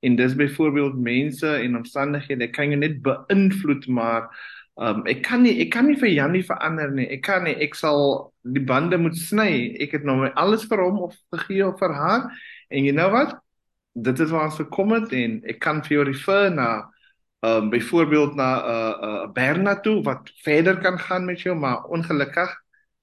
En 0.05 0.17
dis 0.17 0.35
byvoorbeeld 0.37 0.97
mense 1.03 1.49
en 1.61 1.79
omstandighede 1.81 2.49
kan 2.55 2.73
jy 2.73 2.79
net 2.81 3.01
beïnvloed 3.05 3.87
maar 3.93 4.29
um, 4.81 5.03
ek 5.09 5.23
kan 5.27 5.43
nie 5.45 5.55
ek 5.65 5.73
kan 5.75 5.89
nie 5.89 5.97
vir 6.01 6.13
Janie 6.13 6.43
verander 6.47 6.93
nie. 6.93 7.07
Ek 7.17 7.23
kan 7.27 7.45
nie 7.45 7.55
ek 7.63 7.77
sal 7.77 8.31
die 8.43 8.63
bande 8.63 8.99
moet 9.01 9.17
sny. 9.19 9.77
Ek 9.83 9.97
het 9.97 10.07
nou 10.07 10.23
alles 10.33 10.65
vir 10.69 10.85
hom 10.85 11.03
of 11.09 11.17
gegee 11.35 11.65
of 11.67 11.77
vir 11.81 11.93
haar. 11.97 12.29
En 12.73 12.85
jy 12.87 12.95
nou 12.97 13.09
wat 13.13 13.37
dit 13.97 14.19
is 14.21 14.29
waar 14.33 14.49
ons 14.51 14.61
gekom 14.61 14.93
het 14.93 15.13
en 15.17 15.41
ek 15.49 15.59
kan 15.63 15.81
vir 15.85 15.97
jou 15.97 16.05
refer 16.05 16.51
na 16.53 16.69
um, 17.45 17.69
byvoorbeeld 17.73 18.35
na 18.37 18.49
'n 18.57 18.63
uh, 18.69 18.93
uh, 19.09 19.25
Berna 19.33 19.79
toe 19.81 20.01
wat 20.03 20.29
verder 20.45 20.77
kan 20.77 20.99
gaan 20.99 21.25
met 21.25 21.41
jou 21.41 21.55
maar 21.55 21.83
ongelukkig 21.89 22.53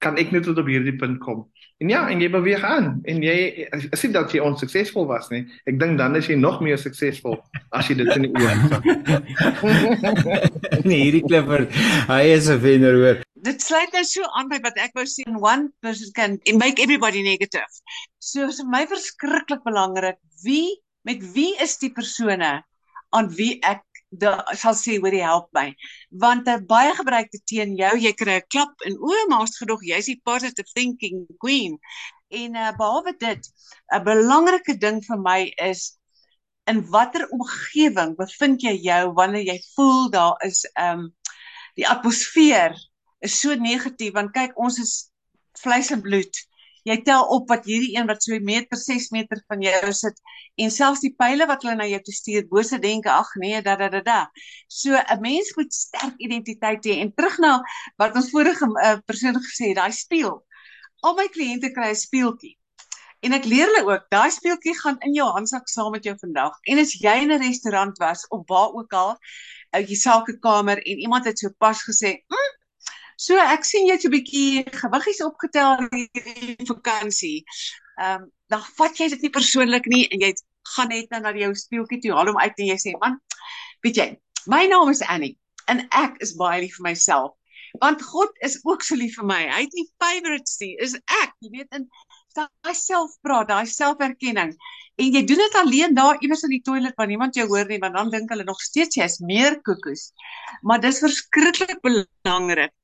kan 0.02 0.18
ek 0.20 0.32
net 0.34 0.44
tot 0.46 0.58
op 0.60 0.68
hierdie 0.68 0.96
punt 0.98 1.20
kom. 1.22 1.44
En 1.82 1.90
ja, 1.90 2.04
en 2.08 2.20
jy 2.22 2.28
beweeg 2.30 2.62
aan 2.62 3.00
en 3.10 3.22
jy 3.24 3.66
as 3.74 4.02
jy 4.04 4.10
dat 4.14 4.32
jy 4.32 4.42
onsuksesvol 4.44 5.08
was 5.10 5.26
nie, 5.32 5.42
ek 5.68 5.78
dink 5.80 5.98
dan 5.98 6.14
is 6.18 6.28
jy 6.30 6.36
nog 6.38 6.60
meer 6.64 6.78
suksesvol 6.78 7.36
as 7.74 7.90
jy 7.90 7.96
dit 7.98 8.10
in 8.14 8.28
die 8.28 8.32
oë 8.38 8.52
het. 8.60 8.74
nee, 10.88 11.00
hierdie 11.00 11.24
klipper, 11.26 11.66
hy 12.10 12.22
is 12.36 12.46
'n 12.52 12.62
wenner 12.62 12.98
hoor. 13.00 13.22
Dit 13.44 13.60
sluit 13.60 13.92
nou 13.92 14.04
so 14.08 14.24
aan 14.38 14.48
by 14.48 14.60
wat 14.64 14.78
ek 14.80 14.94
wou 14.96 15.04
sê, 15.04 15.26
one 15.28 15.68
person 15.84 16.14
can 16.16 16.38
make 16.56 16.80
everybody 16.80 17.26
negative. 17.26 17.68
So 18.22 18.48
is 18.48 18.62
vir 18.62 18.70
my 18.70 18.84
verskriklik 18.88 19.66
belangrik 19.66 20.16
wie 20.46 20.78
met 21.04 21.20
wie 21.34 21.52
is 21.60 21.76
die 21.82 21.92
persone 21.92 22.62
aan 23.12 23.28
wie 23.36 23.58
ek 23.66 23.84
sal 24.20 24.76
sê 24.78 24.98
hoor 25.00 25.14
jy 25.14 25.24
help 25.24 25.48
my. 25.56 25.74
Want 26.24 26.48
'n 26.48 26.54
uh, 26.54 26.66
baie 26.66 26.92
gebruikte 26.94 27.40
teen 27.50 27.76
jou. 27.76 27.92
Jy 27.98 28.12
kry 28.12 28.38
'n 28.40 28.48
klap 28.50 28.74
in 28.86 28.96
o 28.98 29.26
maas 29.28 29.56
gedog 29.58 29.82
jy's 29.82 30.06
die 30.06 30.20
positive 30.24 30.70
thinking 30.74 31.26
queen. 31.38 31.78
En 32.30 32.56
uh, 32.56 32.72
behalwe 32.78 33.14
dit 33.18 33.42
'n 33.94 34.04
belangrike 34.04 34.78
ding 34.78 35.02
vir 35.08 35.18
my 35.18 35.52
is 35.70 35.98
in 36.66 36.80
watter 36.90 37.28
omgewing 37.28 38.16
bevind 38.16 38.62
jy 38.62 38.74
jou 38.88 39.12
wanneer 39.12 39.44
jy 39.52 39.58
voel 39.74 40.10
daar 40.10 40.36
is 40.46 40.64
um 40.80 41.12
die 41.76 41.88
atmosfeer 41.88 42.72
is 43.20 43.40
so 43.40 43.54
negatief? 43.54 44.14
Want 44.14 44.32
kyk 44.32 44.56
ons 44.56 44.78
is 44.78 44.94
vleis 45.60 45.90
en 45.90 46.02
bloed 46.02 46.34
jy 46.84 46.96
tel 47.02 47.26
op 47.36 47.48
wat 47.48 47.64
hierdie 47.64 47.94
een 47.96 48.06
wat 48.06 48.22
so 48.22 48.38
meter 48.40 48.76
6 48.76 49.10
meter 49.10 49.42
van 49.48 49.62
jou 49.64 49.92
sit 49.92 50.20
en 50.60 50.70
selfs 50.70 51.00
die 51.00 51.14
pile 51.18 51.46
wat 51.50 51.62
hulle 51.64 51.76
na 51.76 51.86
jou 51.88 52.00
toe 52.06 52.14
stuur 52.14 52.48
bose 52.48 52.78
denke 52.78 53.10
ag 53.10 53.30
nee 53.42 53.62
da 53.62 53.76
da 53.76 53.88
da 53.88 54.00
da. 54.00 54.20
So 54.68 54.94
'n 54.94 55.20
mens 55.20 55.54
moet 55.56 55.72
sterk 55.72 56.14
identiteit 56.18 56.84
hê. 56.84 57.00
En 57.00 57.14
terug 57.14 57.38
na 57.38 57.60
wat 57.96 58.14
ons 58.14 58.30
vorige 58.30 58.66
uh, 58.66 58.98
persoon 59.06 59.40
gesê 59.40 59.72
het 59.72 59.80
daai 59.82 59.92
spieël 59.92 60.42
al 61.04 61.16
my 61.18 61.26
kliënte 61.28 61.72
kry 61.76 61.90
'n 61.92 62.00
speeltjie. 62.00 62.54
En 63.24 63.32
ek 63.32 63.46
leer 63.48 63.68
hulle 63.70 63.84
ook, 63.88 64.08
daai 64.12 64.30
speeltjie 64.30 64.74
gaan 64.78 64.98
in 65.08 65.14
jou 65.16 65.28
handsak 65.36 65.68
saam 65.72 65.92
met 65.96 66.04
jou 66.04 66.14
vandag. 66.20 66.56
En 66.70 66.80
as 66.82 66.92
jy 67.04 67.14
in 67.24 67.32
'n 67.32 67.42
restaurant 67.42 67.98
was 67.98 68.26
of 68.28 68.42
waar 68.52 68.72
ook 68.80 68.92
al, 68.92 69.16
uit 69.76 69.88
jou 69.88 70.00
sakekamer 70.00 70.78
en 70.78 70.98
iemand 71.06 71.24
het 71.24 71.38
so 71.38 71.48
pas 71.58 71.80
gesê, 71.88 72.10
hm, 72.28 72.52
So 73.16 73.38
ek 73.38 73.64
sien 73.64 73.86
jy 73.86 73.96
het 73.96 74.04
'n 74.04 74.14
bietjie 74.14 74.64
gewiggies 74.82 75.22
opgetel 75.22 75.86
hierdie 75.92 76.66
vakansie. 76.66 77.44
Ehm 78.00 78.22
um, 78.22 78.30
dan 78.52 78.62
vat 78.78 78.98
jy 78.98 79.08
dit 79.08 79.22
nie 79.22 79.34
persoonlik 79.34 79.86
nie 79.86 80.04
en 80.08 80.20
jy 80.20 80.32
gaan 80.74 80.88
net 80.88 81.10
nou 81.10 81.20
na 81.20 81.32
jou 81.36 81.54
speeltjie 81.54 82.00
toe 82.02 82.12
haal 82.16 82.30
hom 82.30 82.40
uit 82.40 82.58
en 82.58 82.66
jy 82.66 82.76
sê 82.80 82.92
man, 83.00 83.16
weet 83.84 83.96
jy, 84.00 84.08
my 84.46 84.66
naam 84.66 84.90
is 84.92 85.02
Annie 85.02 85.36
en 85.72 85.86
ek 85.90 86.20
is 86.24 86.34
baie 86.40 86.60
lief 86.64 86.76
vir 86.78 86.90
myself. 86.90 87.32
Want 87.82 88.02
God 88.02 88.30
is 88.46 88.60
ook 88.62 88.82
so 88.86 88.94
lief 88.94 89.16
vir 89.18 89.26
my. 89.26 89.40
Hy 89.50 89.62
het 89.64 89.72
nie 89.74 89.86
favorites 90.02 90.58
nie, 90.60 90.74
is 90.78 90.94
ek. 91.22 91.32
Jy 91.42 91.50
weet 91.56 91.78
in 91.78 91.88
daai 92.38 92.74
selfpraat, 92.74 93.48
daai 93.48 93.66
selferkenning. 93.70 94.54
En 94.94 95.16
jy 95.16 95.24
doen 95.26 95.40
dit 95.42 95.56
alleen 95.58 95.94
daar 95.94 96.20
iewers 96.22 96.44
in 96.46 96.54
die 96.54 96.62
toilet 96.62 96.94
waar 96.98 97.10
niemand 97.10 97.34
jou 97.34 97.46
hoor 97.50 97.66
nie, 97.66 97.80
want 97.82 97.96
dan 97.98 98.12
dink 98.12 98.30
hulle 98.30 98.46
nog 98.46 98.60
steeds 98.62 98.98
jy 98.98 99.08
is 99.10 99.18
meer 99.18 99.58
koekoes. 99.66 100.10
Maar 100.62 100.82
dis 100.84 101.02
verskriklik 101.02 101.80
belangrik 101.82 102.74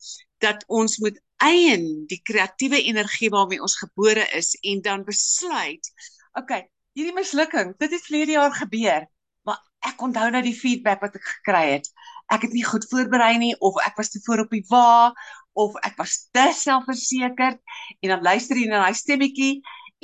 dat 0.42 0.64
ons 0.66 0.98
moet 0.98 1.20
eien 1.44 1.86
die 2.10 2.20
kreatiewe 2.24 2.82
energie 2.90 3.30
waarmee 3.32 3.62
ons 3.62 3.78
gebore 3.80 4.26
is 4.36 4.54
en 4.66 4.82
dan 4.84 5.04
besluit, 5.06 5.92
okay, 6.38 6.66
hierdie 6.96 7.16
mislukking, 7.16 7.74
dit 7.80 7.92
het 7.94 8.06
verlede 8.06 8.36
jaar 8.36 8.54
gebeur, 8.56 9.06
maar 9.48 9.60
ek 9.88 10.02
onthou 10.04 10.28
nou 10.32 10.42
die 10.44 10.56
feedback 10.56 11.00
wat 11.04 11.16
ek 11.16 11.28
gekry 11.36 11.64
het. 11.76 11.88
Ek 12.30 12.44
het 12.46 12.52
nie 12.54 12.66
goed 12.66 12.84
voorberei 12.90 13.36
nie 13.42 13.54
of 13.58 13.78
ek 13.86 13.96
was 13.98 14.12
te 14.12 14.20
voor 14.26 14.44
op 14.44 14.52
die 14.54 14.64
wa 14.70 15.10
of 15.58 15.74
ek 15.86 15.96
was 15.98 16.28
te 16.34 16.46
selfversekerd 16.56 17.58
en 18.00 18.12
dan 18.14 18.22
luister 18.22 18.56
jy 18.56 18.68
na 18.70 18.84
daai 18.84 18.96
stemmetjie 18.96 19.60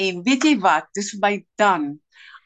en 0.07 0.23
weet 0.27 0.45
jy 0.45 0.57
wat 0.63 0.89
dis 0.97 1.13
vir 1.15 1.23
my 1.23 1.35
dan 1.61 1.95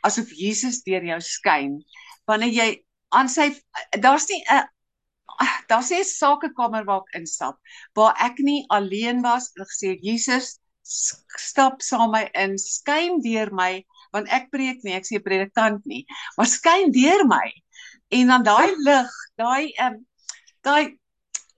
asof 0.06 0.30
Jesus 0.36 0.82
deur 0.86 1.04
jou 1.04 1.20
skyn. 1.24 1.80
Wanneer 2.28 2.54
jy 2.54 2.68
aan 3.16 3.28
sy 3.28 3.50
daar's 3.98 4.28
nie 4.30 4.42
'n 4.48 4.64
daar's 5.68 5.90
nie 5.90 6.00
'n 6.00 6.04
sakekamer 6.04 6.84
waar 6.84 7.02
ek 7.06 7.20
instap 7.20 7.56
waar 7.96 8.14
ek 8.18 8.38
nie 8.38 8.64
alleen 8.68 9.22
was 9.22 9.50
en 9.56 9.64
gesê 9.64 9.98
Jesus 10.02 10.60
stap 11.38 11.82
saam 11.82 12.10
my 12.12 12.28
in 12.34 12.58
skyn 12.58 13.20
deur 13.22 13.50
my 13.52 13.84
want 14.12 14.28
ek 14.28 14.50
preek 14.50 14.84
nie 14.84 14.94
ek 14.98 15.06
sê 15.06 15.22
predikant 15.22 15.84
nie 15.86 16.04
maar 16.36 16.46
skyn 16.46 16.92
deur 16.92 17.26
my. 17.26 17.48
En 18.10 18.26
dan 18.26 18.42
daai 18.42 18.70
lig 18.76 19.10
daai 19.36 19.72
ehm 19.72 19.94
um, 19.94 20.06
daai 20.62 20.99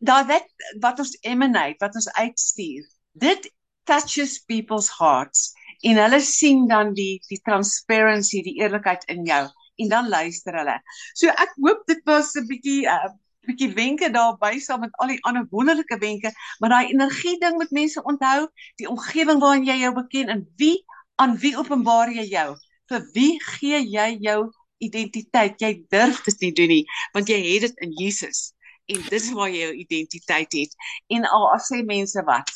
daai 0.03 0.25
wat 0.27 0.47
wat 0.83 1.01
ons 1.03 1.17
emanate, 1.23 1.79
wat 1.81 1.95
ons 1.95 2.11
uitstuur. 2.19 2.87
Dit 3.13 3.51
touches 3.87 4.39
people's 4.51 4.91
hearts 4.99 5.53
en 5.83 5.99
hulle 5.99 6.21
sien 6.27 6.67
dan 6.71 6.95
die 6.99 7.21
die 7.31 7.41
transparency, 7.47 8.43
die 8.43 8.59
eerlikheid 8.63 9.05
in 9.15 9.27
jou 9.27 9.45
en 9.83 9.91
dan 9.91 10.09
luister 10.11 10.57
hulle. 10.59 10.79
So 11.19 11.31
ek 11.31 11.55
hoop 11.65 11.85
dit 11.91 12.03
was 12.07 12.35
'n 12.37 12.47
bietjie 12.51 12.87
uh, 12.91 13.11
bietjie 13.47 13.73
wenke 13.75 14.11
daarby 14.15 14.59
saam 14.63 14.81
met 14.87 14.95
al 15.03 15.15
die 15.15 15.23
ander 15.27 15.47
wonderlike 15.51 15.99
wenke, 15.99 16.31
maar 16.61 16.71
daai 16.71 16.93
energie 16.95 17.39
ding 17.39 17.59
met 17.59 17.71
mense 17.71 18.03
onthou, 18.03 18.49
die 18.79 18.89
omgewing 18.89 19.41
waarin 19.43 19.67
jy 19.67 19.79
jou 19.83 19.93
beken 19.95 20.29
en 20.29 20.47
wie 20.57 20.85
aan 21.23 21.37
wie 21.39 21.57
openbaar 21.59 22.11
jy 22.11 22.27
jou? 22.31 22.49
Vir 22.91 23.07
wie 23.15 23.39
gee 23.43 23.83
jy 23.83 24.09
jou 24.21 24.41
identiteit? 24.79 25.59
Jy 25.59 25.85
durf 25.91 26.23
dit 26.27 26.41
nie 26.41 26.53
doen 26.53 26.69
nie, 26.69 26.85
want 27.15 27.29
jy 27.29 27.39
het 27.39 27.67
dit 27.67 27.87
in 27.87 27.95
Jesus 27.99 28.53
en 28.95 29.09
dis 29.09 29.31
waar 29.37 29.51
jy 29.51 29.65
jou 29.67 29.73
identiteit 29.87 30.61
het. 30.61 30.77
En 31.17 31.27
al 31.29 31.49
as 31.57 31.71
sê 31.73 31.83
mense 31.87 32.23
wat, 32.29 32.55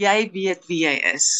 jy 0.00 0.30
weet 0.34 0.70
wie 0.70 0.84
jy 0.84 0.94
is. 1.14 1.32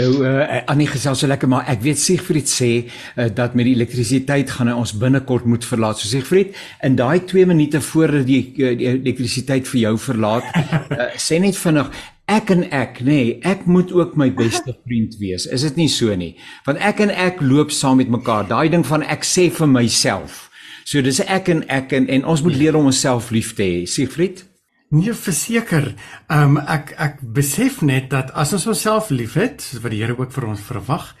Nou 0.00 0.22
uh 0.24 0.62
Annie 0.72 0.86
gesels 0.88 1.20
so 1.20 1.28
lekker 1.28 1.50
maar 1.52 1.66
ek 1.68 1.82
weet 1.84 2.00
Siegfried 2.00 2.48
sê 2.48 2.68
uh, 2.80 3.26
dat 3.28 3.52
met 3.58 3.66
die 3.68 3.74
elektrisiteit 3.76 4.48
gaan 4.54 4.70
hy 4.72 4.76
ons 4.80 4.94
binnekort 4.96 5.44
moet 5.44 5.66
verlaat. 5.68 6.00
So 6.00 6.08
Siegfried, 6.08 6.54
in 6.80 6.96
daai 6.96 7.20
2 7.28 7.44
minute 7.50 7.82
voordat 7.84 8.24
die, 8.24 8.40
uh, 8.56 8.72
die 8.78 8.88
elektrisiteit 8.88 9.68
vir 9.68 9.80
jou 9.82 9.92
verlaat, 10.00 10.48
uh, 10.48 11.10
sê 11.26 11.42
net 11.44 11.60
vinnig 11.60 11.92
ek 12.32 12.54
en 12.54 12.64
ek 12.72 13.02
nê, 13.02 13.18
nee, 13.18 13.34
ek 13.44 13.66
moet 13.68 13.92
ook 13.92 14.16
my 14.16 14.30
beste 14.32 14.72
vriend 14.86 15.18
wees. 15.20 15.44
Is 15.44 15.66
dit 15.68 15.82
nie 15.82 15.90
so 15.92 16.14
nie? 16.16 16.32
Want 16.64 16.80
ek 16.80 17.04
en 17.04 17.12
ek 17.12 17.44
loop 17.44 17.74
saam 17.74 18.00
met 18.00 18.08
mekaar. 18.12 18.48
Daai 18.48 18.72
ding 18.72 18.86
van 18.88 19.04
ek 19.04 19.28
sê 19.28 19.50
vir 19.52 19.68
myself. 19.68 20.46
So 20.84 21.02
dis 21.02 21.20
ek 21.20 21.48
en 21.48 21.62
ek 21.68 21.92
en, 21.92 22.08
en 22.08 22.24
ons 22.24 22.42
moet 22.42 22.56
leer 22.56 22.76
om 22.76 22.88
onsself 22.90 23.30
lief 23.30 23.54
te 23.54 23.62
hê. 23.62 23.84
Siegfried? 23.86 24.44
Nee, 24.92 25.14
verseker. 25.16 25.94
Ehm 26.28 26.58
um, 26.58 26.64
ek 26.68 26.92
ek 27.00 27.22
besef 27.34 27.80
net 27.80 28.10
dat 28.12 28.32
as 28.36 28.52
ons 28.52 28.66
onsself 28.74 29.08
liefhet, 29.10 29.62
soos 29.64 29.80
wat 29.80 29.94
die 29.94 30.02
Here 30.02 30.18
ook 30.18 30.34
vir 30.34 30.50
ons 30.50 30.60
verwag, 30.66 31.14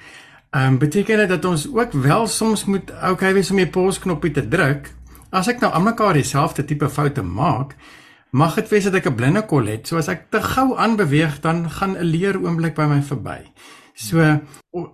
ehm 0.52 0.74
um, 0.74 0.78
beteken 0.82 1.22
dit 1.24 1.30
dat 1.32 1.48
ons 1.48 1.64
ook 1.70 1.96
wel 1.96 2.26
soms 2.28 2.66
moet 2.68 2.92
okay 3.10 3.32
wees 3.32 3.50
om 3.50 3.62
die 3.62 3.70
pausknoppie 3.72 4.34
te 4.36 4.44
druk. 4.44 4.90
As 5.32 5.48
ek 5.48 5.64
nou 5.64 5.72
aan 5.72 5.88
mekaar 5.88 6.20
dieselfde 6.20 6.66
tipe 6.68 6.90
foute 6.92 7.24
maak, 7.24 7.72
mag 8.36 8.58
dit 8.60 8.68
wees 8.68 8.84
dat 8.84 9.00
ek 9.00 9.08
'n 9.08 9.16
blinde 9.16 9.42
kol 9.48 9.64
het. 9.64 9.88
So 9.88 9.96
as 9.96 10.08
ek 10.08 10.28
te 10.30 10.42
gou 10.42 10.76
aanbeweeg, 10.76 11.40
dan 11.40 11.70
gaan 11.70 11.96
'n 11.96 12.04
leer 12.04 12.36
oomblik 12.36 12.74
by 12.74 12.84
my 12.84 13.00
verby. 13.00 13.40
So 13.94 14.20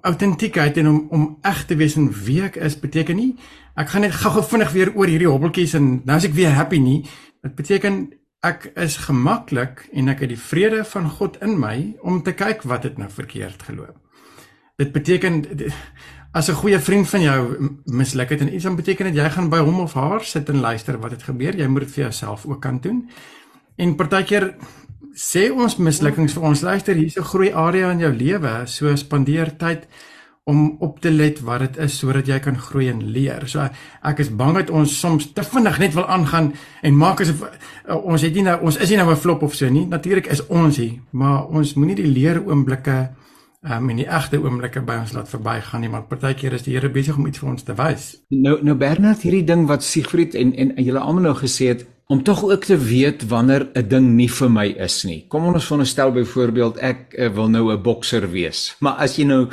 autentiekheid 0.02 0.76
en 0.76 0.88
om 0.88 1.06
om 1.10 1.38
eg 1.42 1.66
te 1.66 1.74
wees 1.74 1.96
in 1.96 2.12
wie 2.12 2.42
ek 2.42 2.56
is 2.56 2.78
beteken 2.78 3.16
nie 3.16 3.34
ek 3.78 3.92
gaan 3.92 4.02
net 4.02 4.16
gou-gou 4.18 4.42
vinnig 4.42 4.72
weer 4.74 4.90
oor 4.96 5.10
hierdie 5.10 5.30
hobbeltjies 5.30 5.76
en 5.78 5.90
nou 6.06 6.16
is 6.18 6.26
ek 6.26 6.34
weer 6.34 6.56
happy 6.56 6.80
nie. 6.82 7.02
Dit 7.46 7.54
beteken 7.58 8.00
ek 8.46 8.72
is 8.78 8.96
gemaklik 9.06 9.84
en 9.94 10.10
ek 10.10 10.24
het 10.24 10.32
die 10.32 10.40
vrede 10.40 10.82
van 10.86 11.06
God 11.18 11.38
in 11.44 11.56
my 11.58 11.76
om 12.02 12.20
te 12.26 12.34
kyk 12.38 12.64
wat 12.70 12.86
het 12.86 12.98
nou 12.98 13.08
verkeerd 13.10 13.62
geloop. 13.66 13.96
Dit 14.78 14.92
beteken 14.94 15.44
as 16.34 16.48
'n 16.50 16.54
goeie 16.54 16.78
vriend 16.78 17.08
van 17.08 17.22
jou 17.22 17.70
misluk 17.84 18.30
het 18.30 18.40
en 18.40 18.54
iets 18.54 18.64
dan 18.64 18.76
beteken 18.76 19.06
dit 19.06 19.16
jy 19.16 19.30
gaan 19.30 19.48
by 19.48 19.58
hom 19.58 19.80
of 19.80 19.94
haar 19.94 20.24
sit 20.24 20.48
en 20.48 20.60
luister 20.60 20.98
wat 20.98 21.10
het 21.10 21.22
gebeur. 21.22 21.56
Jy 21.56 21.66
moet 21.66 21.80
dit 21.80 21.90
vir 21.90 22.02
jouself 22.02 22.46
ook 22.46 22.60
kan 22.60 22.78
doen. 22.80 23.08
En 23.76 23.94
partykeer 23.94 24.54
sê 25.14 25.50
ons 25.50 25.76
mislukkings 25.76 26.32
vir 26.32 26.42
ons 26.42 26.60
luister 26.60 26.94
hier's 26.94 27.16
'n 27.16 27.22
groei 27.22 27.52
area 27.52 27.90
in 27.90 27.98
jou 27.98 28.12
lewe, 28.12 28.66
so 28.66 28.96
spandeer 28.96 29.56
tyd 29.56 29.86
om 30.48 30.76
op 30.84 31.00
te 31.04 31.10
let 31.12 31.42
wat 31.44 31.60
dit 31.66 31.76
is 31.84 31.98
sodat 32.00 32.28
jy 32.28 32.38
kan 32.40 32.56
groei 32.58 32.88
en 32.88 33.02
leer. 33.12 33.44
So 33.50 33.66
ek 34.08 34.22
is 34.24 34.30
bang 34.32 34.56
dat 34.56 34.72
ons 34.72 34.94
soms 35.00 35.28
te 35.36 35.44
vinnig 35.44 35.78
net 35.82 35.96
wil 35.98 36.08
aangaan 36.08 36.52
en 36.82 36.96
maak 36.96 37.20
asof 37.24 37.44
uh, 37.44 37.98
ons 37.98 38.24
het 38.24 38.34
nie 38.34 38.46
nou 38.46 38.56
ons 38.64 38.80
is 38.80 38.90
nie 38.90 39.00
nou 39.00 39.10
'n 39.12 39.22
flop 39.24 39.42
of 39.42 39.54
so 39.54 39.68
nie. 39.68 39.86
Natuurlik 39.86 40.26
is 40.26 40.46
ons 40.46 40.76
hier, 40.76 41.00
maar 41.10 41.46
ons 41.46 41.74
moenie 41.74 41.96
die 42.00 42.12
leer 42.12 42.40
oomblikke 42.46 43.10
um, 43.62 43.90
en 43.90 43.96
die 43.96 44.08
egte 44.08 44.40
oomblikke 44.40 44.80
by 44.80 44.98
ons 45.02 45.12
laat 45.12 45.28
verbygaan 45.28 45.80
nie, 45.80 45.90
want 45.90 46.08
partykeer 46.08 46.56
is 46.56 46.64
die 46.66 46.74
Here 46.76 46.88
besig 46.88 47.16
om 47.16 47.26
iets 47.26 47.38
vir 47.42 47.50
ons 47.50 47.62
te 47.62 47.74
wys. 47.74 48.10
Nou 48.30 48.58
nou 48.62 48.76
Bernard, 48.76 49.22
hierdie 49.22 49.44
ding 49.44 49.66
wat 49.68 49.84
Siegfried 49.84 50.34
en, 50.34 50.54
en 50.54 50.74
julle 50.76 51.00
almal 51.00 51.28
nou 51.28 51.34
gesê 51.34 51.72
het, 51.74 51.86
om 52.08 52.22
tog 52.22 52.44
ook 52.44 52.64
te 52.64 52.78
weet 52.78 53.26
wanneer 53.28 53.68
'n 53.72 53.88
ding 53.88 54.06
nie 54.16 54.30
vir 54.32 54.50
my 54.50 54.66
is 54.66 55.04
nie. 55.04 55.24
Kom 55.28 55.44
ons 55.44 55.64
veronderstel 55.64 56.12
byvoorbeeld 56.12 56.76
ek 56.76 57.12
uh, 57.12 57.28
wil 57.34 57.48
nou 57.48 57.72
'n 57.72 57.82
bokser 57.82 58.30
wees. 58.30 58.76
Maar 58.80 58.92
as 58.92 59.16
jy 59.16 59.24
nou 59.24 59.48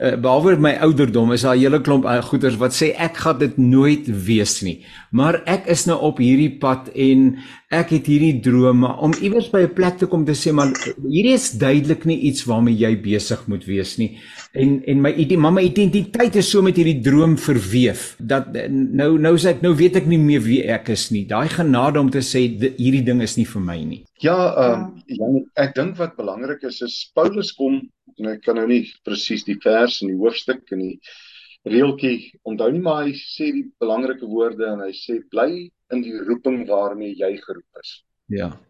uh, 0.00 0.16
behalwe 0.16 0.56
my 0.56 0.72
ouderdom 0.80 1.32
is 1.32 1.42
daar 1.42 1.56
'n 1.56 1.60
hele 1.60 1.80
klomp 1.80 2.04
uh, 2.04 2.22
goeters 2.22 2.56
wat 2.56 2.72
sê 2.72 2.96
ek 2.96 3.16
gaan 3.16 3.38
dit 3.38 3.56
nooit 3.56 4.24
wees 4.24 4.62
nie. 4.62 4.84
Maar 5.10 5.42
ek 5.44 5.66
is 5.66 5.84
nou 5.84 6.00
op 6.00 6.18
hierdie 6.18 6.58
pad 6.58 6.88
en 6.88 7.38
ek 7.68 7.90
het 7.92 8.06
hierdie 8.08 8.38
drome 8.40 8.88
om 9.04 9.12
iewers 9.20 9.50
by 9.52 9.60
'n 9.66 9.74
plek 9.76 9.98
te 10.00 10.06
kom 10.06 10.24
te 10.24 10.32
sê 10.32 10.52
maar 10.52 10.72
hierdie 11.04 11.34
is 11.34 11.52
duidelik 11.52 12.06
nie 12.06 12.16
iets 12.30 12.46
waarmee 12.48 12.74
jy 12.74 12.96
besig 12.96 13.46
moet 13.46 13.64
wees 13.66 13.98
nie. 13.98 14.16
En 14.54 14.82
en 14.86 15.02
my 15.02 15.12
maar 15.36 15.52
my 15.52 15.62
identiteit 15.62 16.36
is 16.36 16.48
so 16.50 16.62
met 16.62 16.76
hierdie 16.76 17.02
droom 17.02 17.36
verweef 17.36 18.16
dat 18.18 18.46
nou 18.70 19.18
nou 19.18 19.36
sê 19.36 19.48
ek 19.50 19.62
nou 19.62 19.74
weet 19.74 19.96
ek 19.96 20.06
nie 20.06 20.18
meer 20.18 20.40
wie 20.40 20.62
ek 20.64 20.88
is 20.88 21.10
nie. 21.10 21.26
Daai 21.26 21.48
genade 21.48 22.00
om 22.00 22.10
te 22.10 22.20
sê 22.20 22.48
hierdie 22.78 23.04
ding 23.04 23.20
is 23.20 23.36
nie 23.36 23.44
vir 23.44 23.60
my 23.60 23.84
nie. 23.84 24.04
Ja, 24.20 24.54
ehm 24.56 24.80
um, 24.80 25.02
ja, 25.06 25.64
ek 25.64 25.74
dink 25.74 25.96
wat 25.98 26.16
belangrik 26.16 26.62
is 26.62 26.80
is 26.80 27.10
Paulus 27.14 27.52
kom 27.52 27.82
en 28.18 28.26
ek 28.26 28.42
kan 28.42 28.56
nou 28.56 28.66
nie 28.66 28.88
presies 29.04 29.44
die 29.44 29.60
vers 29.62 30.00
en 30.02 30.08
die 30.08 30.16
hoofstuk 30.16 30.72
en 30.72 30.78
die 30.78 31.00
reeltjie 31.68 32.32
onthou 32.44 32.70
nie 32.72 32.80
maar 32.80 33.04
hy 33.04 33.12
sê 33.12 33.52
die 33.52 33.68
belangrike 33.78 34.26
woorde 34.26 34.64
en 34.64 34.80
hy 34.80 34.92
sê 34.96 35.20
bly 35.30 35.68
in 35.90 36.02
die 36.02 36.18
roeping 36.18 36.68
waarmee 36.68 37.14
jy 37.16 37.36
geroep 37.36 37.76
is. 37.80 38.04
Ja. 38.26 38.60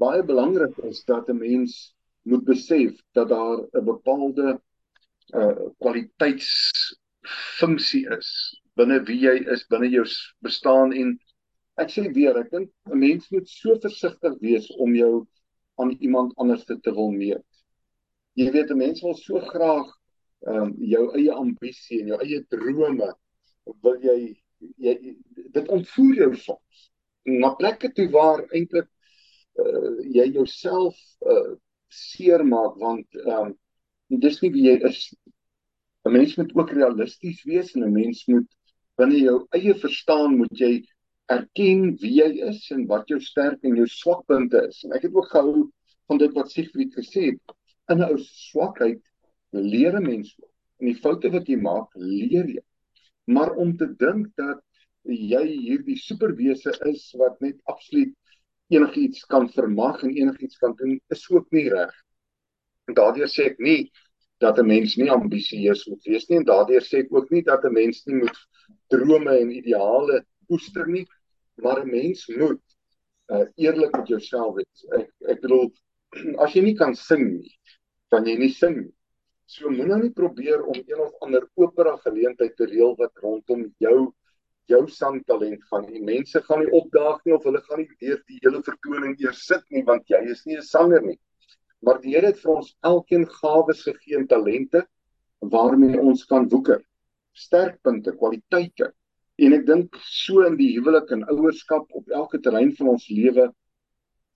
Baie 0.00 0.22
belangrik 0.24 0.78
is 0.88 1.04
dat 1.04 1.28
'n 1.28 1.38
mens 1.38 1.94
moet 2.22 2.44
besef 2.44 3.00
dat 3.12 3.28
daar 3.28 3.58
'n 3.72 3.84
bepaalde 3.84 4.60
uh 5.34 5.56
kwaliteitsfunksie 5.78 8.08
is 8.18 8.60
binne 8.78 9.00
wie 9.08 9.18
jy 9.20 9.36
is, 9.52 9.64
binne 9.70 9.90
jou 9.92 10.04
bestaan 10.44 10.94
en 10.96 11.14
ek 11.80 11.92
sê 11.92 12.06
weer, 12.14 12.36
ek 12.40 12.50
dink 12.52 12.70
'n 12.90 12.98
mens 12.98 13.30
moet 13.30 13.48
so 13.48 13.76
versigtig 13.80 14.38
wees 14.40 14.68
om 14.78 14.94
jou 14.96 15.26
aan 15.80 15.96
iemand 16.00 16.32
anders 16.36 16.64
te, 16.64 16.78
te 16.80 16.92
wil 16.92 17.12
meet. 17.12 17.44
Jy 18.36 18.50
weet 18.52 18.70
'n 18.70 18.78
mens 18.78 19.02
wil 19.02 19.14
so 19.14 19.40
graag 19.40 19.88
ehm 20.46 20.62
um, 20.62 20.74
jou 20.78 21.04
eie 21.16 21.32
ambisie 21.32 22.00
en 22.00 22.12
jou 22.12 22.20
eie 22.20 22.40
drome 22.50 23.12
wil 23.82 23.98
jy 24.02 24.36
jy 24.76 25.16
dit 25.56 25.68
ontvoer 25.68 26.14
jou 26.24 26.30
soms. 26.36 26.86
Na 27.24 27.52
plekke 27.58 27.92
toe 27.96 28.08
waar 28.10 28.42
eintlik 28.50 28.88
uh, 29.62 29.98
jy 30.16 30.26
jouself 30.36 30.98
uh, 31.26 31.54
seermaak 31.88 32.78
want 32.80 33.20
ehm 33.26 33.52
um, 33.52 33.58
dis 34.22 34.40
nie 34.42 34.50
wie 34.52 34.64
jy 34.68 34.74
is 34.88 35.04
'n 36.04 36.12
mens 36.12 36.34
moet 36.36 36.54
ook 36.56 36.72
realisties 36.76 37.44
wees 37.48 37.74
en 37.74 37.84
'n 37.86 37.92
mens 37.92 38.24
moet 38.26 38.48
binne 39.00 39.18
jou 39.18 39.36
eie 39.58 39.74
verstaan 39.84 40.36
moet 40.40 40.58
jy 40.64 40.72
erken 41.34 41.84
wie 42.02 42.14
jy 42.18 42.30
is 42.48 42.64
en 42.74 42.86
wat 42.90 43.08
jou 43.08 43.20
sterk 43.20 43.62
en 43.64 43.76
jou 43.80 43.86
swakpunte 43.86 44.66
is. 44.68 44.82
En 44.84 44.92
ek 44.96 45.06
het 45.06 45.14
ook 45.14 45.30
gehou 45.30 45.70
van 46.10 46.18
dit 46.18 46.34
wat 46.38 46.50
Siegfried 46.50 46.94
gesê 46.98 47.22
het. 47.30 47.54
In 47.90 47.98
'n 47.98 48.08
ou 48.10 48.18
swakheid 48.18 49.00
leer 49.52 49.96
'n 50.00 50.08
mens 50.08 50.34
en 50.80 50.86
die 50.90 50.98
foute 51.04 51.30
wat 51.30 51.48
jy 51.48 51.56
maak 51.56 51.88
leer 51.94 52.48
jy 52.56 52.64
maar 53.24 53.54
om 53.54 53.76
te 53.76 53.88
dink 53.96 54.28
dat 54.36 54.60
jy 55.02 55.42
hierdie 55.46 55.98
superwese 55.98 56.74
is 56.90 57.08
wat 57.18 57.40
net 57.40 57.58
absoluut 57.70 58.14
enigiets 58.72 59.26
kan 59.28 59.48
vermag 59.52 60.02
en 60.02 60.14
enigiets 60.16 60.58
kan 60.58 60.74
doen 60.78 61.00
is 61.12 61.24
ook 61.30 61.50
nie 61.50 61.68
reg. 61.70 61.92
En 62.88 62.96
daardeur 62.96 63.30
sê 63.30 63.50
ek 63.52 63.58
nie 63.58 63.90
dat 64.42 64.58
'n 64.58 64.66
mens 64.66 64.96
nie 64.96 65.10
ambisieus 65.10 65.86
moet 65.86 66.04
wees 66.06 66.28
nie 66.28 66.38
en 66.38 66.48
daardeur 66.48 66.82
sê 66.82 67.02
ek 67.04 67.12
ook 67.12 67.30
nie 67.30 67.42
dat 67.42 67.64
'n 67.64 67.72
mens 67.72 68.04
nie 68.06 68.22
moet 68.22 68.38
drome 68.88 69.38
en 69.38 69.50
ideale 69.50 70.24
koester 70.48 70.86
nie, 70.86 71.06
maar 71.62 71.82
'n 71.82 71.90
mens 71.90 72.26
moet 72.28 72.62
uh, 73.32 73.46
eerlik 73.56 73.96
met 73.96 74.08
jouself 74.08 74.54
wees. 74.54 74.84
Ek 74.98 75.10
ek 75.28 75.40
bedoel 75.40 75.70
as 76.44 76.54
jy 76.54 76.62
nie 76.62 76.76
kan 76.76 76.94
sing 76.94 77.24
nie, 77.38 77.54
dan 78.10 78.26
jy 78.26 78.36
nie 78.38 78.52
sing 78.52 78.76
nie. 78.80 78.94
So 79.52 79.68
moet 79.68 79.88
nou 79.90 80.10
probeer 80.16 80.62
om 80.64 80.78
een 80.80 81.00
of 81.04 81.16
ander 81.24 81.42
opera 81.60 81.90
geleentheid 82.04 82.54
te 82.56 82.66
reël 82.70 82.94
wat 83.00 83.18
rondom 83.24 83.64
jou 83.84 83.96
jou 84.70 84.80
sangtalent 84.88 85.64
gaan. 85.68 85.82
Die 85.90 86.00
mense 86.00 86.40
gaan 86.46 86.62
nie 86.62 86.70
opdaag 86.78 87.18
nie 87.26 87.34
of 87.36 87.44
hulle 87.44 87.60
gaan 87.66 87.82
nie 87.82 87.88
deur 88.04 88.20
die 88.30 88.38
hele 88.44 88.62
vertoning 88.68 89.16
eers 89.20 89.42
sit 89.50 89.66
nie 89.74 89.82
want 89.90 90.08
jy 90.08 90.20
is 90.34 90.40
nie 90.46 90.56
'n 90.56 90.64
sanger 90.68 91.04
nie. 91.04 91.18
Maar 91.84 92.00
die 92.00 92.14
Here 92.14 92.30
het 92.30 92.40
vir 92.40 92.52
ons 92.54 92.70
elkeen 92.90 93.26
gawes 93.40 93.82
gegee 93.88 94.16
en 94.20 94.26
talente 94.30 94.86
waarmee 95.56 96.00
ons 96.00 96.24
kan 96.24 96.48
woeker. 96.48 96.80
Sterkpunte, 97.34 98.14
kwaliteite. 98.16 98.92
En 99.38 99.52
ek 99.52 99.66
dink 99.66 99.98
so 100.06 100.46
in 100.46 100.56
die 100.56 100.70
huwelik 100.78 101.10
en 101.10 101.26
ouerskap 101.28 101.92
op 101.92 102.08
elke 102.08 102.40
terrein 102.40 102.72
van 102.78 102.94
ons 102.94 103.08
lewe 103.10 103.50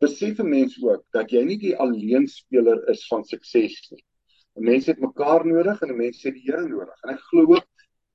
besef 0.05 0.41
'n 0.41 0.51
mens 0.51 0.77
ook 0.83 1.05
dat 1.13 1.33
jy 1.33 1.45
nie 1.45 1.59
die 1.59 1.77
alleenspeler 1.77 2.85
is 2.91 3.07
van 3.09 3.25
sukses 3.25 3.81
nie. 3.93 4.05
'n 4.57 4.65
Mens 4.65 4.87
het 4.87 5.01
mekaar 5.01 5.47
nodig 5.47 5.83
en 5.83 5.91
'n 5.93 5.97
mens 5.97 6.23
het 6.23 6.35
die 6.35 6.47
Here 6.47 6.69
nodig. 6.69 7.03
En 7.03 7.11
ek 7.15 7.21
glo 7.31 7.55
ook 7.55 7.67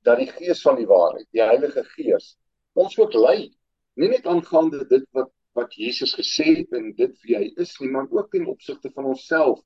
dat 0.02 0.18
die 0.18 0.26
Gees 0.26 0.62
van 0.62 0.76
die 0.76 0.86
waarheid, 0.86 1.26
die 1.30 1.42
Heilige 1.42 1.84
Gees, 1.94 2.36
ons 2.74 2.98
ook 2.98 3.14
lei, 3.14 3.52
nie 3.94 4.08
net 4.08 4.26
aangaande 4.26 4.86
dit 4.88 5.06
wat 5.12 5.30
wat 5.54 5.74
Jesus 5.76 6.14
gesê 6.16 6.46
het 6.56 6.72
en 6.72 6.94
dit 6.96 7.12
wie 7.26 7.36
hy 7.36 7.50
is 7.60 7.74
nie, 7.80 7.90
maar 7.92 8.06
ook 8.10 8.30
ten 8.32 8.46
opsigte 8.48 8.90
van 8.94 9.04
onsself. 9.04 9.60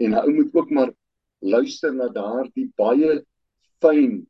En 0.00 0.14
hy 0.16 0.30
moet 0.32 0.54
ook 0.54 0.70
maar 0.70 0.92
luister 1.38 1.92
na 1.94 2.08
daardie 2.08 2.70
baie 2.80 3.18
fyn 3.84 4.22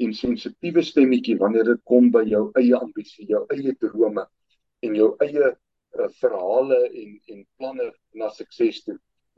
en 0.00 0.14
sensitiewe 0.16 0.82
stemmetjie 0.82 1.36
wanneer 1.40 1.68
dit 1.74 1.82
kom 1.84 2.08
by 2.10 2.24
jou 2.28 2.46
eie 2.60 2.76
ambisie, 2.76 3.26
jou 3.28 3.44
eie 3.52 3.74
drome 3.80 4.26
en 4.84 4.96
jou 4.96 5.10
eie 5.24 5.50
uh, 5.52 6.08
verhale 6.20 6.80
en 6.88 7.18
en 7.34 7.44
planne 7.58 7.90
na 8.14 8.30
sukses 8.32 8.82
toe. 8.84 8.96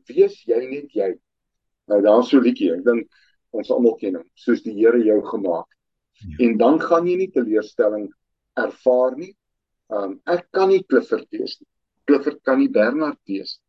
Wees 0.09 0.38
jy 0.46 0.62
net 0.70 0.94
jy. 0.94 1.12
Nou 1.89 2.01
daar's 2.05 2.30
so 2.30 2.39
'n 2.39 2.45
liedjie. 2.45 2.72
Ek 2.74 2.84
dink 2.84 3.09
ons 3.51 3.70
almal 3.70 3.97
ken 4.01 4.20
hom, 4.20 4.28
soos 4.34 4.62
die 4.62 4.74
Here 4.76 5.01
jou 5.05 5.20
gemaak. 5.24 5.68
Ja. 6.18 6.47
En 6.47 6.57
dan 6.59 6.80
gaan 6.80 7.07
jy 7.07 7.16
nie 7.16 7.30
teleurstelling 7.30 8.09
ervaar 8.57 9.16
nie. 9.16 9.34
Um 9.89 10.20
ek 10.26 10.49
kan 10.53 10.68
nie 10.68 10.82
Clifford 10.84 11.26
wees 11.30 11.61
nie. 11.61 11.68
Clifford 12.07 12.43
kan 12.43 12.59
nie 12.59 12.68
Bernard 12.68 13.18
wees. 13.26 13.61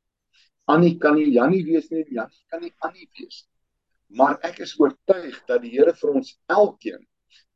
Annie 0.68 0.98
kan 0.98 1.16
nie 1.16 1.32
Jannie 1.32 1.64
wees 1.66 1.90
nie. 1.92 2.06
Jannie 2.10 2.46
kan 2.52 2.62
nie 2.62 2.74
Annie 2.80 3.08
wees 3.18 3.46
nie. 3.46 4.18
Maar 4.18 4.40
ek 4.44 4.60
is 4.66 4.76
oortuig 4.80 5.38
dat 5.48 5.62
die 5.62 5.72
Here 5.78 5.94
vir 5.94 6.16
ons 6.16 6.34
elkeen 6.48 7.06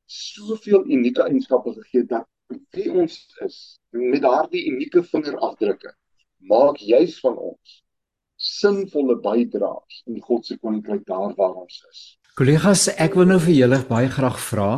soveel 0.06 0.86
unieke 0.86 1.24
eienskappe 1.24 1.74
gegee 1.74 2.04
het 2.04 2.10
dat 2.10 2.30
wie 2.76 2.92
ons 2.92 3.16
is 3.46 3.58
met 3.92 4.22
daardie 4.22 4.66
unieke 4.70 5.04
vingerafdrukke 5.04 5.94
maak 6.52 6.78
juis 6.78 7.16
van 7.24 7.38
ons 7.38 7.53
sinvolle 8.60 9.20
bydraers 9.24 10.04
in 10.10 10.20
God 10.22 10.46
se 10.46 10.58
koninkryk 10.58 11.06
daar 11.10 11.34
waar 11.38 11.56
ons 11.64 11.80
is. 11.90 12.04
Kollegas, 12.34 12.88
ek 12.98 13.14
wil 13.14 13.28
nou 13.30 13.38
vir 13.44 13.54
julle 13.54 13.78
baie 13.86 14.08
graag 14.10 14.40
vra 14.42 14.70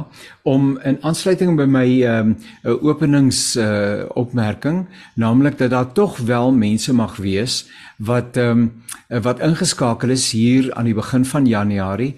om 0.44 0.74
in 0.84 0.98
aansluiting 1.08 1.54
by 1.56 1.68
my 1.72 1.86
ehm 2.04 2.34
um, 2.34 2.82
openings 2.84 3.56
uh 3.56 4.04
opmerking, 4.20 4.82
naamlik 5.16 5.56
dat 5.62 5.72
daar 5.72 5.94
tog 5.96 6.18
wel 6.28 6.52
mense 6.52 6.92
mag 6.94 7.16
wees 7.24 7.62
wat 7.98 8.36
ehm 8.36 8.66
um, 8.66 9.22
wat 9.24 9.40
ingeskakel 9.40 10.12
is 10.12 10.28
hier 10.36 10.68
aan 10.76 10.92
die 10.92 10.98
begin 10.98 11.24
van 11.26 11.48
Januarie 11.48 12.18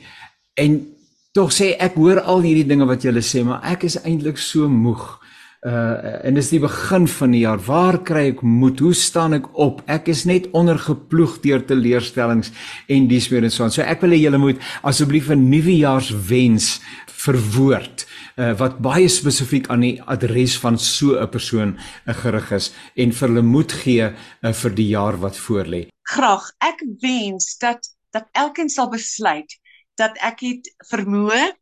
en 0.58 0.80
tog 1.38 1.54
sê 1.54 1.76
ek 1.78 2.02
hoor 2.02 2.24
al 2.26 2.42
hierdie 2.42 2.66
dinge 2.66 2.90
wat 2.90 3.06
julle 3.06 3.22
sê, 3.22 3.44
maar 3.46 3.62
ek 3.62 3.86
is 3.86 4.00
eintlik 4.02 4.42
so 4.42 4.66
moeg 4.66 5.20
uh 5.68 6.26
en 6.28 6.38
dis 6.38 6.50
die 6.54 6.62
begin 6.64 7.08
van 7.12 7.34
die 7.36 7.44
jaar. 7.44 7.60
Waar 7.64 8.00
kry 8.08 8.28
ek 8.32 8.44
moed? 8.46 8.80
Hoe 8.84 8.94
staan 8.96 9.36
ek 9.38 9.50
op? 9.60 9.82
Ek 9.92 10.08
is 10.12 10.24
net 10.30 10.48
ondergeploeg 10.56 11.40
deur 11.44 11.66
teleurstellings 11.68 12.54
en 12.88 13.08
dis 13.12 13.28
meer 13.32 13.48
en 13.48 13.54
so 13.54 13.66
aan. 13.66 13.74
So 13.76 13.84
ek 13.84 14.06
wil 14.06 14.16
hê 14.16 14.22
julle 14.22 14.40
moet 14.42 14.62
asseblief 14.88 15.30
'n 15.30 15.50
nuwejaarswens 15.50 16.80
verwoord 17.28 18.06
uh 18.38 18.54
wat 18.60 18.80
baie 18.86 19.10
spesifiek 19.10 19.68
aan 19.74 19.84
die 19.84 19.98
adres 20.06 20.58
van 20.64 20.78
so 20.78 21.20
'n 21.20 21.30
persoon 21.30 21.76
uh, 21.76 22.14
gerig 22.14 22.52
is 22.52 22.72
en 22.96 23.12
vir 23.12 23.28
hulle 23.28 23.42
moed 23.42 23.72
gee 23.84 24.06
uh, 24.08 24.54
vir 24.54 24.72
die 24.76 24.90
jaar 24.94 25.18
wat 25.20 25.38
voorlê. 25.38 25.88
Graag. 26.04 26.52
Ek 26.64 26.80
wens 27.02 27.58
dat 27.58 27.82
dat 28.16 28.30
elkeen 28.32 28.70
sal 28.70 28.90
besluit 28.90 29.60
dat 29.98 30.14
ek 30.22 30.40
het 30.46 30.70
vermoë 30.92 31.58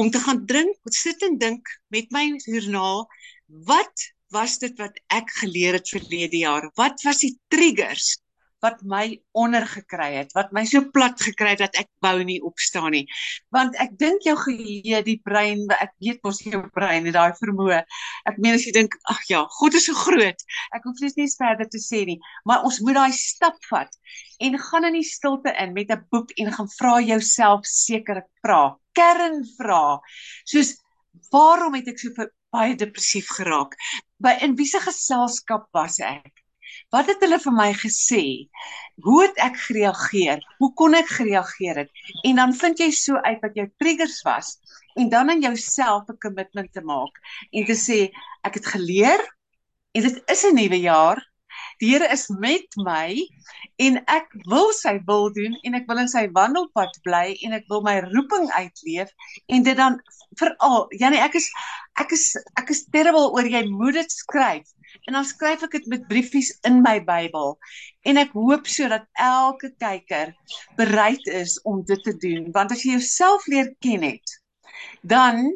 om 0.00 0.10
te 0.10 0.20
gaan 0.20 0.46
drink, 0.46 0.76
sit 0.84 1.22
en 1.22 1.38
dink 1.38 1.66
met 1.88 2.08
my 2.14 2.24
joernaal 2.46 3.08
wat 3.66 4.06
was 4.30 4.58
dit 4.62 4.76
wat 4.78 4.98
ek 5.10 5.30
geleer 5.42 5.78
het 5.80 5.88
verlede 5.90 6.42
jaar? 6.44 6.70
Wat 6.78 7.02
was 7.02 7.22
die 7.24 7.36
triggers 7.50 8.16
wat 8.60 8.82
my 8.84 9.04
ondergekry 9.36 10.10
het, 10.18 10.32
wat 10.36 10.52
my 10.56 10.66
so 10.68 10.84
plat 10.92 11.20
gekry 11.24 11.54
het 11.54 11.62
dat 11.62 11.78
ek 11.80 11.88
wou 12.04 12.18
nie 12.26 12.38
opstaan 12.44 12.92
nie. 12.94 13.06
Want 13.54 13.76
ek 13.80 13.94
dink 14.00 14.24
jou 14.26 14.36
geheue, 14.40 15.00
die 15.06 15.16
brein, 15.24 15.64
ek 15.80 15.94
weet 16.04 16.20
mos 16.26 16.42
jou 16.44 16.60
brein 16.74 17.08
het 17.08 17.16
daai 17.16 17.32
vermoë. 17.38 17.80
Ek 18.28 18.40
meen 18.42 18.58
as 18.58 18.66
jy 18.68 18.74
dink, 18.76 18.96
ag 19.12 19.22
ja, 19.30 19.46
God 19.58 19.78
is 19.80 19.88
so 19.88 19.96
groot. 19.96 20.44
Ek 20.76 20.84
hoef 20.84 21.00
nie 21.00 21.28
verder 21.32 21.70
te 21.72 21.80
sê 21.80 22.04
nie, 22.08 22.18
maar 22.44 22.66
ons 22.68 22.82
moet 22.84 22.98
daai 23.00 23.16
stap 23.16 23.56
vat 23.70 23.96
en 24.44 24.60
gaan 24.60 24.88
in 24.88 24.98
die 25.00 25.08
stilte 25.08 25.52
in 25.60 25.72
met 25.76 25.90
'n 25.90 26.04
boek 26.12 26.32
en 26.36 26.52
gaan 26.52 26.68
vra 26.76 27.00
jouself 27.00 27.64
sekere 27.64 28.24
vrae, 28.44 28.76
kernvrae. 28.92 30.00
Soos 30.44 30.76
waarom 31.32 31.74
het 31.74 31.88
ek 31.88 31.98
so 31.98 32.12
baie 32.54 32.76
depressief 32.76 33.30
geraak. 33.38 33.76
By 34.22 34.36
in 34.44 34.56
wiese 34.58 34.80
geselskap 34.82 35.68
was 35.76 35.98
ek? 36.04 36.44
Wat 36.90 37.06
het 37.10 37.22
hulle 37.22 37.38
vir 37.42 37.54
my 37.54 37.70
gesê? 37.78 38.22
Hoe 39.04 39.22
het 39.24 39.38
ek 39.42 39.58
gereageer? 39.66 40.42
Hoe 40.58 40.70
kon 40.78 40.94
ek 40.98 41.10
gereageer 41.18 41.84
het? 41.84 41.90
En 42.26 42.42
dan 42.42 42.54
vind 42.54 42.82
jy 42.82 42.90
so 42.94 43.18
uit 43.26 43.40
wat 43.42 43.58
jou 43.58 43.66
triggers 43.82 44.20
was 44.26 44.56
en 44.98 45.08
dan 45.08 45.30
in 45.30 45.42
jouself 45.46 46.08
'n 46.10 46.18
kommitment 46.18 46.72
te 46.72 46.82
maak 46.82 47.14
en 47.52 47.64
te 47.66 47.76
sê 47.78 48.10
ek 48.42 48.54
het 48.58 48.66
geleer 48.66 49.20
en 49.94 50.02
dit 50.02 50.22
is 50.26 50.44
'n 50.44 50.54
nuwe 50.54 50.80
jaar. 50.80 51.29
Die 51.80 51.94
Here 51.94 52.08
is 52.12 52.26
met 52.28 52.76
my 52.84 53.16
en 53.80 54.00
ek 54.12 54.32
wil 54.52 54.68
sy 54.76 54.98
wil 55.08 55.30
doen 55.36 55.54
en 55.64 55.76
ek 55.78 55.86
wil 55.88 56.02
in 56.02 56.10
sy 56.12 56.26
wandelpad 56.36 56.98
bly 57.06 57.36
en 57.46 57.56
ek 57.56 57.64
wil 57.72 57.80
my 57.86 57.96
roeping 58.04 58.50
uitleef 58.52 59.12
en 59.48 59.64
dit 59.64 59.78
dan 59.78 59.96
veral 60.40 60.84
Janie 61.00 61.22
ek 61.24 61.38
is 61.40 61.48
ek 62.02 62.12
is 62.16 62.26
ek 62.60 62.72
is 62.74 62.84
terrible 62.92 63.32
oor 63.32 63.48
jy 63.48 63.62
moet 63.70 63.96
dit 63.96 64.12
skryf 64.12 64.68
en 65.08 65.16
dan 65.16 65.26
skryf 65.26 65.64
ek 65.66 65.78
dit 65.78 65.88
met 65.94 66.04
briefies 66.10 66.52
in 66.68 66.82
my 66.84 66.98
Bybel 67.06 67.56
en 68.10 68.20
ek 68.20 68.36
hoop 68.36 68.68
sodat 68.68 69.08
elke 69.30 69.72
kyker 69.80 70.34
bereid 70.76 71.32
is 71.32 71.56
om 71.64 71.80
dit 71.88 72.04
te 72.04 72.16
doen 72.26 72.50
want 72.56 72.76
as 72.76 72.84
jy 72.84 72.98
jouself 72.98 73.48
leer 73.48 73.72
ken 73.86 74.04
het 74.06 74.36
dan 75.16 75.46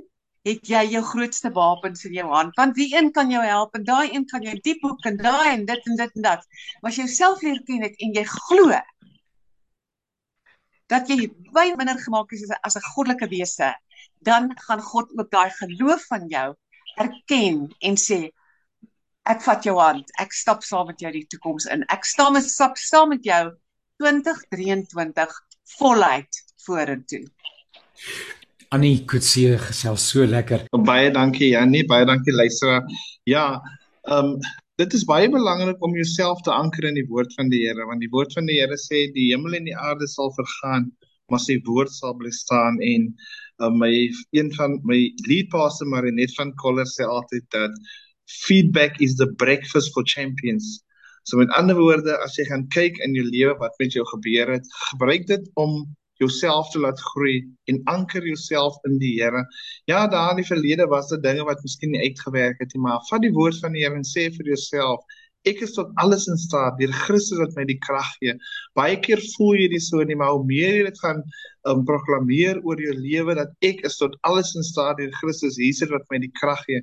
het 0.49 0.69
jy 0.69 0.83
jou 0.93 1.03
grootste 1.11 1.51
wapens 1.59 2.05
in 2.09 2.17
jou 2.19 2.27
hand 2.33 2.57
want 2.61 2.77
wie 2.81 2.91
een 2.95 3.13
kan 3.13 3.31
jou 3.33 3.45
help 3.45 3.77
en 3.79 3.85
daai 3.85 4.13
een 4.13 4.27
kan 4.33 4.43
jou 4.43 4.57
diep 4.67 4.83
hoek 4.87 5.07
en 5.11 5.17
daai 5.21 5.53
en 5.53 5.65
dit 5.71 5.89
en 5.93 5.97
dit 6.03 6.19
en 6.19 6.27
dat 6.29 6.45
maar 6.81 6.93
as 6.93 7.01
jouself 7.01 7.43
leer 7.47 7.63
ken 7.69 7.87
het 7.87 7.97
en 8.07 8.13
jy 8.19 8.25
glo 8.33 8.81
dat 10.93 11.09
jy 11.09 11.31
baie 11.57 11.77
minder 11.77 11.99
gemaak 11.99 12.33
is 12.37 12.45
as 12.61 12.77
'n 12.77 12.89
goddelike 12.95 13.29
wese 13.33 13.73
dan 14.31 14.53
gaan 14.67 14.81
God 14.81 15.13
ook 15.19 15.31
daai 15.31 15.51
geloof 15.51 16.07
van 16.13 16.29
jou 16.29 16.49
erken 16.97 17.69
en 17.81 17.97
sê 17.97 18.21
ek 19.25 19.41
vat 19.45 19.65
jou 19.65 19.77
hand, 19.81 20.11
ek 20.21 20.35
stap 20.37 20.65
saam 20.67 20.91
met 20.91 21.01
jou 21.01 21.13
die 21.15 21.25
toekoms 21.33 21.67
in. 21.73 21.85
Ek 21.93 22.05
staan 22.05 22.37
met 22.37 22.49
stap 22.49 22.77
saam 22.81 23.15
met 23.15 23.25
jou 23.25 23.43
2023 24.03 25.37
voluit 25.79 26.41
vorentoe. 26.67 27.25
Annie 28.75 29.05
Kutsie 29.07 29.55
gesels 29.63 30.05
so 30.11 30.25
lekker. 30.27 30.65
Baie 30.87 31.11
dankie 31.15 31.53
Jannie, 31.53 31.85
baie 31.87 32.07
dankie 32.09 32.35
luisteraar. 32.35 32.83
Ja, 33.31 33.47
ehm 34.09 34.35
um, 34.35 34.39
dit 34.83 34.95
is 34.99 35.05
baie 35.07 35.29
belangrik 35.31 35.83
om 35.87 35.93
jouself 35.95 36.41
te 36.43 36.51
anker 36.51 36.89
in 36.89 36.97
die 36.99 37.07
woord 37.07 37.31
van 37.39 37.53
die 37.53 37.61
Here, 37.63 37.87
want 37.87 38.03
die 38.03 38.11
woord 38.11 38.35
van 38.35 38.49
die 38.51 38.57
Here 38.59 38.75
sê 38.83 39.05
die 39.15 39.29
hemel 39.29 39.55
en 39.55 39.69
die 39.69 39.77
aarde 39.79 40.09
sal 40.11 40.33
vergaan, 40.35 40.89
maar 41.31 41.43
sy 41.45 41.61
woord 41.69 41.95
sal 41.95 42.17
bly 42.19 42.33
staan 42.35 42.81
en 42.83 43.07
uh, 43.63 43.71
my 43.71 43.93
een 44.35 44.51
van 44.59 44.81
my 44.91 44.99
lead 45.29 45.53
pastor 45.55 45.87
Marinet 45.93 46.35
van 46.41 46.51
Koller 46.59 46.91
sê 46.91 47.07
altyd 47.07 47.47
dat 47.55 47.79
feedback 48.43 48.99
is 48.99 49.15
the 49.23 49.31
breakfast 49.45 49.95
for 49.95 50.03
champions. 50.17 50.81
So 51.23 51.39
met 51.39 51.55
ander 51.55 51.79
woorde, 51.79 52.19
as 52.27 52.35
jy 52.35 52.49
gaan 52.51 52.67
kyk 52.75 52.99
in 53.07 53.15
jou 53.15 53.29
lewe 53.31 53.55
wat 53.63 53.79
met 53.79 53.95
jou 53.95 54.03
gebeur 54.17 54.57
het, 54.59 54.67
gebruik 54.91 55.31
dit 55.31 55.47
om 55.55 55.85
jouself 56.25 56.71
te 56.73 56.81
laat 56.83 57.01
groei 57.13 57.37
en 57.71 57.81
anker 57.93 58.25
jouself 58.27 58.79
in 58.89 58.99
die 59.03 59.15
Here. 59.21 59.45
Ja, 59.91 60.07
daar 60.09 60.33
in 60.35 60.43
die 60.43 60.49
verlede 60.49 60.89
was 60.91 61.11
daar 61.13 61.23
dinge 61.25 61.45
wat 61.49 61.63
miskien 61.63 61.95
nie 61.95 62.03
uitgewerk 62.09 62.61
het 62.63 62.75
nie, 62.75 62.83
maar 62.87 63.05
vat 63.11 63.23
die 63.25 63.35
woord 63.37 63.61
van 63.63 63.77
die 63.77 63.85
Here 63.85 63.99
en 64.01 64.09
sê 64.09 64.31
vir 64.35 64.55
jouself, 64.55 65.05
ek 65.45 65.61
is 65.65 65.75
tot 65.77 65.91
alles 66.01 66.27
in 66.33 66.39
staat 66.41 66.79
deur 66.81 66.93
Christus 67.05 67.41
wat 67.43 67.57
my 67.59 67.67
die 67.69 67.81
krag 67.85 68.09
gee. 68.21 68.35
Baie 68.79 68.97
keer 69.05 69.21
voel 69.35 69.59
jy 69.61 69.69
dit 69.75 69.85
so 69.85 70.01
nie, 70.03 70.17
maar 70.17 70.33
hoe 70.37 70.47
meer 70.49 70.79
jy 70.79 70.87
dit 70.89 71.03
gaan 71.05 71.21
um, 71.71 71.85
proklameer 71.89 72.61
oor 72.67 72.81
jou 72.81 72.95
lewe 72.97 73.37
dat 73.39 73.53
ek 73.67 73.83
is 73.89 73.97
tot 74.01 74.17
alles 74.29 74.53
in 74.59 74.65
staat 74.67 74.99
deur 75.01 75.13
Christus 75.21 75.59
Jesus 75.61 75.91
wat 75.93 76.05
my 76.13 76.21
die 76.23 76.33
krag 76.39 76.63
gee. 76.69 76.81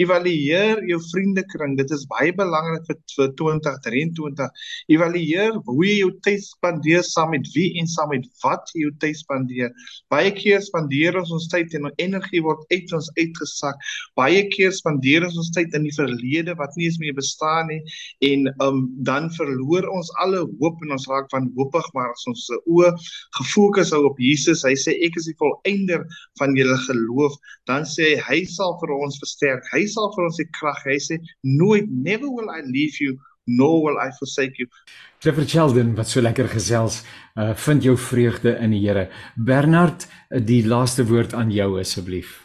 Evalueer 0.00 0.82
jou 0.88 0.98
vriendekring. 1.10 1.76
Dit 1.78 1.92
is 1.94 2.06
baie 2.10 2.32
belangrik 2.36 2.86
vir, 2.88 2.98
vir 3.14 3.32
2023. 3.40 4.48
Evalueer 4.94 5.58
hoe 5.68 5.86
jy 5.86 5.98
jou 6.00 6.10
tyd 6.26 6.42
spandeer 6.44 7.04
saam 7.06 7.32
met 7.34 7.48
wie 7.54 7.70
en 7.80 7.90
saam 7.90 8.12
met 8.14 8.26
wat 8.44 8.72
jy 8.74 8.86
jou 8.86 8.94
tyd 9.02 9.18
spandeer. 9.20 9.72
Baie 10.12 10.32
keer 10.34 10.62
spandeer 10.64 11.18
ons 11.20 11.32
ons 11.34 11.48
tyd 11.52 11.74
en 11.78 11.90
ons 11.90 12.02
energie 12.02 12.42
word 12.44 12.64
uit 12.72 12.96
ons 12.96 13.10
uitgesak. 13.18 13.80
Baie 14.18 14.44
keer 14.52 14.74
spandeer 14.74 15.26
ons 15.28 15.38
ons 15.40 15.52
tyd 15.54 15.74
in 15.78 15.86
die 15.88 15.94
verlede 15.94 16.56
wat 16.58 16.74
nie 16.78 16.88
eens 16.88 17.00
meer 17.02 17.16
bestaan 17.16 17.70
nie 17.70 17.80
en 18.26 18.48
um, 18.64 18.84
dan 19.06 19.30
verloor 19.36 19.86
ons 19.92 20.10
alle 20.22 20.42
hoop 20.60 20.82
en 20.84 20.94
ons 20.96 21.06
raak 21.10 21.30
van 21.32 21.48
hoopig 21.56 21.86
maar 21.96 22.12
as 22.12 22.26
ons 22.30 22.46
se 22.48 22.58
oë 22.70 22.90
gefokus 23.38 23.92
hou 23.94 24.04
op 24.08 24.20
Jesus 24.24 24.64
hy 24.66 24.74
sê 24.80 24.96
ek 25.06 25.16
is 25.20 25.30
die 25.30 25.36
volëinder 25.40 26.04
van 26.40 26.56
julle 26.58 26.76
geloof. 26.88 27.36
Dan 27.70 27.88
sê 27.88 28.14
hy 28.20 28.34
hy 28.34 28.42
sal 28.50 28.76
vir 28.80 28.94
ons 28.96 29.20
versterk. 29.22 29.64
Hy 29.72 29.84
sal 29.90 30.10
vir 30.16 30.26
ons 30.28 30.40
die 30.40 30.50
krag 30.58 30.82
hy 30.88 30.98
sê 31.02 31.20
nooit 31.46 31.88
never 31.90 32.30
will 32.30 32.50
i 32.50 32.60
leave 32.66 33.00
you 33.02 33.16
nor 33.46 33.82
will 33.84 34.00
i 34.00 34.10
forsake 34.18 34.58
you. 34.62 34.68
Clifford 35.22 35.50
Sheldon 35.52 35.94
wat 35.98 36.10
so 36.10 36.22
lekker 36.24 36.48
gesels 36.52 37.02
uh, 37.36 37.52
vind 37.66 37.84
jou 37.84 37.96
vreugde 38.00 38.56
in 38.60 38.74
die 38.76 38.82
Here. 38.84 39.08
Bernard 39.36 40.08
die 40.30 40.62
laaste 40.66 41.06
woord 41.08 41.36
aan 41.36 41.52
jou 41.54 41.74
asseblief. 41.80 42.40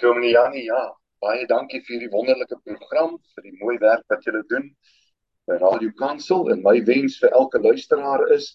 Dominee 0.00 0.36
Janie 0.36 0.66
ja 0.68 0.82
baie 1.22 1.46
dankie 1.46 1.80
vir 1.84 1.96
hierdie 1.96 2.12
wonderlike 2.12 2.56
program, 2.66 3.16
vir 3.34 3.44
die 3.46 3.56
mooi 3.60 3.76
werk 3.82 4.02
wat 4.10 4.24
julle 4.26 4.42
doen 4.50 4.70
by 5.46 5.58
Radio 5.62 5.92
Kansel. 5.98 6.48
En 6.54 6.62
my 6.64 6.78
wens 6.88 7.18
vir 7.22 7.34
elke 7.38 7.60
luisteraar 7.62 8.24
is 8.34 8.52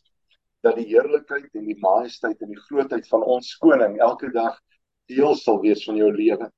dat 0.66 0.78
die 0.80 0.88
heerlikheid 0.90 1.54
en 1.56 1.66
die 1.66 1.78
majesteit 1.82 2.42
en 2.42 2.54
die 2.54 2.64
grootheid 2.68 3.08
van 3.08 3.24
ons 3.24 3.56
koning 3.62 4.00
elke 4.02 4.32
dag 4.34 4.58
deel 5.12 5.36
sal 5.40 5.62
wees 5.64 5.84
van 5.88 6.00
jou 6.00 6.12
lewe. 6.14 6.52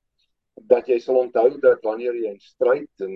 dat 0.67 0.89
jy 0.91 0.97
sal 0.99 1.15
onthou 1.21 1.59
dat 1.63 1.83
wanneer 1.87 2.15
jy 2.19 2.33
in 2.33 2.39
stryd 2.43 3.05
en 3.05 3.13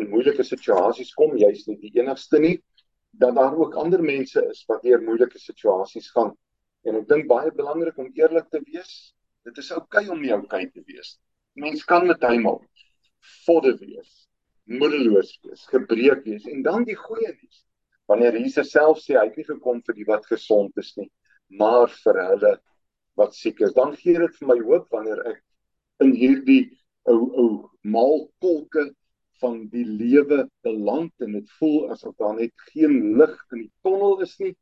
in 0.00 0.08
moeilike 0.10 0.44
situasies 0.44 1.14
kom, 1.16 1.36
jy's 1.38 1.62
nie 1.68 1.78
die 1.80 1.92
enigste 1.96 2.40
nie, 2.42 2.58
dat 3.16 3.36
daar 3.38 3.54
ook 3.56 3.76
ander 3.80 4.02
mense 4.02 4.42
is 4.50 4.64
wat 4.68 4.82
deur 4.82 5.02
moeilike 5.02 5.38
situasies 5.38 6.10
gaan. 6.12 6.34
En 6.84 6.98
ek 7.00 7.08
dink 7.08 7.28
baie 7.30 7.52
belangrik 7.54 7.98
om 8.02 8.10
eerlik 8.18 8.50
te 8.52 8.60
wees. 8.66 9.14
Dit 9.46 9.58
is 9.62 9.70
oukei 9.72 10.04
okay 10.04 10.12
om 10.12 10.20
nie 10.20 10.32
oukei 10.34 10.66
okay 10.66 10.70
te 10.74 10.82
wees. 10.88 11.16
Mens 11.54 11.84
kan 11.86 12.06
met 12.06 12.24
hymal 12.26 12.60
vodde 13.46 13.72
wees, 13.80 14.26
moedeloos 14.68 15.30
wees, 15.46 15.62
gebreek 15.70 16.24
wees 16.26 16.44
en 16.50 16.64
dan 16.66 16.84
die 16.84 16.98
goeie 16.98 17.30
nuus. 17.30 17.62
Wanneer 18.10 18.36
Jesus 18.36 18.72
self 18.74 19.00
sê 19.00 19.16
hy 19.16 19.28
het 19.28 19.36
nie 19.40 19.46
gekom 19.48 19.80
vir 19.86 19.96
die 19.96 20.08
wat 20.08 20.26
gesond 20.28 20.76
is 20.80 20.92
nie, 20.98 21.08
maar 21.48 21.88
vir 22.02 22.20
hulle 22.28 22.52
wat 23.20 23.36
siek 23.36 23.62
is, 23.62 23.74
dan 23.76 23.94
gee 23.96 24.18
dit 24.18 24.40
vir 24.40 24.50
my 24.50 24.58
hoop 24.64 24.90
wanneer 24.92 25.22
ek 25.30 25.40
in 26.04 26.12
hierdie 26.18 26.64
ou 27.08 27.20
ou 27.40 27.48
maalkolke 27.86 28.88
van 29.42 29.64
die 29.72 29.84
lewe 29.84 30.44
beland 30.66 31.24
en 31.24 31.36
dit 31.38 31.56
voel 31.58 31.90
asof 31.94 32.14
daar 32.20 32.36
net 32.38 32.52
geen 32.70 33.16
lig 33.18 33.34
in 33.52 33.64
die 33.64 33.72
tonnel 33.86 34.20
is 34.24 34.34
nie, 34.42 34.54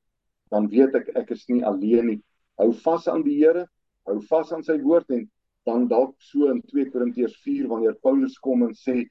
dan 0.52 0.68
weet 0.72 0.96
ek 0.98 1.12
ek 1.18 1.32
is 1.36 1.44
nie 1.48 1.62
alleen 1.64 2.08
nie. 2.12 2.20
Hou 2.60 2.70
vas 2.84 3.08
aan 3.08 3.24
die 3.26 3.38
Here, 3.40 3.66
hou 4.08 4.18
vas 4.28 4.52
aan 4.52 4.64
sy 4.66 4.78
woord 4.82 5.10
en 5.16 5.26
dan 5.68 5.86
dalk 5.90 6.16
so 6.22 6.50
in 6.50 6.60
2 6.70 6.90
Korintiërs 6.92 7.36
4 7.44 7.68
wanneer 7.70 7.98
Paulus 8.02 8.38
kom 8.42 8.64
en 8.66 8.74
sê 8.76 9.04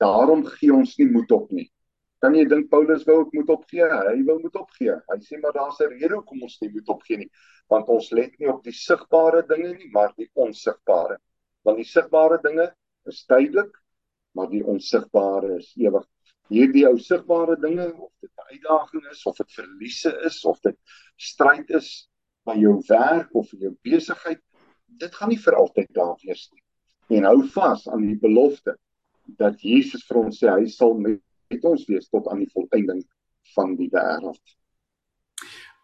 daarom 0.00 0.42
gee 0.56 0.72
ons 0.74 0.96
nie 0.98 1.08
moed 1.10 1.32
op 1.36 1.52
nie. 1.52 1.68
Kan 2.20 2.34
jy 2.36 2.44
dink 2.44 2.68
Paulus 2.68 3.06
wou 3.08 3.22
ook 3.22 3.32
moed 3.32 3.50
opgee? 3.54 3.86
Hy 3.88 4.18
wou 4.28 4.36
moed 4.42 4.56
opgee. 4.60 4.96
Hy 5.08 5.18
sê 5.24 5.38
maar 5.40 5.54
daar's 5.56 5.80
'n 5.80 5.88
rede 5.92 6.14
hoekom 6.18 6.42
ons 6.42 6.58
nie 6.60 6.70
moed 6.74 6.88
opgee 6.92 7.16
nie, 7.16 7.30
want 7.72 7.88
ons 7.88 8.10
let 8.12 8.38
nie 8.38 8.50
op 8.52 8.62
die 8.64 8.76
sigbare 8.76 9.40
dinge 9.48 9.72
nie, 9.72 9.88
maar 9.94 10.12
die 10.16 10.28
onsigbare. 10.34 11.16
Want 11.64 11.80
die 11.80 11.88
sigbare 11.88 12.38
dinge 12.42 12.66
is 13.06 13.24
tydelik, 13.24 13.72
maar 14.36 14.50
die 14.50 14.60
onsigbare 14.64 15.56
is 15.56 15.72
ewig. 15.76 16.04
Hierdie 16.50 16.84
ou 16.88 16.98
sigbare 16.98 17.56
dinge, 17.56 17.88
of 17.96 18.12
dit 18.20 18.30
'n 18.30 18.52
uitdaging 18.52 19.06
is, 19.10 19.26
of 19.26 19.36
dit 19.36 19.52
verliese 19.52 20.12
is, 20.26 20.44
of 20.44 20.60
dit 20.60 20.76
stryd 21.16 21.70
is 21.70 22.08
by 22.44 22.56
jou 22.58 22.82
werk 22.88 23.34
of 23.34 23.52
in 23.52 23.60
jou 23.60 23.74
besigheid, 23.82 24.40
dit 24.98 25.14
gaan 25.14 25.28
nie 25.28 25.40
vir 25.40 25.54
altyd 25.54 25.88
daar 25.94 26.16
wees 26.26 26.50
nie. 26.52 26.62
En 27.16 27.24
hou 27.24 27.48
vas 27.54 27.88
aan 27.88 28.06
die 28.06 28.18
belofte 28.18 28.76
dat 29.38 29.60
Jesus 29.60 30.04
vir 30.06 30.16
ons 30.16 30.38
sê 30.42 30.50
hy 30.50 30.66
sal 30.66 30.94
met 30.94 31.20
met 31.50 31.66
ons 31.66 31.84
wees 31.90 32.08
tot 32.08 32.28
aan 32.30 32.44
die 32.44 32.50
volëinding 32.54 33.02
van 33.56 33.74
die 33.78 33.90
wêreld. 33.92 34.40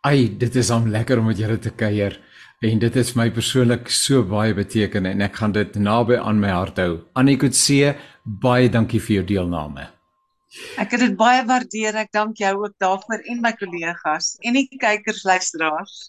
Ai, 0.06 0.28
dit 0.38 0.54
is 0.54 0.70
om 0.70 0.86
lekker 0.92 1.18
om 1.18 1.30
met 1.32 1.40
julle 1.40 1.58
te 1.58 1.72
kuier 1.74 2.20
en 2.64 2.78
dit 2.80 2.96
is 2.96 3.12
my 3.18 3.26
persoonlik 3.34 3.90
so 3.92 4.22
baie 4.26 4.54
beteken 4.56 5.06
en 5.10 5.24
ek 5.26 5.42
gaan 5.42 5.52
dit 5.52 5.74
naby 5.82 6.16
aan 6.16 6.38
my 6.40 6.54
hart 6.54 6.78
hou. 6.80 6.92
Anikotse, 7.18 7.94
baie 8.24 8.70
dankie 8.72 9.02
vir 9.02 9.18
jou 9.18 9.26
deelname. 9.34 9.90
Ek 10.80 10.94
het 10.94 11.02
dit 11.02 11.16
baie 11.18 11.42
waardeer. 11.44 11.98
Ek 12.00 12.12
dank 12.14 12.38
jou 12.40 12.54
ook 12.62 12.76
daarvoor 12.80 13.26
en 13.28 13.42
my 13.44 13.52
kollegas 13.58 14.36
en 14.46 14.56
die 14.56 14.68
kykers 14.70 15.24
luisteraars. 15.26 16.06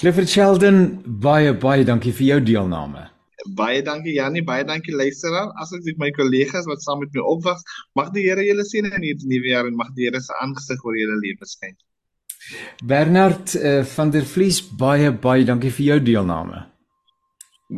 Clifford 0.00 0.30
Sheldon, 0.32 1.02
baie 1.22 1.52
baie 1.54 1.84
dankie 1.86 2.14
vir 2.16 2.32
jou 2.32 2.40
deelname. 2.48 3.06
Baie 3.46 3.82
dankie 3.82 4.14
Jannie, 4.14 4.42
baie 4.46 4.64
dankie 4.64 4.94
luisteraar. 4.94 5.50
As 5.62 5.72
ek 5.74 5.82
dit 5.82 5.98
my 5.98 6.10
kollegas 6.14 6.66
wat 6.70 6.82
saam 6.84 7.00
met 7.02 7.14
my 7.14 7.22
opwag, 7.26 7.62
mag 7.98 8.12
die 8.14 8.22
Here 8.28 8.44
julle 8.46 8.64
seën 8.66 8.86
in 8.86 9.02
hierdie 9.02 9.30
nuwe 9.30 9.50
jaar 9.50 9.66
en 9.66 9.76
mag 9.76 9.90
die 9.96 10.06
Here 10.06 10.20
se 10.22 10.34
aangesig 10.40 10.84
oor 10.84 10.98
julle 10.98 11.18
lewe 11.22 11.48
skyn. 11.48 11.74
Bernard 12.86 13.54
uh, 13.58 13.82
van 13.94 14.12
der 14.14 14.26
Vlies, 14.26 14.60
baie 14.62 15.10
baie 15.10 15.46
dankie 15.48 15.72
vir 15.74 15.86
jou 15.86 15.98
deelname. 16.12 16.66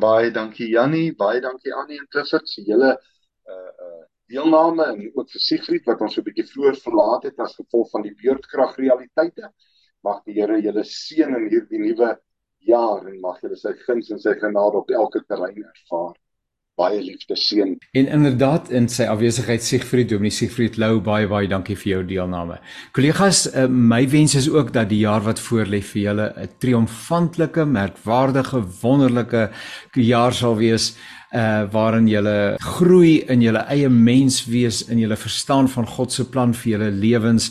Baie 0.05 0.31
dankie 0.35 0.69
Jannie, 0.69 1.15
baie 1.17 1.41
dankie 1.41 1.73
Annie 1.73 2.01
en 2.01 2.09
Clifford 2.13 2.49
se 2.49 2.65
hele 2.69 2.93
uh 2.93 3.57
uh 3.57 4.03
deelname 4.33 4.85
en 4.91 5.01
ook 5.15 5.29
vir 5.31 5.43
Siegfried 5.47 5.89
wat 5.89 6.01
ons 6.01 6.15
so 6.17 6.21
'n 6.21 6.29
bietjie 6.29 6.49
vroeër 6.49 6.77
verlaat 6.85 7.25
het 7.29 7.41
as 7.41 7.57
gevolg 7.57 7.91
van 7.93 8.03
die 8.03 8.15
beurtkrag 8.21 8.77
realiteite. 8.77 9.53
Mag 10.03 10.23
die 10.25 10.37
Here 10.41 10.61
julle 10.61 10.85
seën 10.85 11.37
in 11.41 11.49
hierdie 11.49 11.81
nuwe 11.81 12.17
jaar 12.67 13.07
en 13.07 13.21
mag 13.23 13.41
julle 13.43 13.57
sy 13.59 13.73
guns 13.87 14.11
en 14.13 14.21
sy 14.21 14.35
genade 14.41 14.81
op 14.81 14.91
elke 14.91 15.25
terrein 15.29 15.63
ervaar. 15.63 16.15
Baie 16.75 16.99
liefde 16.99 17.37
seën. 17.39 17.77
En 17.95 18.09
inderdaad 18.17 18.73
in 18.75 18.89
sy 18.91 19.05
afwesigheid 19.07 19.63
Siegfried 19.63 20.09
Dominee 20.11 20.35
Siegfried 20.35 20.75
Lou 20.83 20.99
baie 21.07 21.29
baie 21.31 21.47
dankie 21.47 21.77
vir 21.79 21.91
jou 21.93 22.01
deelname. 22.09 22.57
Kollegas, 22.97 23.45
uh, 23.53 23.69
my 23.71 24.01
wens 24.11 24.35
is 24.35 24.49
ook 24.51 24.73
dat 24.75 24.91
die 24.91 25.05
jaar 25.05 25.23
wat 25.23 25.39
voorlê 25.39 25.79
vir 25.93 26.03
julle 26.03 26.27
'n 26.35 26.49
triomfantelike, 26.59 27.65
merkwaardige, 27.65 28.65
wonderlike 28.83 29.51
jaar 29.95 30.35
sal 30.35 30.59
wees 30.59 30.97
uh 31.35 31.67
waarin 31.71 32.07
julle 32.07 32.57
groei 32.63 33.25
in 33.27 33.41
julle 33.43 33.65
eie 33.71 33.89
menswees 33.89 34.85
in 34.89 34.99
julle 34.99 35.17
verstaan 35.17 35.69
van 35.69 35.87
God 35.87 36.13
se 36.13 36.25
plan 36.31 36.55
vir 36.55 36.71
julle 36.73 36.91
lewens 36.91 37.51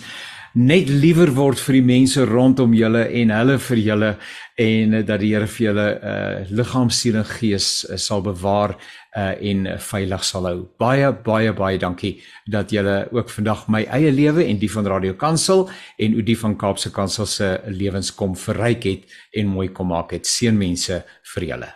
net 0.53 0.89
liewer 0.89 1.31
word 1.33 1.57
vir 1.57 1.79
die 1.79 1.85
mense 1.85 2.23
rondom 2.29 2.73
julle 2.77 3.07
en 3.09 3.31
hulle 3.33 3.57
vir 3.67 3.79
julle 3.81 4.09
en 4.55 4.93
uh, 4.93 5.01
dat 5.05 5.19
die 5.21 5.33
Here 5.33 5.47
vir 5.47 5.65
julle 5.67 5.87
uh 5.97 6.51
liggaam, 6.53 6.91
siel 6.93 7.17
en 7.21 7.25
gees 7.25 7.85
uh, 7.89 7.97
sal 7.97 8.21
bewaar 8.25 8.75
uh 9.17 9.33
en 9.51 9.67
veilig 9.89 10.25
sal 10.25 10.47
hou. 10.49 10.57
Baie 10.81 11.11
baie 11.25 11.53
baie 11.53 11.77
dankie 11.81 12.15
dat 12.45 12.73
julle 12.73 13.07
ook 13.11 13.29
vandag 13.29 13.67
my 13.67 13.83
eie 13.85 14.11
lewe 14.11 14.45
en 14.45 14.59
die 14.61 14.71
van 14.71 14.89
Radio 14.89 15.13
Kansel 15.13 15.69
en 15.97 16.19
die 16.25 16.39
van 16.39 16.57
Kaapse 16.57 16.91
Kansel 16.91 17.29
se 17.29 17.53
lewens 17.67 18.13
kom 18.13 18.35
verryk 18.35 18.89
het 18.89 19.21
en 19.33 19.53
mooi 19.53 19.69
kom 19.69 19.93
maak 19.93 20.13
het. 20.13 20.29
Seënmense 20.29 21.03
vir 21.35 21.49
julle. 21.53 21.73